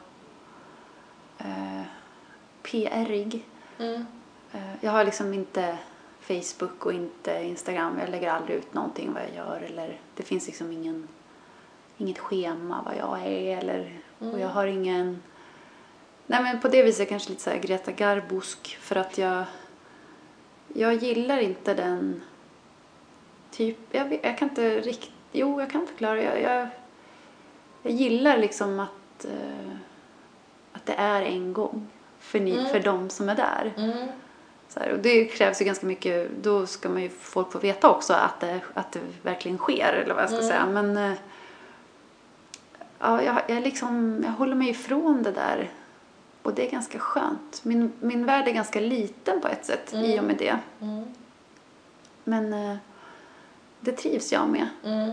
eh, 1.38 1.82
PR-ig. 2.62 3.44
Mm. 3.78 4.06
Eh, 4.52 4.74
Jag 4.80 4.92
har 4.92 5.04
liksom 5.04 5.34
inte 5.34 5.78
Facebook 6.20 6.86
och 6.86 6.92
inte 6.92 7.44
Instagram. 7.44 7.98
Jag 8.00 8.08
lägger 8.10 8.30
aldrig 8.30 8.56
ut 8.58 8.74
någonting 8.74 9.12
vad 9.12 9.22
jag 9.22 9.34
gör. 9.34 9.60
Eller 9.60 10.00
det 10.14 10.22
finns 10.22 10.46
liksom 10.46 10.72
ingen, 10.72 11.08
inget 11.98 12.18
schema 12.18 12.82
vad 12.84 12.96
jag 12.96 13.26
är. 13.26 13.58
Eller, 13.58 14.00
Och 14.18 14.40
jag 14.40 14.48
har 14.48 14.66
ingen... 14.66 15.22
Nej 16.26 16.42
men 16.42 16.60
på 16.60 16.68
det 16.68 16.82
viset 16.82 17.08
kanske 17.08 17.30
lite 17.30 17.42
så 17.42 17.50
här 17.50 17.58
Greta 17.58 17.92
Garbosk. 17.92 18.78
För 18.80 18.96
att 18.96 19.18
jag... 19.18 19.44
Jag 20.74 20.94
gillar 20.94 21.38
inte 21.38 21.74
den 21.74 22.22
typ... 23.50 23.78
Jag, 23.90 24.18
jag 24.22 24.38
kan 24.38 24.48
inte 24.48 24.80
riktigt... 24.80 25.12
Jo, 25.32 25.60
jag 25.60 25.70
kan 25.70 25.86
förklara. 25.86 26.22
Jag, 26.22 26.42
jag, 26.42 26.68
jag 27.82 27.92
gillar 27.92 28.38
liksom 28.38 28.80
att... 28.80 29.24
Eh, 29.24 29.76
det 30.84 30.92
är 30.94 31.22
en 31.22 31.52
gång 31.52 31.88
för, 32.18 32.40
ni, 32.40 32.50
Mm. 32.50 32.66
för 32.66 32.80
de 32.80 33.10
som 33.10 33.28
är 33.28 33.34
där. 33.34 33.72
Mm. 33.76 34.08
Så 34.68 34.80
här, 34.80 34.92
och 34.92 34.98
det 34.98 35.24
krävs 35.24 35.60
ju 35.60 35.64
ganska 35.64 35.86
mycket, 35.86 36.30
då 36.42 36.66
ska 36.66 36.88
man 36.88 37.02
ju 37.02 37.08
folk 37.08 37.52
få 37.52 37.58
veta 37.58 37.90
också 37.90 38.12
att 38.14 38.40
det, 38.40 38.60
att 38.74 38.92
det 38.92 39.00
verkligen 39.22 39.58
sker 39.58 39.92
eller 39.92 40.14
vad 40.14 40.22
jag 40.22 40.30
ska 40.30 40.38
Mm. 40.38 40.48
säga. 40.50 40.66
Men 40.66 40.96
eh, 40.96 41.18
ja, 42.98 43.22
jag, 43.22 43.42
jag, 43.48 43.62
liksom, 43.62 44.22
jag 44.26 44.32
håller 44.32 44.54
mig 44.54 44.68
ifrån 44.68 45.22
det 45.22 45.32
där 45.32 45.70
och 46.46 46.54
det 46.54 46.66
är 46.66 46.70
ganska 46.70 46.98
skönt. 46.98 47.60
Min, 47.64 47.92
min 48.00 48.26
värld 48.26 48.48
är 48.48 48.52
ganska 48.52 48.80
liten 48.80 49.40
på 49.40 49.48
ett 49.48 49.64
sätt 49.64 49.94
i 49.94 49.96
Mm. 49.96 50.18
och 50.18 50.24
med 50.24 50.36
det. 50.36 50.58
Mm. 50.80 51.04
Men 52.24 52.52
eh, 52.52 52.76
det 53.80 53.92
trivs 53.92 54.32
jag 54.32 54.48
med. 54.48 54.68
Mm. 54.84 55.10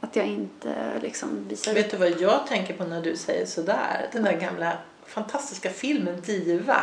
Att 0.00 0.16
jag 0.16 0.26
inte 0.26 0.74
liksom 1.02 1.28
visar 1.48 1.74
Vet 1.74 1.90
du 1.90 1.96
vad 1.96 2.08
jag 2.10 2.46
tänker 2.46 2.74
på 2.74 2.84
när 2.84 3.02
du 3.02 3.16
säger 3.16 3.46
sådär? 3.46 4.08
Den 4.12 4.22
där 4.22 4.32
gamla 4.32 4.72
fantastiska 5.06 5.70
filmen 5.70 6.20
Diva. 6.20 6.74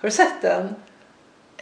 Har 0.00 0.08
du 0.08 0.10
sett 0.10 0.42
den? 0.42 0.74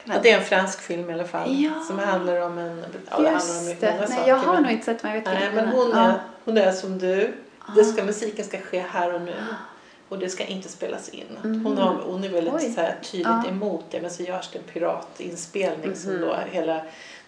Ja, 0.05 0.15
det 0.23 0.31
är 0.31 0.39
en 0.39 0.45
fransk 0.45 0.81
film 0.81 1.11
i 1.11 1.13
alla 1.13 1.25
fall. 1.25 1.55
Ja. 1.63 1.81
Som 1.87 1.99
handlar 1.99 2.41
om 2.41 2.59
en... 2.59 2.85
Ja, 3.11 3.19
det 3.21 3.29
handlar 3.31 3.59
om 3.61 3.65
mycket 3.67 3.81
det. 3.81 3.91
många 3.93 4.01
Nej, 4.01 4.09
saker. 4.19 4.29
jag 4.29 4.37
har 4.37 4.53
men- 4.53 4.63
nog 4.63 4.73
inte 4.73 4.85
sett 4.85 5.03
men 5.03 5.13
jag 5.15 5.21
vet 5.21 5.35
Nej, 5.35 5.53
men 5.55 5.65
den 5.65 5.69
hon 5.75 5.91
Ja. 5.91 5.97
är, 6.01 6.21
hon 6.45 6.59
är 6.59 6.73
som 6.73 6.99
du. 6.99 7.35
Det 7.77 7.85
ska, 7.85 8.05
musiken 8.05 8.45
ska 8.45 8.61
ske 8.61 8.81
här 8.91 9.15
och 9.15 9.21
nu. 9.21 9.35
Och 10.09 10.19
det 10.19 10.29
ska 10.29 10.45
inte 10.45 10.69
spelas 10.69 11.09
in. 11.09 11.39
Hon, 11.43 11.79
har, 11.79 11.95
hon 11.95 12.25
är 12.25 12.29
väldigt. 12.29 12.55
Oj. 12.55 12.73
så 12.75 12.81
här, 12.81 12.97
tydligt 13.03 13.27
Ja. 13.27 13.49
emot 13.49 13.85
det. 13.91 14.01
Men 14.01 14.11
så 14.11 14.23
görs 14.23 14.49
det 14.53 14.59
en 14.59 14.65
piratinspelning 14.65 15.97
som 15.97 16.13
Mhm. 16.13 16.21
då 16.21 16.37
hela... 16.51 16.81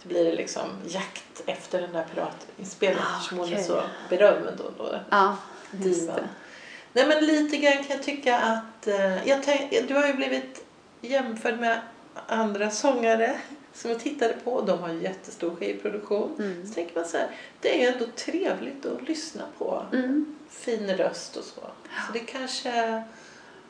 Så 0.02 0.08
blir 0.08 0.24
det 0.24 0.34
liksom 0.34 0.62
jakt 0.86 1.42
efter 1.46 1.80
den 1.80 1.92
där 1.92 2.04
piratinspelningen 2.14 3.04
Ah, 3.12 3.16
eftersom 3.16 3.38
hon 3.38 3.52
är 3.52 3.62
så 3.62 3.82
berömd. 4.10 4.48
Då, 4.58 4.84
då. 4.84 4.94
Ja, 5.10 5.36
Divan. 5.70 6.20
Nej 6.92 7.06
men 7.08 7.24
lite 7.26 7.56
grann 7.56 7.72
kan 7.84 7.96
jag 7.96 8.02
tycka 8.02 8.38
att 8.38 8.86
eh, 8.86 9.28
jag 9.28 9.42
tänk, 9.42 9.88
du 9.88 9.94
har 9.94 10.06
ju 10.06 10.12
blivit 10.14 10.64
jämförd 11.00 11.58
med 11.60 11.80
andra 12.26 12.70
sångare 12.70 13.36
som 13.74 13.90
jag 13.90 14.00
tittade 14.00 14.34
på. 14.44 14.60
De 14.60 14.78
har 14.78 14.88
ju 14.92 15.02
jättestor 15.02 15.56
skivproduktion. 15.56 16.34
Mm. 16.38 16.66
Så 16.66 16.74
tänker 16.74 16.94
man 17.00 17.04
så 17.08 17.16
här, 17.16 17.26
det 17.60 17.74
är 17.76 17.80
ju 17.80 17.92
ändå 17.94 18.04
trevligt 18.16 18.86
att 18.86 19.08
lyssna 19.08 19.42
på. 19.58 19.82
Mm. 19.92 20.35
Fin 20.50 20.90
röst 20.96 21.36
och 21.36 21.44
så. 21.44 21.60
Så 22.06 22.12
det 22.12 22.18
kanske, 22.18 23.02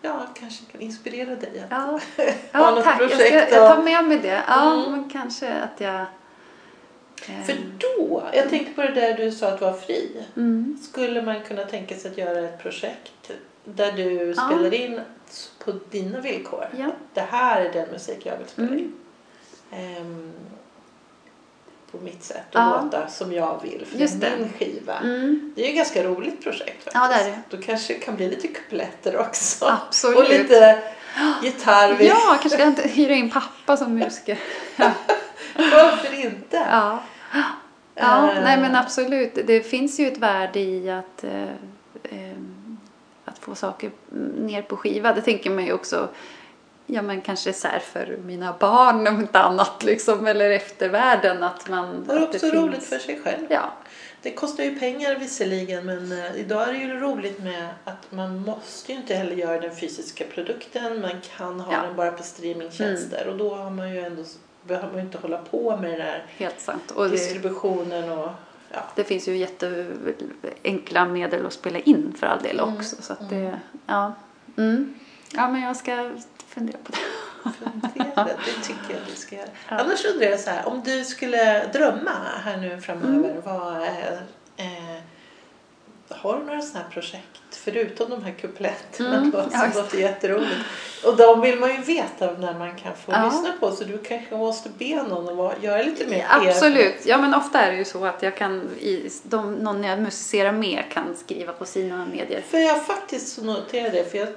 ja, 0.02 0.26
kanske 0.34 0.64
kan 0.72 0.80
inspirera 0.80 1.34
dig 1.34 1.60
att 1.60 1.70
Ja, 1.70 1.76
ha 2.16 2.30
ja 2.52 2.70
något 2.70 2.84
tack. 2.84 3.00
Jag, 3.02 3.10
ska, 3.10 3.18
projekt. 3.18 3.52
jag 3.52 3.76
tar 3.76 3.82
med 3.82 4.04
mig 4.04 4.18
det. 4.18 4.42
Ja, 4.48 4.72
Mm. 4.72 4.90
men 4.92 5.10
kanske 5.10 5.52
att 5.54 5.80
jag... 5.80 6.00
eh, 7.28 7.42
För 7.46 7.56
då, 7.78 8.22
jag 8.32 8.48
tänkte 8.48 8.72
på 8.74 8.82
det 8.82 8.92
där 9.00 9.14
du 9.16 9.32
sa 9.32 9.48
att 9.48 9.60
vara 9.60 9.74
fri. 9.74 10.24
Mm. 10.36 10.78
Skulle 10.90 11.22
man 11.22 11.40
kunna 11.42 11.64
tänka 11.64 11.96
sig 11.96 12.10
att 12.10 12.18
göra 12.18 12.38
ett 12.40 12.58
projekt 12.62 13.30
där 13.64 13.92
du 13.92 14.34
Ja. 14.36 14.46
spelar 14.48 14.74
in 14.74 15.00
på 15.64 15.72
dina 15.90 16.20
villkor? 16.20 16.68
Ja. 16.78 16.90
Det 17.14 17.20
här 17.20 17.64
är 17.64 17.72
den 17.72 17.88
musik 17.88 18.26
jag 18.26 18.36
vill 18.38 18.46
spela 18.48 18.68
Mm. 18.68 18.78
in. 18.78 18.94
Ehm, 19.72 20.32
på 21.92 21.98
mitt 21.98 22.22
sätt 22.24 22.46
och 22.54 22.60
Ja. 22.60 22.80
låta 22.84 23.08
som 23.08 23.32
jag 23.32 23.60
vill. 23.62 23.86
För 23.86 23.98
Just 23.98 24.14
är 24.22 24.30
det. 24.30 24.36
min 24.36 24.52
skiva. 24.58 24.98
Mm. 24.98 25.52
Det 25.56 25.62
är 25.62 25.64
ju 25.66 25.70
ett 25.70 25.76
ganska 25.76 26.04
roligt 26.04 26.42
projekt 26.42 26.66
faktiskt. 26.84 26.94
Ja, 26.94 27.08
det 27.08 27.14
är 27.14 27.24
det. 27.24 27.38
Då 27.50 27.56
kanske 27.62 27.92
det 27.94 27.98
kan 28.00 28.16
bli 28.16 28.28
lite 28.30 28.48
kupletter 28.48 29.16
också. 29.18 29.64
Absolut. 29.66 30.18
Och 30.18 30.28
lite 30.28 30.78
gitarr. 31.42 31.96
Ja, 32.00 32.38
kanske 32.42 32.62
inte 32.64 32.88
hyra 32.88 33.14
in 33.14 33.30
pappa 33.30 33.76
som 33.76 33.94
musiker. 33.94 34.38
Varför 35.56 36.14
inte? 36.24 36.56
Ja. 36.70 37.02
Ja, 37.94 38.30
Eh. 38.32 38.42
nej 38.44 38.60
men 38.60 38.74
absolut. 38.76 39.34
Det 39.46 39.60
finns 39.62 40.00
ju 40.00 40.08
ett 40.08 40.18
värde 40.18 40.60
i 40.60 40.90
att, 40.90 41.24
eh, 41.24 41.42
eh, 42.02 42.36
att 43.24 43.38
få 43.38 43.54
saker 43.54 43.90
ner 44.38 44.62
på 44.62 44.76
skiva. 44.76 45.12
Det 45.12 45.20
tänker 45.22 45.50
man 45.50 45.64
ju 45.64 45.72
också, 45.72 46.08
ja 46.86 47.02
men 47.02 47.20
kanske 47.20 47.52
så 47.52 47.68
för 47.92 48.18
mina 48.24 48.54
barn 48.60 49.06
om 49.06 49.20
inte 49.20 49.38
annat 49.40 49.82
liksom, 49.84 50.26
eller 50.26 50.50
eftervärlden 50.50 51.42
att 51.42 51.68
man... 51.68 52.04
Det 52.08 52.12
är 52.14 52.22
också 52.22 52.38
finns- 52.38 52.54
roligt 52.54 52.84
för 52.84 52.98
sig 52.98 53.20
själv. 53.24 53.46
Ja, 53.48 53.72
Det 54.22 54.32
kostar 54.32 54.64
ju 54.64 54.78
pengar 54.78 55.14
visserligen 55.14 55.86
men 55.86 56.12
eh, 56.12 56.36
idag 56.36 56.68
är 56.68 56.72
det 56.72 56.78
ju 56.78 57.00
roligt 57.00 57.42
med 57.42 57.68
att 57.84 58.12
man 58.12 58.40
måste 58.40 58.92
ju 58.92 58.98
inte 58.98 59.14
heller 59.14 59.36
göra 59.36 59.60
den 59.60 59.76
fysiska 59.76 60.24
produkten. 60.34 61.00
Man 61.00 61.20
kan 61.36 61.60
ha 61.60 61.72
Ja. 61.72 61.78
Mm. 61.78 61.86
den 61.88 61.96
bara 61.96 62.10
på 62.12 62.22
streamingtjänster 62.22 63.26
och 63.28 63.36
då 63.36 63.54
har 63.54 63.70
man 63.70 63.90
ju 63.94 64.00
ändå, 64.00 64.22
behöver 64.62 64.88
man 64.88 64.96
ju 64.96 65.02
inte 65.02 65.18
hålla 65.18 65.38
på 65.38 65.76
med 65.76 65.90
den 65.90 66.00
här 66.00 66.24
helt 66.36 66.60
sant. 66.60 66.90
Och 66.90 67.04
det, 67.04 67.10
distributionen 67.10 68.10
och 68.18 68.30
ja. 68.72 68.80
det 68.94 69.04
finns 69.04 69.28
ju 69.28 69.36
jätteenkla 69.36 71.04
medel 71.06 71.46
att 71.46 71.52
spela 71.52 71.78
in 71.78 72.14
för 72.20 72.26
all 72.26 72.42
del 72.42 72.58
Mm, 72.60 72.74
också. 72.76 72.96
Så 73.02 73.12
att 73.12 73.30
det, 73.30 73.58
ja. 73.86 74.12
Mm. 74.56 74.94
ja, 75.32 75.48
men 75.48 75.62
jag 75.62 75.76
ska 75.76 76.10
fundera 76.56 76.78
på 76.84 76.92
det. 76.92 76.98
Det 78.24 78.62
tycker 78.66 78.94
jag 78.94 79.00
du 79.10 79.16
ska 79.16 79.36
göra. 79.36 79.48
Ja. 79.68 79.76
Annars 79.78 80.04
undrar 80.04 80.26
jag 80.26 80.40
så 80.40 80.50
här, 80.50 80.68
om 80.68 80.82
du 80.84 81.04
skulle 81.04 81.66
drömma 81.72 82.10
här 82.44 82.56
nu 82.56 82.80
framöver, 82.80 83.30
Mm. 83.30 83.42
vad 83.44 83.76
är, 83.82 84.22
eh, 84.56 84.96
har 86.08 86.38
du 86.38 86.44
några 86.44 86.60
sådana 86.62 86.84
här 86.84 86.92
projekt? 86.92 87.40
Förutom 87.50 88.10
de 88.10 88.24
här 88.24 88.32
kupletterna 88.32 89.16
Mm, 89.16 89.30
då, 89.30 89.38
ja, 89.38 89.50
som 89.58 89.64
just 89.66 89.76
låter 89.76 89.98
jätteroligt. 89.98 90.60
Och 91.06 91.16
de 91.16 91.40
vill 91.40 91.58
man 91.58 91.70
ju 91.70 91.80
veta 91.82 92.30
när 92.32 92.54
man 92.58 92.76
kan 92.76 92.96
få 92.96 93.12
Ja. 93.12 93.24
lyssna 93.24 93.52
på 93.60 93.70
så 93.70 93.84
du 93.84 93.98
kanske 93.98 94.36
måste 94.36 94.68
be 94.78 95.02
någon 95.02 95.46
att 95.46 95.62
göra 95.62 95.82
lite 95.82 96.06
mer 96.06 96.18
PR. 96.40 96.48
Absolut. 96.48 97.06
Ja, 97.06 97.18
men 97.18 97.34
ofta 97.34 97.60
är 97.60 97.70
det 97.72 97.76
ju 97.78 97.84
så 97.84 98.04
att 98.04 98.22
jag 98.22 98.36
kan, 98.36 98.70
i, 98.80 99.10
de, 99.22 99.54
någon 99.54 99.84
jag 99.84 99.98
musicerar 100.00 100.52
med 100.52 100.84
kan 100.92 101.16
skriva 101.16 101.52
på 101.52 101.64
sina 101.64 102.06
medier. 102.06 102.40
För 102.50 102.58
jag 102.58 102.86
faktiskt 102.86 103.42
noterade 103.42 103.90
det, 103.90 104.10
för 104.10 104.18
jag, 104.18 104.28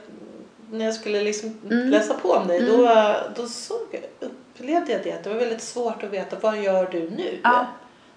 när 0.72 0.86
jag 0.86 0.94
skulle 0.94 1.22
liksom 1.24 1.58
Mm. 1.70 1.90
läsa 1.90 2.14
på 2.14 2.32
om 2.32 2.48
dig 2.48 2.58
Mm. 2.60 2.72
då, 2.78 3.16
då 3.36 3.48
såg, 3.48 3.88
jag- 3.92 4.30
upplevde 4.30 4.92
jag 4.92 5.04
det 5.04 5.12
att 5.12 5.24
det 5.24 5.30
var 5.30 5.40
väldigt 5.40 5.62
svårt 5.62 6.04
att 6.04 6.10
veta 6.10 6.36
vad 6.42 6.58
gör 6.58 6.88
du 6.92 7.10
nu? 7.10 7.40
Ja. 7.44 7.66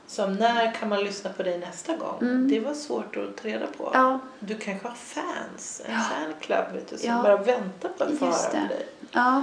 Som 0.06 0.34
när 0.34 0.72
kan 0.74 0.88
man 0.88 1.04
lyssna 1.04 1.30
på 1.30 1.42
dig 1.42 1.58
nästa 1.58 1.96
gång? 1.96 2.18
Mm. 2.20 2.48
Det 2.48 2.60
var 2.60 2.74
svårt 2.74 3.16
att 3.16 3.36
ta 3.36 3.48
reda 3.48 3.66
på. 3.66 3.90
Ja, 3.94 4.18
Du 4.38 4.54
kanske 4.54 4.88
har 4.88 4.94
fans, 4.94 5.82
en 5.86 5.94
Ja. 5.94 6.00
fanclub 6.00 6.74
vet 6.74 6.90
du, 6.90 6.98
som 6.98 7.08
Ja. 7.10 7.22
bara 7.22 7.36
väntar 7.36 7.88
på 7.88 8.04
att 8.04 8.18
få 8.18 8.24
höra 8.26 8.62
om 8.62 8.68
dig. 8.68 8.86
ja. 9.12 9.42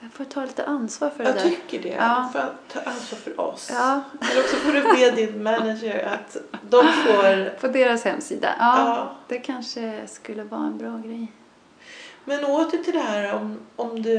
Jag 0.00 0.12
får 0.12 0.24
ta 0.24 0.40
lite 0.44 0.64
ansvar 0.66 1.10
för 1.10 1.24
det 1.24 1.30
Jag 1.30 1.42
tycker 1.42 1.82
det. 1.82 1.88
Ja. 1.88 2.30
Du 2.34 2.40
får 2.40 2.48
ta 2.72 2.90
ansvar 2.90 3.18
för 3.18 3.40
oss. 3.40 3.70
Ja, 3.72 4.00
Eller 4.30 4.40
också 4.40 4.56
får 4.56 4.72
du 4.72 4.82
be 4.82 5.10
din 5.26 5.42
manager 5.42 6.04
att 6.14 6.36
de 6.70 6.82
får 6.86 7.58
på 7.60 7.68
deras 7.68 8.04
hemsida. 8.04 8.48
Ja, 8.58 8.78
Ja. 8.78 9.10
det 9.28 9.38
kanske 9.38 10.00
skulle 10.06 10.42
vara 10.44 10.60
en 10.66 10.78
bra 10.78 10.98
grej. 11.04 11.32
Men 12.28 12.44
åter 12.44 12.78
till 12.78 12.92
det 12.92 13.00
här 13.00 13.34
om, 13.34 13.58
om 13.76 14.02
du 14.02 14.14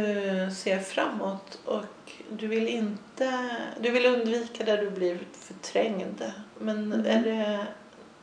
ser 0.56 0.80
framåt 0.80 1.60
och 1.66 1.84
du 2.32 2.48
vill 2.48 2.68
inte, 2.68 3.50
du 3.82 3.90
vill 3.92 4.06
undvika 4.06 4.64
där 4.64 4.78
du 4.78 4.90
blir 4.90 5.20
förträngd. 5.34 6.24
Men 6.60 6.94
Mm. 6.94 7.06
är 7.06 7.24
det 7.24 7.66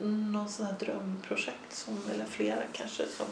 någon 0.07 0.49
sån 0.49 0.67
här 0.67 0.75
drömprojekt 0.81 1.73
som, 1.73 1.99
eller 2.15 2.25
flera 2.25 2.63
kanske 2.73 3.03
som, 3.07 3.27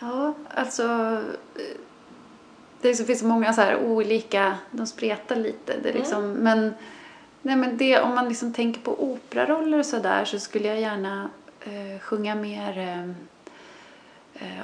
Ja, 0.00 0.34
alltså 0.54 1.20
det 2.80 2.94
finns 3.06 3.20
så 3.20 3.26
många 3.26 3.52
så 3.52 3.60
här 3.60 3.76
olika, 3.76 4.58
de 4.70 4.86
spretar 4.86 5.36
lite. 5.36 5.76
Det 5.82 5.88
är 5.88 5.92
liksom, 5.92 6.32
men, 6.32 6.74
nej, 7.42 7.56
men 7.56 7.76
det, 7.76 8.00
om 8.00 8.14
man 8.14 8.28
liksom 8.28 8.52
tänker 8.52 8.80
på 8.80 9.02
operaroller 9.04 9.78
och 9.78 9.86
sådär 9.86 10.24
så 10.24 10.38
skulle 10.38 10.68
jag 10.68 10.80
gärna 10.80 11.30
eh, 11.60 12.00
sjunga 12.00 12.34
mer 12.34 12.78
eh, 12.78 13.12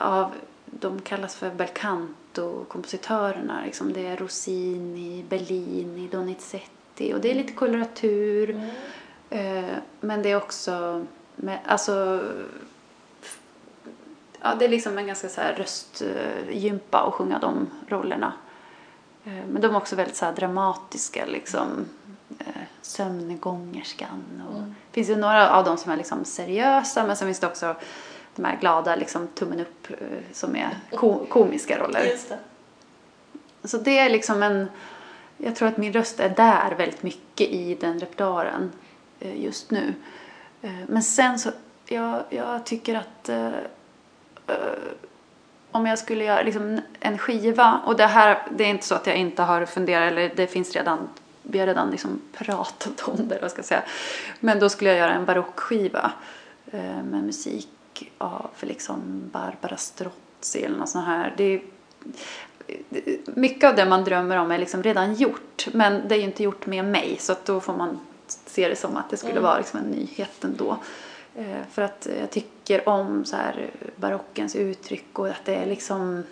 av, 0.01 0.33
de 0.67 1.01
kallas 1.01 1.35
för 1.35 1.51
belcanto-kompositörerna. 1.51 3.65
Liksom. 3.65 3.93
Det 3.93 4.07
är 4.07 4.17
Rossini, 4.17 5.25
Bellini, 5.29 6.09
Donizetti 6.09 7.15
och 7.15 7.21
det 7.21 7.31
är 7.31 7.35
lite 7.35 7.53
koloratur. 7.53 8.71
Eh, 9.31 9.65
men 10.01 10.23
det 10.23 10.31
är 10.31 10.37
också, 10.37 11.07
med, 11.37 11.59
alltså, 11.65 12.25
ja, 14.41 14.55
det 14.55 14.65
är 14.65 14.69
liksom 14.69 14.99
en 14.99 15.07
ganska 15.07 15.29
så 15.29 15.41
här 15.41 15.55
röstgympa 15.55 16.99
att 16.99 17.15
sjunga 17.15 17.39
de 17.39 17.67
rollerna. 17.89 18.33
Eh, 19.25 19.33
men 19.49 19.63
de 19.63 19.75
är 19.75 19.77
också 19.77 19.97
väldigt 19.97 20.17
så 20.17 20.31
dramatiska, 20.31 21.27
liksom. 21.27 21.85
Eh, 22.39 22.47
sömngångerskan 22.83 24.43
och 24.49 24.57
Mm. 24.59 24.75
det 24.91 24.95
finns 24.95 25.11
ju 25.11 25.17
några 25.17 25.51
av 25.51 25.65
dem 25.65 25.77
som 25.77 25.93
är 25.93 25.97
liksom 25.97 26.25
seriösa 26.25 27.07
men 27.07 27.17
sen 27.17 27.29
finns 27.29 27.39
det 27.41 27.47
också 27.47 27.77
de 28.37 28.45
här 28.45 28.57
glada, 28.61 28.97
liksom 28.97 29.29
tummen 29.29 29.61
upp 29.61 29.91
eh, 29.91 29.97
som 30.33 30.57
är 30.57 30.71
ko- 30.91 31.27
komiska 31.29 31.79
roller. 31.79 32.05
Det. 32.05 33.69
Så 33.69 33.79
det 33.79 33.99
är 33.99 34.11
liksom 34.11 34.43
en... 34.43 34.69
Jag 35.37 35.57
tror 35.57 35.69
att 35.69 35.77
min 35.77 35.93
röst 35.93 36.21
är 36.21 36.29
där 36.29 36.75
väldigt 36.79 37.03
mycket 37.03 37.49
i 37.49 37.75
den 37.75 38.01
repertoaren 38.01 38.73
eh, 39.21 39.41
just 39.45 39.71
nu. 39.71 39.95
Eh, 40.63 40.71
Men 40.89 41.03
sen 41.03 41.39
så, 41.39 41.51
jag, 41.87 42.23
jag 42.31 42.65
tycker 42.67 42.95
att 42.95 43.31
om 45.71 45.87
jag 45.87 45.99
skulle 45.99 46.25
göra 46.25 46.43
liksom 46.43 46.81
en 47.01 47.19
skiva, 47.19 47.81
och 47.87 47.97
det 47.97 48.07
här, 48.07 48.43
det 48.51 48.65
är 48.65 48.69
inte 48.69 48.87
så 48.87 48.95
att 48.95 49.07
jag 49.07 49.17
inte 49.17 49.43
har 49.43 49.67
funderat, 49.67 50.13
eller 50.13 50.33
det 50.37 50.47
finns 50.47 50.73
redan, 50.77 51.09
vi 51.43 51.59
har 51.59 51.67
redan 51.67 51.91
liksom 51.91 52.21
pratat 52.33 53.09
om 53.09 53.29
det, 53.29 53.39
vad 53.43 53.51
ska 53.51 53.59
jag 53.59 53.67
säga. 53.67 53.83
Men 54.41 54.59
då 54.59 54.69
skulle 54.69 54.91
jag 54.91 54.99
göra 54.99 55.13
en 55.13 55.25
barockskiva 55.25 56.13
med 57.05 57.25
musik 57.25 57.69
av 58.19 58.51
liksom 58.61 59.01
Barbara 59.33 59.77
Strozzi 59.77 60.65
eller 60.65 60.79
något 60.79 60.89
sånt 60.89 61.07
här. 61.07 61.35
Det 61.37 61.45
är, 61.45 61.61
mycket 63.35 63.71
av 63.71 63.77
det 63.77 63.85
man 63.85 64.05
drömmer 64.05 64.37
om 64.37 64.51
är 64.51 64.59
liksom 64.59 64.83
redan 64.83 65.15
gjort 65.15 65.67
men 65.73 66.09
det 66.09 66.15
är 66.15 66.19
ju 66.19 66.25
inte 66.25 66.43
gjort 66.43 66.67
med 66.67 66.85
mig 66.85 67.17
så 67.21 67.33
att 67.33 67.45
då 67.45 67.61
får 67.61 67.77
man 67.77 68.01
se 68.27 68.69
det 68.69 68.77
som 68.77 68.97
att 68.97 69.11
det 69.11 69.17
skulle 69.17 69.33
Mm. 69.33 69.43
vara 69.43 69.59
liksom 69.59 69.79
en 69.79 69.87
nyhet 69.87 70.45
ändå. 70.45 70.77
Eh, 71.35 71.57
för 71.73 71.83
att 71.83 72.09
jag 72.21 72.31
tycker 72.31 72.89
om 72.89 73.25
så 73.25 73.37
här 73.37 73.71
barockens 73.97 74.57
uttryck 74.57 75.19
och 75.19 75.29
att 75.29 75.45
det 75.45 75.55
är 75.55 75.67
liksom 75.67 76.23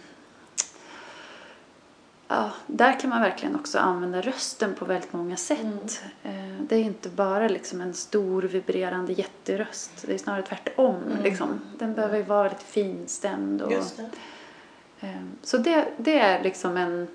Ja, 2.32 2.50
där 2.66 3.00
kan 3.00 3.10
man 3.10 3.20
verkligen 3.22 3.54
också 3.56 3.78
använda 3.78 4.20
rösten 4.20 4.74
på 4.74 4.84
väldigt 4.84 5.12
många 5.12 5.36
sätt. 5.36 6.02
Eh, 6.22 6.32
Det 6.60 6.76
är 6.76 6.80
inte 6.80 7.08
bara 7.08 7.48
liksom 7.48 7.80
en 7.80 7.94
stor 7.94 8.42
vibrerande 8.42 9.12
jätteröst. 9.12 9.90
Det 10.06 10.14
är 10.14 10.18
snarare 10.18 10.42
tvärtom. 10.42 10.96
Mm. 11.10 11.22
Liksom. 11.22 11.60
Den 11.78 11.94
behöver 11.94 12.16
ju 12.16 12.22
vara 12.22 12.48
lite 12.48 12.64
finstämd. 12.64 13.62
Och, 13.62 13.70
det. 13.70 15.06
eh, 15.06 15.14
så 15.42 15.58
det, 15.58 15.88
det 15.96 16.18
är 16.20 16.42
liksom 16.42 16.76
en... 16.76 17.08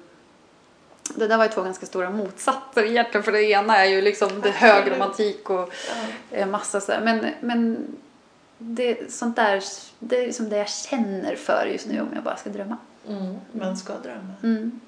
Det 1.16 1.28
där 1.28 1.38
var 1.38 1.43
ju 1.45 1.51
två 1.51 1.61
ganska 1.61 1.86
stora 1.86 2.09
motsatser 2.09 2.84
egentligen. 2.84 3.24
För 3.24 3.32
det 3.32 3.43
ena 3.43 3.78
är 3.78 3.86
ju 3.86 4.01
liksom 4.01 4.41
det 4.41 4.51
hög 4.51 4.91
romantik 4.91 5.49
och 5.49 5.74
Ja. 6.32 6.45
massa 6.45 6.82
sådär. 6.82 7.01
Men, 7.03 7.26
men 7.39 7.88
det, 8.57 9.11
sånt 9.13 9.36
där, 9.36 9.63
det 9.99 10.18
är 10.24 10.28
liksom 10.28 10.49
det 10.49 10.57
jag 10.57 10.70
känner 10.70 11.36
för 11.36 11.66
just 11.66 11.88
nu 11.88 12.01
om 12.01 12.07
jag 12.16 12.24
bara 12.24 12.36
ska 12.38 12.49
drömma. 12.49 12.78
Mm. 13.09 13.38
Man 13.51 13.78
ska 13.78 13.93
drömma. 14.03 14.34
Mm. 14.43 14.80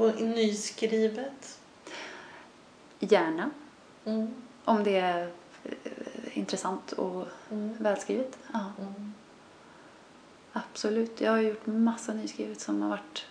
Och 0.00 0.20
nyskrivet. 0.20 1.58
Gärna. 2.98 3.50
Mm. 4.04 4.34
Om 4.64 4.84
det 4.84 4.96
är 4.96 5.28
eh, 5.64 6.38
intressant 6.38 6.92
och 6.92 7.26
Mm. 7.50 7.76
välskrivet. 7.78 8.38
Ja, 8.52 8.60
Mm. 8.78 9.14
absolut. 10.52 11.20
Jag 11.20 11.30
har 11.32 11.38
gjort 11.38 11.66
massa 11.66 12.12
nyskrivet 12.12 12.60
som 12.60 12.82
har 12.82 12.88
varit... 12.88 13.26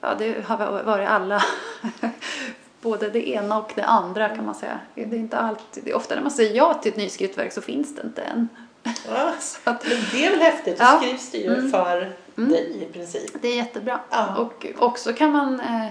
Ja, 0.00 0.14
det 0.18 0.44
har 0.46 0.82
varit 0.82 1.08
alla. 1.08 1.42
Både 2.80 3.10
det 3.10 3.28
ena 3.28 3.58
och 3.58 3.72
det 3.74 3.84
andra 3.84 4.28
kan 4.36 4.46
man 4.46 4.54
säga. 4.54 4.80
Det 4.94 5.02
är 5.02 5.14
inte 5.14 5.38
alltid... 5.38 5.84
det 5.84 5.90
är 5.90 5.94
Ofta 5.96 6.14
när 6.14 6.22
man 6.22 6.30
säger 6.30 6.54
ja 6.56 6.74
till 6.74 6.92
ett 6.92 6.98
nyskrivet 6.98 7.38
verk 7.38 7.52
så 7.52 7.60
finns 7.60 7.94
det 7.96 8.02
inte 8.02 8.22
än. 8.22 8.48
Ja. 8.82 9.32
Att 9.64 9.84
Men 9.88 9.98
det 10.12 10.26
är 10.26 10.30
väl 10.30 10.40
häftigt? 10.40 10.78
Då 10.78 10.84
Ja. 10.84 10.98
skrivs 11.02 11.30
det 11.30 11.38
ju 11.38 11.54
Mm. 11.54 11.70
för 11.70 12.12
Mm. 12.38 12.50
dig 12.50 12.82
i 12.90 12.92
princip. 12.92 13.30
det 13.42 13.48
är 13.48 13.56
jättebra. 13.56 14.00
Ja. 14.10 14.36
Och 14.36 14.66
också 14.78 15.12
kan 15.12 15.32
man 15.32 15.60
eh, 15.60 15.88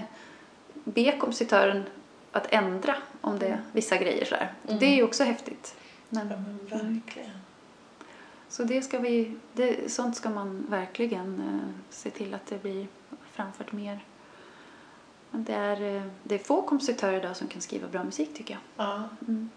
be 0.84 1.18
kompositören 1.18 1.84
att 2.32 2.46
ändra 2.52 2.96
om 3.20 3.38
det 3.38 3.46
är 3.46 3.62
vissa 3.72 3.96
grejer 3.96 4.24
sådär. 4.24 4.52
Mm. 4.66 4.78
Det 4.78 4.86
är 4.86 4.94
ju 4.94 5.02
också 5.02 5.24
häftigt. 5.24 5.76
Men, 6.08 6.28
Ja, 6.30 6.36
men 6.36 6.58
verkligen. 6.66 7.30
Så 8.48 8.64
det 8.64 8.82
ska 8.82 8.98
vi, 8.98 9.36
det, 9.52 9.92
sånt 9.92 10.16
ska 10.16 10.30
man 10.30 10.66
verkligen 10.68 11.40
eh, 11.40 11.84
se 11.90 12.10
till 12.10 12.34
att 12.34 12.46
det 12.46 12.62
blir 12.62 12.86
framfört 13.32 13.72
mer. 13.72 14.04
Men 15.30 15.44
det 15.44 15.54
är, 15.54 15.96
eh, 15.96 16.02
det 16.22 16.34
är 16.34 16.38
få 16.38 16.62
kompositörer 16.62 17.16
idag 17.16 17.36
som 17.36 17.48
kan 17.48 17.60
skriva 17.60 17.88
bra 17.88 18.04
musik 18.04 18.34
tycker 18.34 18.54
jag. 18.54 18.86
Ja. 18.86 19.08
Mm. 19.28 19.50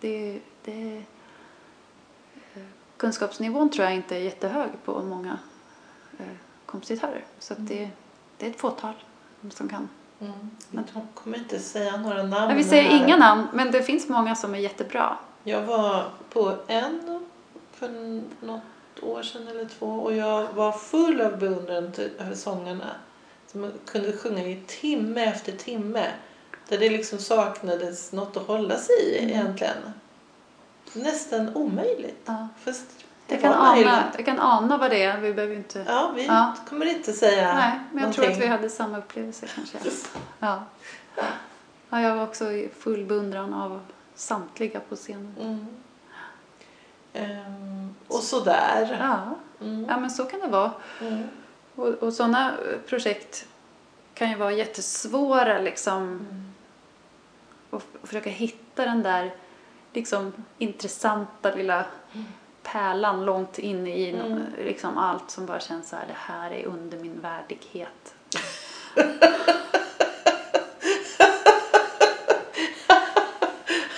Det, 0.00 0.40
det, 0.64 1.04
eh, 2.54 2.62
kunskapsnivån 2.96 3.70
tror 3.70 3.84
jag 3.84 3.94
inte 3.94 4.16
är 4.16 4.20
jättehög 4.20 4.70
på 4.84 5.02
många 5.02 5.38
eh, 6.18 6.36
kompositörer. 6.66 7.24
Så 7.38 7.52
att 7.52 7.68
det, 7.68 7.90
det 8.36 8.46
är 8.46 8.50
ett 8.50 8.60
fåtal 8.60 8.94
som 9.50 9.68
kan. 9.68 9.88
Mm. 10.22 10.86
De 10.94 11.08
kommer 11.14 11.38
inte 11.38 11.58
säga 11.58 11.96
några 11.96 12.22
namn. 12.22 12.50
Ja, 12.50 12.54
vi 12.56 12.64
säger 12.64 12.90
här. 12.90 13.04
inga 13.04 13.16
namn, 13.16 13.46
men 13.52 13.70
det 13.70 13.82
finns 13.82 14.08
många 14.08 14.34
som 14.34 14.54
är 14.54 14.58
jättebra. 14.58 15.16
Jag 15.44 15.62
var 15.62 16.04
på 16.30 16.56
en 16.66 17.26
för 17.72 17.88
något 18.46 18.62
år 19.02 19.22
sedan 19.22 19.48
eller 19.48 19.64
två 19.64 19.86
och 19.86 20.14
jag 20.16 20.52
var 20.52 20.72
full 20.72 21.20
av 21.20 21.38
beundran 21.38 21.92
över 22.18 22.34
sångarna. 22.34 22.86
Som 23.46 23.72
kunde 23.86 24.12
sjunga 24.12 24.42
i 24.42 24.62
timme 24.66 25.24
efter 25.24 25.52
timme. 25.52 26.06
Där 26.68 26.78
det 26.78 26.88
liksom 26.90 27.18
saknades 27.18 28.12
något 28.12 28.36
att 28.36 28.46
hålla 28.46 28.76
sig 28.76 28.96
i 29.04 29.18
Mm. 29.18 29.30
egentligen. 29.30 29.76
Nästan 30.92 31.56
omöjligt. 31.56 32.20
Ja. 32.24 32.48
Fast 32.64 32.86
Jag, 33.26 33.40
kan 33.40 33.52
ana, 33.54 34.04
jag 34.16 34.24
kan 34.26 34.38
ana 34.40 34.76
vad 34.78 34.90
det 34.90 35.02
är, 35.02 35.18
vi 35.20 35.34
behöver 35.34 35.54
inte... 35.56 35.84
Ja, 35.88 36.12
vi 36.14 36.26
Ja. 36.26 36.54
kommer 36.68 36.86
inte 36.86 37.12
säga 37.12 37.54
Nej, 37.54 37.80
men 37.92 38.04
jag 38.04 38.12
tror 38.12 38.24
att 38.24 38.28
någonting. 38.28 38.48
vi 38.50 38.56
hade 38.56 38.70
samma 38.70 38.98
upplevelse 38.98 39.46
kanske. 39.54 39.78
Ja. 40.38 40.62
ja, 41.90 42.00
jag 42.00 42.16
var 42.16 42.24
också 42.24 42.52
i 42.52 42.70
full 42.78 43.04
beundran 43.04 43.54
av 43.54 43.80
samtliga 44.14 44.80
på 44.88 44.96
scenen. 44.96 45.34
Mm. 45.40 45.66
Ehm, 47.12 47.94
och 48.08 48.20
sådär. 48.22 48.96
Ja, 49.00 49.34
Mm. 49.66 49.86
ja 49.88 49.96
men 50.00 50.10
så 50.10 50.24
kan 50.24 50.40
det 50.40 50.46
vara. 50.48 50.70
Mm. 51.00 51.22
Och, 51.74 51.88
och 51.88 52.12
sådana 52.12 52.52
projekt 52.88 53.46
kan 54.14 54.30
ju 54.30 54.36
vara 54.36 54.52
jättesvåra 54.52 55.58
liksom. 55.58 56.02
Mm. 56.02 56.52
Och, 57.70 57.82
och 58.02 58.08
försöka 58.08 58.30
hitta 58.30 58.84
den 58.84 59.02
där 59.02 59.34
liksom 59.92 60.32
intressanta 60.58 61.54
lilla 61.54 61.84
pärlan 62.62 63.24
långt 63.24 63.58
in 63.58 63.86
i 63.86 64.10
Mm. 64.10 64.42
liksom 64.58 64.98
allt 64.98 65.30
som 65.30 65.46
bara 65.46 65.60
känns 65.60 65.88
så 65.88 65.96
här, 65.96 66.06
det 66.06 66.16
här 66.16 66.50
är 66.50 66.66
under 66.66 66.98
min 66.98 67.20
värdighet. 67.20 68.14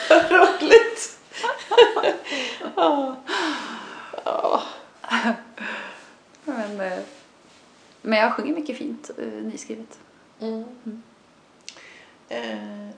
Vad 0.08 0.30
roligt! 0.30 1.18
ja. 2.76 3.16
Ja. 4.24 4.62
Men, 6.44 6.80
eh, 6.80 6.98
men 8.02 8.18
jag 8.18 8.32
sjunger 8.34 8.54
mycket 8.54 8.78
fint 8.78 9.10
eh, 9.18 9.26
nyskrivet. 9.26 9.98
Mm. 10.40 10.64
Eh, 12.28 12.88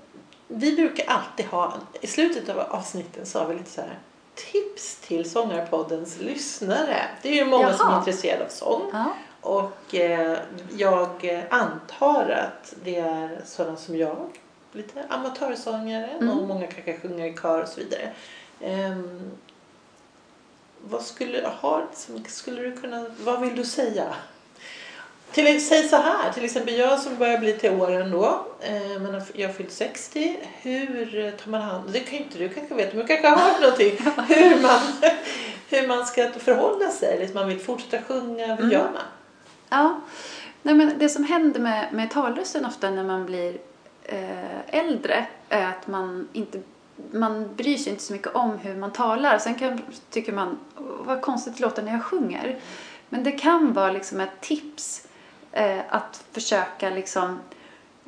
vi 0.49 0.77
brukar 0.77 1.05
alltid 1.07 1.47
ha, 1.47 1.75
i 2.01 2.07
slutet 2.07 2.49
av 2.49 2.59
avsnitten 2.59 3.27
så 3.27 3.39
har 3.39 3.47
vi 3.49 3.55
lite 3.55 3.71
så 3.71 3.81
här 3.81 3.99
tips 4.37 4.97
till 4.97 5.31
Sångarpoddens 5.31 6.21
lyssnare. 6.21 6.97
Det 7.23 7.29
är 7.29 7.35
ju 7.35 7.45
många 7.45 7.73
som 7.75 7.87
är 7.87 7.91
Jaha. 7.93 7.99
intresserade 7.99 8.45
av 8.45 8.49
sång. 8.49 8.91
Ja. 8.93 9.05
Och 9.41 9.95
eh, 9.95 10.39
jag 10.77 11.45
antar 11.51 12.31
att 12.31 12.75
det 12.85 12.97
är 12.97 13.41
sådana 13.45 13.77
som 13.77 13.97
jag, 13.97 14.17
lite 14.73 15.05
amatörsångare 15.09 16.11
Mm. 16.21 16.39
och 16.39 16.49
många 16.49 16.67
kanske 16.67 16.99
sjunger 17.01 17.27
i 17.27 17.37
kör 17.43 17.63
och 17.63 17.69
så 17.69 17.81
vidare. 17.81 18.13
Ehm, 18.61 19.31
vad 20.89 21.03
skulle, 21.03 21.49
har, 21.61 21.87
skulle 22.29 22.63
du 22.63 22.77
kunna, 22.77 23.07
vad 23.25 23.41
vill 23.41 23.57
du 23.57 23.65
säga? 23.65 24.15
Till, 25.33 25.67
säg 25.67 25.89
så 25.89 25.97
här, 25.97 26.33
till 26.33 26.45
exempel 26.45 26.75
jag 26.75 27.01
som 27.01 27.17
börjar 27.17 27.39
bli 27.39 27.53
till 27.53 27.71
åren 27.71 28.11
då, 28.11 28.47
eh, 28.61 29.01
men 29.01 29.23
jag 29.35 29.49
har 29.49 29.55
fyllt 29.55 29.73
60. 29.73 30.39
Hur 30.63 31.31
tar 31.31 31.51
man 31.51 31.61
hand 31.63 31.91
Det 31.93 32.01
kan 32.01 32.19
ju 32.19 32.25
inte 32.25 32.39
du 32.39 32.49
kanske 32.49 32.75
veta, 32.75 32.97
men 32.97 33.07
du 33.07 33.17
kanske 33.17 33.29
har 33.29 33.37
hört 33.37 33.61
någonting. 33.61 33.97
hur, 34.37 34.63
man, 34.63 34.81
hur 35.71 35.89
man 35.89 36.07
ska 36.07 36.31
förhålla 36.31 36.91
sig, 36.91 37.25
att 37.25 37.35
man 37.35 37.49
vill 37.49 37.61
fortsätta 37.61 38.03
sjunga. 38.03 38.47
Hur 38.47 38.59
Mm. 38.65 38.71
gör 38.71 38.85
man? 38.93 39.03
Ja, 39.69 40.01
Nej, 40.63 40.75
men 40.75 40.93
det 40.99 41.09
som 41.09 41.25
händer 41.25 41.61
med, 41.61 41.87
med 41.93 42.11
talrösten 42.11 42.67
ofta 42.67 42.91
när 42.91 43.05
man 43.05 43.27
blir 43.27 43.57
eh, 44.05 44.61
äldre 44.79 45.27
är 45.49 45.67
att 45.67 45.87
man 45.87 46.29
inte 46.33 46.61
man 47.13 47.55
bryr 47.57 47.77
sig 47.77 47.93
inte 47.93 48.05
så 48.05 48.13
mycket 48.13 48.35
om 48.35 48.59
hur 48.59 48.77
man 48.77 48.93
talar. 48.93 49.39
Sen 49.39 49.55
kan, 49.55 49.81
tycker 50.11 50.33
man, 50.33 50.59
"Åh, 50.77 50.83
vad 51.05 51.21
konstigt 51.23 51.57
det 51.57 51.63
låter 51.63 51.83
när 51.83 51.93
jag 51.93 52.05
sjunger. 52.05 52.59
Men 53.09 53.23
det 53.25 53.33
kan 53.33 53.73
vara 53.73 53.91
liksom 53.93 54.21
ett 54.21 54.41
tips 54.41 55.06
eh, 55.57 55.79
att 55.89 56.25
försöka 56.33 56.91
liksom, 56.91 57.39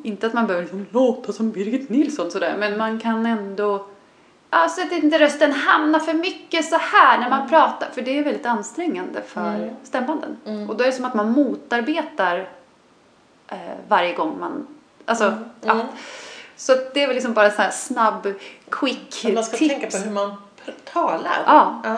inte 0.02 0.26
att 0.26 0.32
man 0.34 0.46
behöver 0.46 0.62
liksom 0.64 0.86
låta 0.90 1.32
som 1.32 1.50
Birgit 1.50 1.88
Nilsson 1.88 2.30
sådär, 2.30 2.56
men 2.58 2.78
man 2.78 3.00
kan 3.00 3.26
ändå 3.26 3.86
Ja, 4.50 4.68
så 4.68 4.82
att 4.82 4.92
inte 4.92 5.18
rösten 5.18 5.52
hamnar 5.52 5.98
för 5.98 6.14
mycket 6.14 6.64
så 6.64 6.76
här 6.76 7.18
när 7.18 7.30
man 7.30 7.48
pratar. 7.48 7.88
För 7.94 8.02
det 8.02 8.18
är 8.18 8.24
väldigt 8.24 8.46
ansträngande 8.46 9.22
för 9.22 9.54
Mm. 9.54 9.70
stämbanden. 9.82 10.36
Mm. 10.46 10.70
Och 10.70 10.76
då 10.76 10.82
är 10.84 10.86
det 10.88 10.92
som 10.92 11.04
att 11.04 11.14
man 11.14 11.30
motarbetar 11.32 12.48
eh, 13.48 13.58
varje 13.88 14.12
gång 14.14 14.40
man... 14.40 14.66
Alltså, 15.04 15.24
Mm. 15.24 15.44
ja. 15.62 15.72
Mm. 15.72 15.86
Så 16.56 16.72
det 16.94 17.02
är 17.02 17.06
väl 17.06 17.14
liksom 17.16 17.34
bara 17.34 17.50
så 17.50 17.62
här 17.62 17.70
snabb, 17.70 18.28
quick 18.70 19.20
Men 19.24 19.34
man 19.34 19.44
ska 19.44 19.56
tips. 19.56 19.70
tänka 19.80 19.90
på 19.90 19.96
hur 20.04 20.10
man 20.10 20.34
talar. 20.92 21.42
Ja. 21.46 21.80
Ja. 21.84 21.96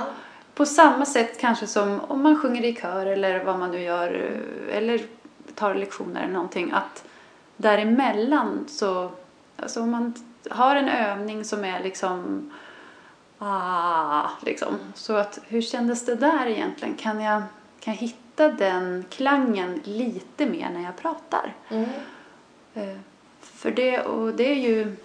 På 0.54 0.66
samma 0.66 1.06
sätt 1.06 1.40
kanske 1.40 1.66
som 1.66 2.00
om 2.08 2.22
man 2.22 2.40
sjunger 2.40 2.64
i 2.64 2.74
kör 2.74 3.06
eller 3.06 3.44
vad 3.44 3.58
man 3.58 3.70
nu 3.70 3.82
gör 3.82 4.14
eh, 4.70 4.76
eller 4.76 5.00
tar 5.60 5.74
lektioner 5.74 6.22
eller 6.22 6.32
någonting 6.32 6.72
att 6.72 7.04
däremellan 7.56 8.64
så 8.68 9.10
alltså 9.56 9.82
om 9.82 9.90
man 9.90 10.14
har 10.50 10.76
en 10.76 10.88
övning 10.88 11.44
som 11.44 11.64
är 11.64 11.82
liksom 11.82 12.50
ah, 13.38 14.28
liksom 14.42 14.78
så 14.94 15.16
att 15.16 15.38
hur 15.48 15.62
kändes 15.62 16.04
det 16.04 16.14
där 16.14 16.46
egentligen 16.46 16.94
kan 16.94 17.20
jag 17.20 17.42
kan 17.80 17.94
jag 17.94 18.00
hitta 18.00 18.48
den 18.48 19.04
klangen 19.10 19.80
lite 19.84 20.46
mer 20.46 20.70
när 20.70 20.82
jag 20.82 20.96
pratar 20.96 21.54
Mm. 21.68 21.88
Eh, 22.74 22.98
för 23.40 23.70
det 23.70 24.00
och 24.00 24.34
det 24.34 24.50
är 24.50 24.68
ju 24.68 24.96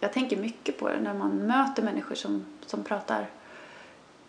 jag 0.00 0.12
tänker 0.12 0.36
mycket 0.36 0.78
på 0.78 0.88
det 0.88 1.00
när 1.00 1.14
man 1.14 1.30
möter 1.30 1.82
människor 1.82 2.14
som, 2.14 2.44
som 2.66 2.84
pratar 2.84 3.26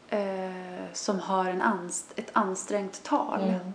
eh, 0.10 0.94
som 0.94 1.20
har 1.20 1.45
en 1.45 1.62
anst 1.62 2.14
ett 2.16 2.30
ansträngt 2.34 3.04
tal. 3.04 3.41
Mm. 3.41 3.74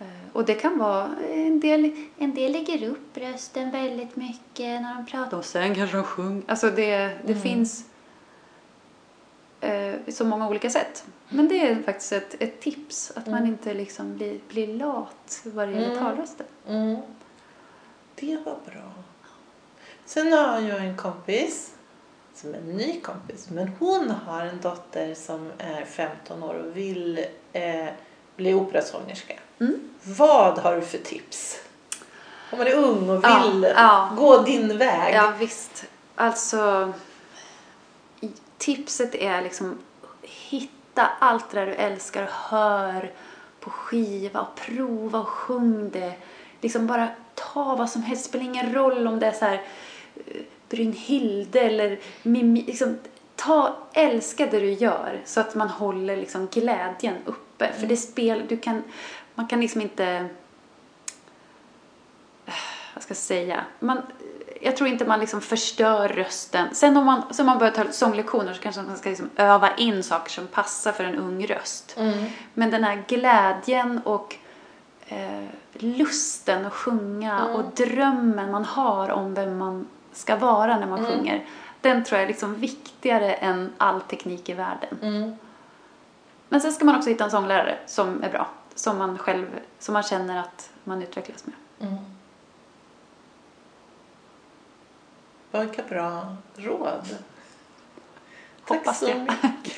Eh, 0.00 0.06
och 0.32 0.44
det 0.44 0.54
kan 0.54 0.78
vara 0.78 1.10
en 1.30 1.60
del, 1.60 1.90
en 2.18 2.34
del 2.34 2.52
lägger 2.52 2.88
upp 2.88 3.16
rösten 3.16 3.70
väldigt 3.70 4.16
mycket 4.16 4.82
när 4.82 4.94
de 4.94 5.06
pratar 5.06 5.36
och 5.36 5.44
sen 5.44 5.74
kanske 5.74 5.96
de 5.96 6.04
sjunger. 6.04 6.42
Alltså 6.48 6.70
det, 6.70 6.96
det 6.98 7.32
Mm. 7.32 7.40
finns 7.42 7.84
eh, 9.60 9.94
så 10.08 10.24
många 10.24 10.48
olika 10.48 10.70
sätt. 10.70 11.04
Men 11.28 11.48
det 11.48 11.66
är 11.68 11.82
faktiskt 11.82 12.12
ett, 12.12 12.36
ett 12.42 12.60
tips 12.60 13.12
att 13.16 13.26
man 13.26 13.38
Mm. 13.38 13.50
inte 13.50 13.74
liksom 13.74 14.16
blir, 14.16 14.38
blir 14.48 14.66
lat 14.66 15.40
vad 15.44 15.68
det 15.68 15.72
gäller 15.74 15.86
Mm. 15.90 15.98
talrösten. 15.98 16.46
Mm. 16.68 16.96
Det 18.14 18.36
var 18.36 18.56
bra. 18.66 18.92
Sen 20.04 20.32
har 20.32 20.60
jag 20.60 20.78
en 20.86 20.96
kompis 20.96 21.74
som 22.34 22.54
är 22.54 22.58
en 22.58 22.76
ny 22.76 23.00
kompis. 23.00 23.50
Men 23.50 23.68
hon 23.78 24.10
har 24.10 24.42
en 24.46 24.60
dotter 24.60 25.14
som 25.14 25.50
är 25.58 25.84
15 25.84 26.42
år 26.42 26.54
och 26.54 26.76
vill 26.76 27.18
eh, 27.52 27.86
bli 28.36 28.54
operasångerska. 28.54 29.34
Mm. 29.60 29.80
Vad 30.02 30.58
har 30.58 30.76
du 30.76 30.82
för 30.82 30.98
tips? 30.98 31.60
Om 32.50 32.58
man 32.58 32.66
är 32.66 32.74
ung 32.74 33.10
och 33.10 33.20
Ja, 33.24 33.42
vill 33.44 33.66
ja. 33.76 34.10
gå 34.16 34.42
din 34.42 34.78
väg. 34.78 35.14
Ja, 35.14 35.32
visst. 35.38 35.84
Alltså, 36.14 36.92
tipset 38.58 39.14
är 39.14 39.42
liksom 39.42 39.78
hitta 40.22 41.06
allt 41.18 41.50
det 41.50 41.60
där 41.60 41.66
du 41.66 41.72
älskar 41.74 42.22
och 42.22 42.30
hör 42.30 43.12
på 43.60 43.70
skiva 43.70 44.40
och 44.40 44.54
prova 44.54 45.18
och 45.18 45.28
sjung 45.28 45.90
det. 45.90 46.12
Liksom 46.60 46.86
bara 46.86 47.08
ta 47.34 47.74
vad 47.74 47.90
som 47.90 48.02
helst. 48.02 48.24
Det 48.24 48.28
spelar 48.28 48.44
ingen 48.44 48.74
roll 48.74 49.06
om 49.06 49.18
det 49.20 49.26
är 49.26 49.32
så 49.32 49.44
här 49.44 49.62
eh, 50.16 50.42
Brynhilde 50.68 51.60
eller 51.60 51.98
Mimi. 52.22 52.62
Liksom, 52.62 52.98
ta, 53.36 53.76
älska 53.92 54.46
det 54.46 54.60
du 54.60 54.72
gör 54.72 55.20
så 55.24 55.40
att 55.40 55.54
man 55.54 55.68
håller 55.68 56.16
liksom 56.16 56.46
glädjen 56.46 57.14
uppe. 57.24 57.40
För 57.68 57.86
det 57.86 57.96
spel, 57.96 58.44
du 58.48 58.56
kan, 58.56 58.82
man 59.34 59.46
kan 59.46 59.60
liksom 59.60 59.80
inte 59.80 60.28
vad 62.94 63.02
ska 63.02 63.10
jag 63.10 63.16
säga, 63.16 63.64
man, 63.80 64.02
jag 64.60 64.76
tror 64.76 64.88
inte 64.88 65.04
man 65.04 65.20
liksom 65.20 65.40
förstör 65.40 66.08
rösten. 66.08 66.74
Sen 66.74 66.96
om 66.96 67.06
man, 67.06 67.22
sen 67.30 67.46
man 67.46 67.58
börjar 67.58 67.72
ta 67.72 67.92
sånglektioner 67.92 68.52
så 68.54 68.60
kanske 68.62 68.82
man 68.82 68.96
ska 68.96 69.08
liksom 69.08 69.30
öva 69.36 69.76
in 69.76 70.02
saker 70.02 70.30
som 70.30 70.46
passar 70.46 70.92
för 70.92 71.04
en 71.04 71.14
ung 71.16 71.46
röst. 71.46 71.94
Mm. 71.98 72.24
Men 72.54 72.70
den 72.70 72.84
här 72.84 73.04
glädjen 73.08 74.00
och 74.04 74.36
eh, 75.08 75.44
lusten 75.72 76.66
att 76.66 76.72
sjunga 76.72 77.40
Mm. 77.40 77.54
och 77.54 77.64
drömmen 77.74 78.50
man 78.50 78.64
har 78.64 79.10
om 79.10 79.34
vem 79.34 79.58
man 79.58 79.86
ska 80.12 80.36
vara 80.36 80.78
när 80.78 80.86
man 80.86 80.98
Mm. 80.98 81.10
sjunger. 81.12 81.44
Den 81.80 82.04
tror 82.04 82.16
jag 82.18 82.22
är 82.24 82.28
liksom 82.28 82.54
viktigare 82.54 83.32
än 83.32 83.72
all 83.78 84.00
teknik 84.00 84.48
i 84.48 84.52
världen. 84.54 84.98
Men 86.52 86.60
sen 86.60 86.72
ska 86.72 86.84
man 86.84 86.96
också 86.96 87.10
hitta 87.10 87.24
en 87.24 87.30
sånglärare 87.30 87.78
som 87.86 88.22
är 88.22 88.30
bra. 88.30 88.48
Som 88.74 88.98
man 88.98 89.18
själv, 89.18 89.46
som 89.78 89.92
man 89.92 90.02
känner 90.02 90.40
att 90.40 90.70
man 90.84 91.02
utvecklas 91.02 91.44
med. 91.46 91.88
Mm. 91.90 92.04
Vilka 95.52 95.82
bra 95.82 96.36
råd. 96.56 97.16
Tack 98.66 98.78
Hoppas 98.78 98.98
så 98.98 99.06
det. 99.06 99.14
mycket. 99.14 99.76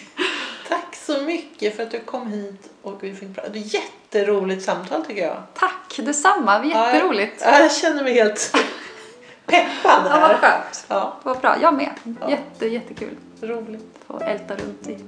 Tack 0.68 0.96
så 0.96 1.22
mycket 1.22 1.76
för 1.76 1.82
att 1.82 1.90
du 1.90 2.00
kom 2.00 2.26
hit 2.26 2.70
och 2.82 3.02
vi 3.04 3.14
fick 3.14 3.34
prata. 3.34 3.50
Jätteroligt 3.56 4.64
samtal 4.64 5.04
tycker 5.06 5.22
jag. 5.22 5.42
Tack, 5.54 5.96
detsamma. 6.02 6.64
Jätteroligt. 6.66 7.42
Ja, 7.44 7.58
jag 7.60 7.72
känner 7.72 8.02
mig 8.02 8.12
helt 8.14 8.52
peppad 9.46 9.66
Ja, 9.84 10.02
vad 10.04 10.20
här. 10.20 10.38
skönt. 10.38 10.84
Ja, 10.88 11.16
Vad 11.22 11.40
bra. 11.40 11.56
Jag 11.60 11.74
med. 11.74 11.90
Ja. 12.20 12.30
Jätte, 12.30 12.66
jättekul. 12.66 13.16
roligt. 13.40 13.98
Få 14.06 14.18
älta 14.20 14.56
runt 14.56 14.88
i 14.88 14.98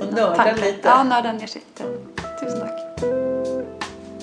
Och 0.00 0.12
nörda 0.14 0.54
lite. 0.56 0.78
Ja, 0.82 1.02
nörda 1.02 1.32
ner 1.32 1.46
sig. 1.46 1.62
Ja. 1.78 1.84
Tusen 2.40 2.60
tack. 2.60 3.00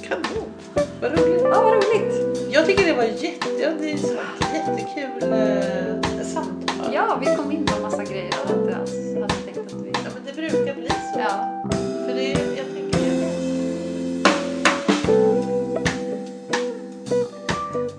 Kanon. 0.08 0.54
Vad 1.02 1.12
roligt. 1.12 1.42
Ja, 1.44 1.62
vad 1.62 1.74
roligt. 1.74 2.48
Jag 2.52 2.66
tycker 2.66 2.86
det 2.86 2.94
var 2.94 3.04
jätte, 3.04 3.50
ja, 3.62 3.70
det 3.80 3.92
är 3.92 3.98
så 3.98 4.16
jättekul 4.54 5.34
eh, 5.34 6.26
samtal. 6.26 6.94
Ja, 6.94 7.18
vi 7.22 7.36
kom 7.36 7.52
in 7.52 7.66
på 7.66 7.76
en 7.76 7.82
massa 7.82 8.04
grejer 8.04 8.30
jag 8.48 8.58
inte 8.60 8.78
alls 8.78 8.92
hade 9.14 9.34
tänkt 9.34 9.74
att 9.74 9.82
vi... 9.82 9.92
Ja, 9.94 10.10
men 10.14 10.24
det 10.26 10.34
brukar 10.34 10.74
bli 10.74 10.90
så. 10.90 11.20
Ja. 11.20 11.62
För 12.08 12.14
det, 12.14 12.30
jag 12.32 12.66
tänker 12.74 13.00
det. 13.00 13.28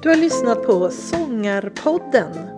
Du 0.03 0.09
har 0.09 0.17
lyssnat 0.17 0.67
på 0.67 0.91
Sångarpodden. 0.91 2.58